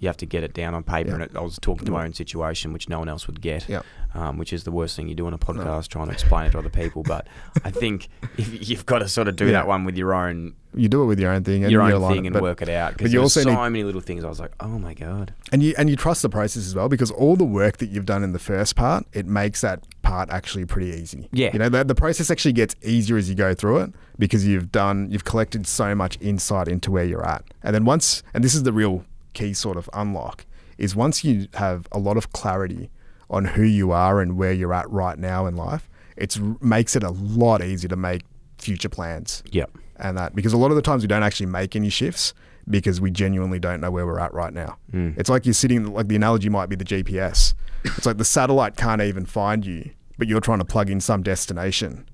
[0.00, 1.08] you have to get it down on paper.
[1.10, 1.14] Yeah.
[1.14, 3.68] And it, I was talking to my own situation, which no one else would get.
[3.68, 3.82] Yeah.
[4.14, 6.52] Um, which is the worst thing you do on a podcast, trying to explain it
[6.52, 7.02] to other people.
[7.02, 7.26] But
[7.62, 8.08] I think
[8.38, 9.52] if you've got to sort of do Yeah.
[9.52, 11.92] that one with your own you do it with your own thing and your own
[11.92, 12.92] align thing and but- work it out.
[12.92, 14.24] but Because you also so need- many little things.
[14.24, 15.34] I was like, oh my god.
[15.52, 18.06] and you and you trust the process as well because all the work that you've
[18.06, 21.50] done in the first part it makes that part actually pretty easy Yeah.
[21.52, 24.72] you know the, the process actually gets easier as you go through it because you've
[24.72, 28.54] done you've collected so much insight into where you're at and then once and this
[28.54, 29.04] is the real
[29.34, 30.46] key sort of unlock
[30.78, 32.88] is once you have a lot of clarity
[33.30, 37.02] on who you are and where you're at right now in life it makes it
[37.02, 38.22] a lot easier to make
[38.58, 39.70] future plans Yep.
[39.96, 42.34] and that because a lot of the times we don't actually make any shifts
[42.68, 44.76] because we genuinely don't know where we're at right now.
[44.92, 47.54] It's like you're sitting like the analogy might be the GPS.
[47.84, 51.22] It's like the satellite can't even find you, but you're trying to plug in some
[51.22, 52.06] destination.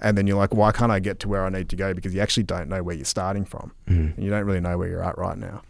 [0.00, 1.94] And then you're like, why can't I get to where I need to go?
[1.94, 3.70] Because you actually don't know where you're starting from.
[3.86, 5.62] And you don't really know where you're at right now.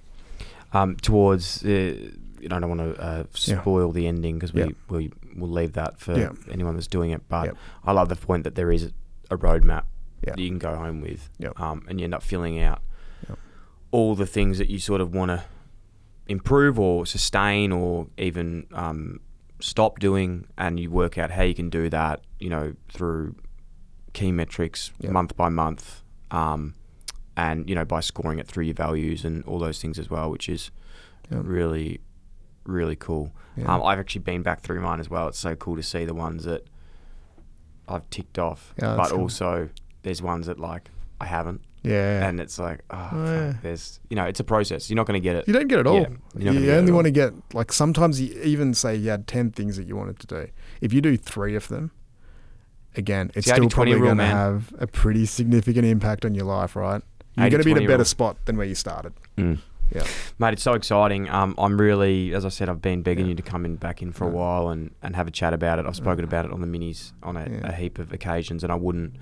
[0.72, 1.96] um, towards uh,
[2.40, 3.60] you know, I don't want to uh, Yeah.
[3.60, 4.68] spoil the ending because we Yeah.
[4.88, 6.32] we will leave that for Yeah.
[6.50, 7.22] anyone that's doing it.
[7.28, 7.54] But.
[7.84, 8.92] I love the point that there is
[9.30, 9.84] a roadmap
[10.26, 10.34] Yeah.
[10.34, 12.80] that you can go home with, um, and you end up filling out
[13.92, 15.42] all the things that you sort of want to
[16.28, 19.20] improve or sustain or even um,
[19.60, 22.20] stop doing, and you work out how you can do that.
[22.38, 23.34] You know, through
[24.12, 26.02] key metrics month by month.
[26.30, 26.74] Um,
[27.36, 30.30] and you know by scoring it through your values and all those things as well,
[30.30, 30.70] which is
[31.30, 32.00] really,
[32.70, 33.32] really cool.
[33.56, 33.74] Yeah.
[33.74, 35.28] Um, I've actually been back through mine as well.
[35.28, 36.66] It's so cool to see the ones that
[37.88, 39.20] I've ticked off, Yeah, but cool.
[39.22, 39.68] also
[40.02, 40.90] there's ones that like
[41.20, 42.26] I haven't, Yeah.
[42.26, 43.54] and it's like, oh, fuck, yeah.
[43.62, 44.88] there's you know, it's a process.
[44.88, 45.46] You're not going to get it.
[45.48, 45.96] you don't get it all.
[46.00, 49.10] Yeah, you gonna get it only want to get, like, sometimes you even say you
[49.10, 50.48] had 10 things that you wanted to do.
[50.80, 51.90] If you do three of them,
[52.96, 57.02] again, it's still probably going to have a pretty significant impact on your life, right?
[57.36, 58.04] You're going to be in a better rule.
[58.04, 59.12] spot than where you started.
[59.36, 59.58] Mm.
[59.92, 60.06] Yeah.
[60.38, 61.28] Mate, it's so exciting.
[61.28, 63.30] Um, I'm really, as I said, I've been begging Yeah.
[63.30, 65.78] you to come in back in for a while and, and have a chat about
[65.78, 65.86] it.
[65.86, 67.68] I've spoken about it on the minis on a, Yeah.
[67.68, 69.14] a heap of occasions, and I wouldn't,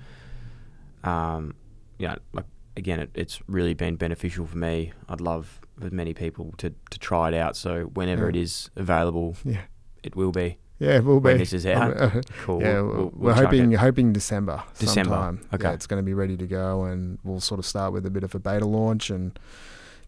[1.03, 1.55] um,
[1.97, 2.45] you know, like
[2.77, 4.93] again, it, it's really been beneficial for me.
[5.09, 7.55] I'd love for many people to, to try it out.
[7.57, 8.29] So whenever Yeah.
[8.29, 9.61] it is available, Yeah.
[10.03, 10.57] it will be.
[10.77, 11.25] Yeah, we'll be.
[11.25, 12.61] When this is out, Uh, cool.
[12.61, 13.79] Yeah, We'll- we're, we'll- we're hoping it.
[13.79, 14.63] hoping December.
[14.77, 15.47] December, Sometime.
[15.53, 15.63] okay.
[15.67, 18.09] Yeah, it's going to be ready to go, and we'll sort of start with a
[18.09, 19.37] bit of a beta launch and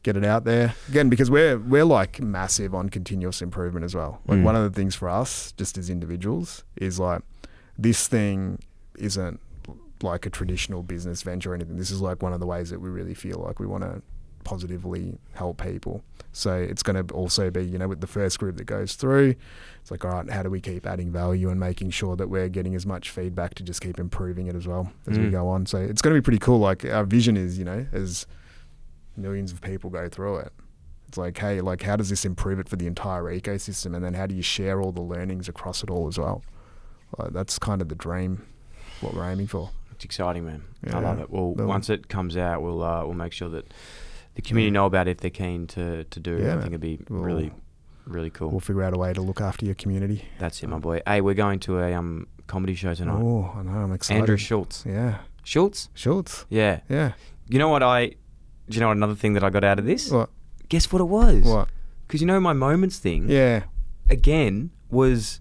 [0.03, 4.21] get it out there again because we're we're like massive on continuous improvement as well.
[4.27, 4.43] Like Mm.
[4.43, 7.21] one of the things for us, just as individuals, is like
[7.77, 8.59] this thing
[8.97, 9.39] isn't
[10.01, 11.77] like a traditional business venture or anything.
[11.77, 14.01] This is like one of the ways that we really feel like we want to
[14.43, 16.03] positively help people.
[16.33, 19.35] So it's going to also be, you know, with the first group that goes through,
[19.81, 22.49] it's like, all right, how do we keep adding value and making sure that we're
[22.49, 25.31] getting as much feedback to just keep improving it as well as we Mm.
[25.31, 25.65] go on.
[25.67, 26.57] So it's going to be pretty cool.
[26.59, 28.25] Like our vision is, you know, as
[29.17, 30.53] millions of people go through it,
[31.07, 33.95] it's like, hey, like how does this improve it for the entire ecosystem?
[33.95, 36.43] And then how do you share all the learnings across it all as well?
[37.17, 38.45] Like, that's kind of the dream,
[39.01, 39.69] what we're aiming for.
[39.91, 40.63] It's exciting, man.
[40.87, 40.97] Yeah.
[40.97, 41.29] I love it.
[41.29, 43.71] Well, once it comes out, we'll uh, we'll make sure that
[44.35, 46.37] the community know about it if they're keen to, to do.
[46.37, 46.43] it.
[46.43, 47.51] Yeah, I think it'd be We'll- really,
[48.05, 48.49] really cool.
[48.49, 50.23] We'll figure out a way to look after your community.
[50.39, 51.01] That's it, my boy.
[51.05, 53.21] Hey, we're going to a um comedy show tonight.
[53.21, 53.71] Oh, I know.
[53.73, 54.21] I'm excited.
[54.21, 54.85] Andrew Schulz.
[54.87, 55.17] Yeah.
[55.43, 55.89] Schulz.
[55.93, 56.45] Schulz.
[56.49, 56.79] Yeah.
[56.89, 57.11] Yeah.
[57.49, 58.13] You know what I?
[58.69, 60.09] Do you know another thing that I got out of this?
[60.11, 60.29] What?
[60.69, 61.43] Guess what it was?
[61.43, 61.67] What?
[62.07, 63.29] Because you know my moments thing.
[63.29, 63.63] Yeah.
[64.09, 65.39] Again was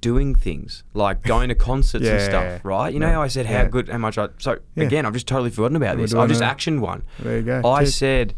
[0.00, 2.28] doing things like going to concerts and Yeah.
[2.28, 2.64] stuff.
[2.64, 2.92] Right?
[2.92, 3.68] You know how I said how Yeah.
[3.68, 4.28] good, how much I.
[4.38, 4.84] So Yeah.
[4.84, 6.12] again, I've just totally forgotten about We're this.
[6.12, 7.02] doing I just actioned one.
[7.18, 7.62] There you go.
[7.70, 7.92] I Tick.
[7.94, 8.34] said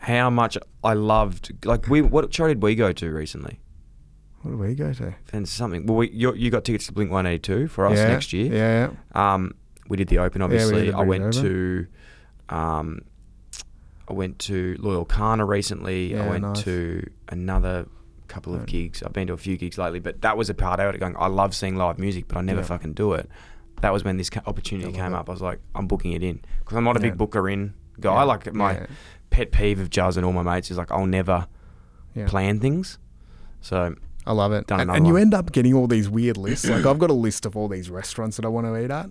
[0.00, 1.64] how much I loved.
[1.66, 3.60] Like we, what show did we go to recently?
[4.42, 5.14] What do we go to?
[5.32, 5.86] And something.
[5.86, 8.52] Well, we, you, you got tickets to Blink One Eighty Two for us next year.
[8.52, 8.90] Yeah.
[9.34, 9.54] Um,
[9.88, 10.92] we did the Open, did obviously.
[10.92, 11.44] I went Brisbane
[12.48, 13.00] to, um,
[14.08, 16.16] I went to Loyle Carner recently.
[16.18, 16.62] I went nice.
[16.64, 17.86] to another
[18.28, 18.68] couple of Right.
[18.68, 19.02] gigs.
[19.02, 20.98] I've been to a few gigs lately, but that was a part of it.
[20.98, 22.66] Going, I love seeing live music, but I never Yeah.
[22.66, 23.28] fucking do it.
[23.80, 25.16] That was when this opportunity came it.
[25.16, 25.28] up.
[25.28, 28.14] I was like, I'm booking it in because I'm not a big booker in guy.
[28.14, 28.22] Yeah.
[28.24, 28.86] Like my Yeah.
[29.30, 31.46] pet peeve of Jazz and all my mates is like, I'll never
[32.14, 32.26] Yeah.
[32.26, 32.98] plan things.
[33.60, 33.94] So
[34.26, 34.70] I love it.
[34.70, 36.68] And, and you end up getting all these weird lists.
[36.68, 39.10] like I've got a list of all these restaurants that I want to eat at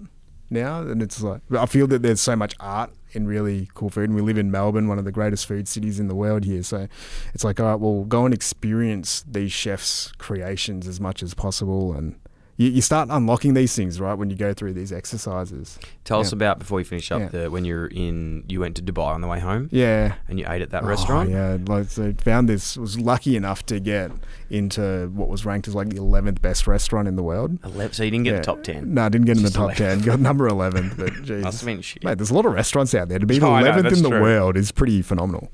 [0.49, 4.09] now, and it's like I feel that there's so much art in really cool food.
[4.09, 6.63] And we live in Melbourne, one of the greatest food cities in the world here.
[6.63, 6.87] So
[7.33, 11.93] it's like, all right, well, go and experience these chefs' creations as much as possible,
[11.93, 12.15] and
[12.57, 15.79] you, you start unlocking these things right when you go through these exercises.
[16.03, 17.27] tell us about before you finish up Yeah.
[17.29, 18.43] the when you're in.
[18.47, 20.15] You went to Dubai on the way home Yeah.
[20.27, 21.29] and you ate at that Oh, restaurant.
[21.29, 24.11] yeah, like so found this was lucky enough to get
[24.49, 27.57] into what was ranked as like the eleventh best restaurant in the world.
[27.63, 28.37] Eleven, so you didn't get Yeah.
[28.39, 28.93] the top ten.
[28.93, 30.01] No, I didn't get in the Just top 10.
[30.01, 30.93] Got number 11.
[30.97, 31.43] But geez.
[31.43, 32.03] Must have been shit.
[32.03, 33.19] Mate, there's a lot of restaurants out there.
[33.19, 34.21] To be the I know, 11th that's in the true.
[34.21, 35.51] world is pretty phenomenal.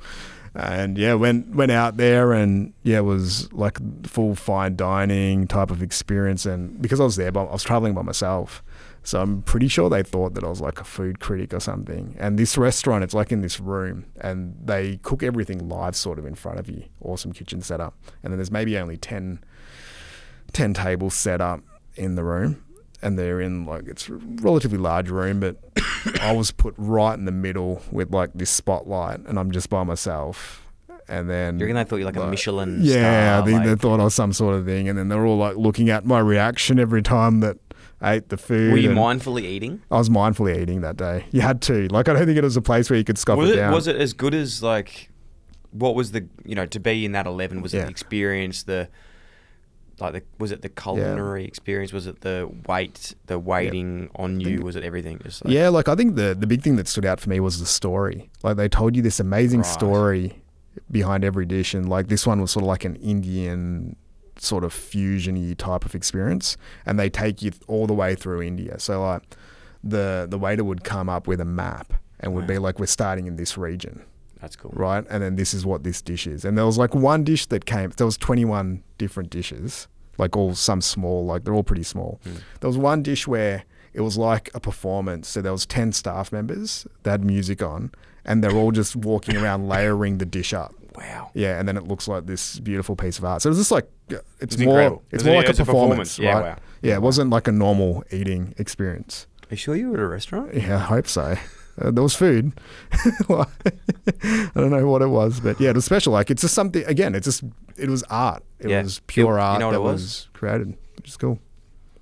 [0.55, 5.71] And yeah, went went out there and yeah, it was like full fine dining type
[5.71, 6.45] of experience.
[6.45, 8.63] And because I was there, but I was traveling by myself,
[9.03, 12.15] so I'm pretty sure they thought that I was like a food critic or something.
[12.19, 16.25] And this restaurant, it's like in this room, and they cook everything live, sort of
[16.25, 16.83] in front of you.
[17.01, 17.95] Awesome kitchen setup.
[18.23, 19.43] And then there's maybe only 10,
[20.51, 21.61] 10 tables set up
[21.95, 22.63] in the room
[23.01, 25.57] and they're in like it's a relatively large room but
[26.21, 29.83] i was put right in the middle with like this spotlight and i'm just by
[29.83, 30.65] myself
[31.07, 33.75] and then You reckon they thought you're like a Michelin yeah star, I think they
[33.75, 36.19] thought i was some sort of thing and then they're all like looking at my
[36.19, 37.57] reaction every time that
[38.01, 39.81] I ate the food Were you mindfully eating?
[39.91, 42.55] i was mindfully eating that day you had to like i don't think it was
[42.57, 44.61] a place where you could scoff Was it it down was it as good as
[44.63, 45.09] like
[45.71, 47.61] what was the you know to be in that eleven?
[47.61, 47.83] Was it Yeah.
[47.85, 48.89] the experience the
[50.01, 51.91] like the was it the culinary experience?
[51.93, 54.61] Was it the weight, the waiting on you?
[54.61, 55.19] Was it everything?
[55.23, 57.39] Just like, yeah, like I think the the big thing that stood out for me
[57.39, 58.29] was the story.
[58.43, 59.69] Like they told you this amazing Right.
[59.69, 60.41] story
[60.91, 63.95] behind every dish, and like this one was sort of like an Indian
[64.37, 66.55] sort of fusiony type of experience,
[66.85, 68.79] and they take you all the way through India.
[68.79, 69.23] So like
[69.83, 73.27] the the waiter would come up with a map and would be like, "We're starting
[73.27, 74.01] in this region."
[74.41, 74.71] That's cool.
[74.75, 75.05] right?
[75.09, 76.45] And then this is what this dish is.
[76.45, 77.89] And there was like one dish that came.
[77.91, 79.87] There was twenty one different dishes,
[80.17, 82.19] like all some small, like they're all pretty small.
[82.23, 83.63] There was one dish where
[83.93, 85.27] it was like a performance.
[85.27, 87.91] So there was ten staff members that had music on,
[88.25, 90.73] and they're all just walking around layering the dish up.
[90.95, 91.31] Wow.
[91.33, 93.41] Yeah, and then it looks like this beautiful piece of art.
[93.41, 95.03] So it was just like uh, it's, It's more incredible.
[95.11, 96.19] it's It's more a- like a it's a performance, performance.
[96.19, 96.57] Yeah, right?
[96.57, 96.63] wow.
[96.81, 99.27] Yeah, it wasn't like a normal eating experience.
[99.43, 100.53] Are you sure you were at a restaurant?
[100.53, 101.35] Yeah, I hope so.
[101.79, 102.51] Uh, there was food.
[103.29, 103.45] I
[104.55, 106.13] don't know what it was, but yeah, it was special.
[106.13, 106.83] Like it's just something.
[106.85, 107.43] Again, it's just
[107.77, 108.43] it was art.
[108.59, 108.83] It Yeah.
[108.83, 110.01] was pure You- you art know what that it was?
[110.01, 111.39] was created, which is cool.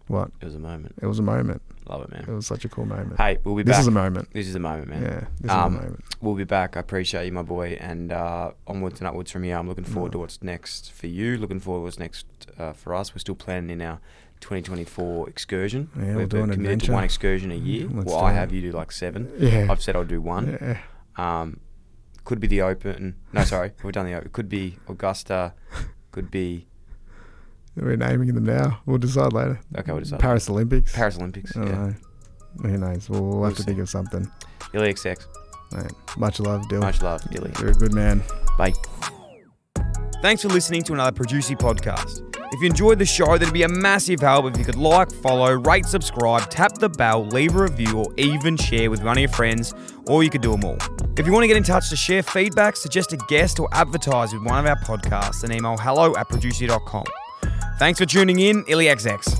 [0.08, 0.32] What?
[0.42, 0.96] It was a moment.
[1.02, 1.62] It was a moment.
[1.90, 2.26] Love it, man.
[2.28, 3.16] It was such a cool moment.
[3.18, 3.78] Hey, we'll be this back.
[3.80, 4.30] This is a moment.
[4.34, 5.02] This is a moment, man.
[5.04, 6.04] Yeah, this Um, is a moment.
[6.22, 6.76] We'll be back.
[6.76, 9.58] I appreciate you, my boy, and uh, onwards and upwards from here.
[9.58, 11.38] I'm looking forward to what's next for you.
[11.38, 12.26] Looking forward to what's next
[12.58, 13.14] uh, for us.
[13.16, 14.00] We're still planning in our
[14.42, 15.90] 2024 excursion.
[15.96, 16.92] Yeah, we'll We've do an committed to adventure.
[16.94, 17.88] one excursion a year.
[17.92, 18.36] Let's well, I it.
[18.36, 19.32] have you do like seven.
[19.38, 19.68] Yeah.
[19.70, 20.58] I've said I'll do one.
[20.62, 21.42] Yeah.
[21.42, 21.60] Um,
[22.26, 23.16] could be the Open.
[23.34, 24.30] No, sorry, we've done the Open.
[24.32, 25.54] Could be Augusta.
[26.12, 26.68] Could be
[27.76, 28.82] We're naming them now.
[28.86, 29.60] We'll decide later.
[29.78, 29.92] okay.
[29.92, 30.20] We'll decide.
[30.20, 30.94] Paris Olympics.
[30.96, 31.56] Paris Olympics.
[31.56, 31.72] I Yeah.
[31.72, 31.94] know.
[32.64, 33.10] Who knows?
[33.10, 34.30] We'll, we'll have to think of something.
[34.74, 35.26] LXX.
[35.74, 36.80] Mate, much love, Dylan.
[36.82, 37.52] Much love, Dilly.
[37.60, 38.24] You're a good man.
[38.58, 38.74] Bye.
[40.22, 42.24] Thanks for listening to another Producey podcast.
[42.50, 45.52] If you enjoyed the show, that'd be a massive help if you could like, follow,
[45.52, 49.30] rate, subscribe, tap the bell, leave a review, or even share with one of your
[49.30, 49.74] friends,
[50.08, 50.78] or you could do them all.
[51.18, 54.34] If you want to get in touch to share feedback, suggest a guest, or advertise
[54.34, 57.04] with one of our podcasts, then email hello at producey.com.
[57.80, 59.38] Thanks for tuning in, IllyXX.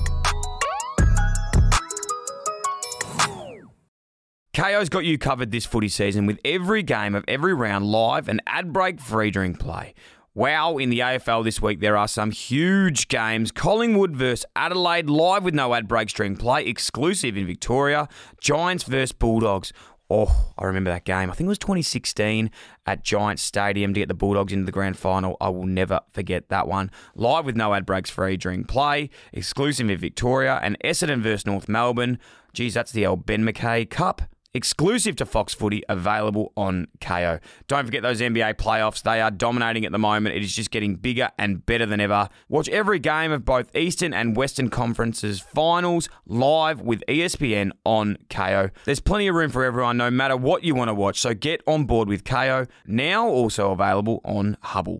[4.52, 8.42] Kayo's got you covered this footy season with every game of every round live and
[8.46, 9.94] ad break free during play.
[10.38, 13.50] Wow, in the AFL this week there are some huge games.
[13.50, 18.08] Collingwood versus Adelaide live with no ad break during play, exclusive in Victoria.
[18.40, 19.72] Giants versus Bulldogs.
[20.08, 21.28] Oh, I remember that game.
[21.28, 22.52] I think it was 2016
[22.86, 25.36] at Giants Stadium to get the Bulldogs into the grand final.
[25.40, 26.92] I will never forget that one.
[27.16, 31.68] Live with no ad breaks free during play, exclusive in Victoria, and Essendon versus North
[31.68, 32.16] Melbourne.
[32.52, 34.22] Geez, that's the old Ben McKay Cup.
[34.54, 37.38] Exclusive to Fox Footy, available on Kayo.
[37.66, 39.02] Don't forget those NBA playoffs.
[39.02, 40.34] They are dominating at the moment.
[40.34, 42.30] It is just getting bigger and better than ever.
[42.48, 48.70] Watch every game of both Eastern and Western Conferences finals live with ESPN on Kayo.
[48.86, 51.20] There's plenty of room for everyone, no matter what you want to watch.
[51.20, 54.96] So get on board with Kayo, now also available on Hubbl.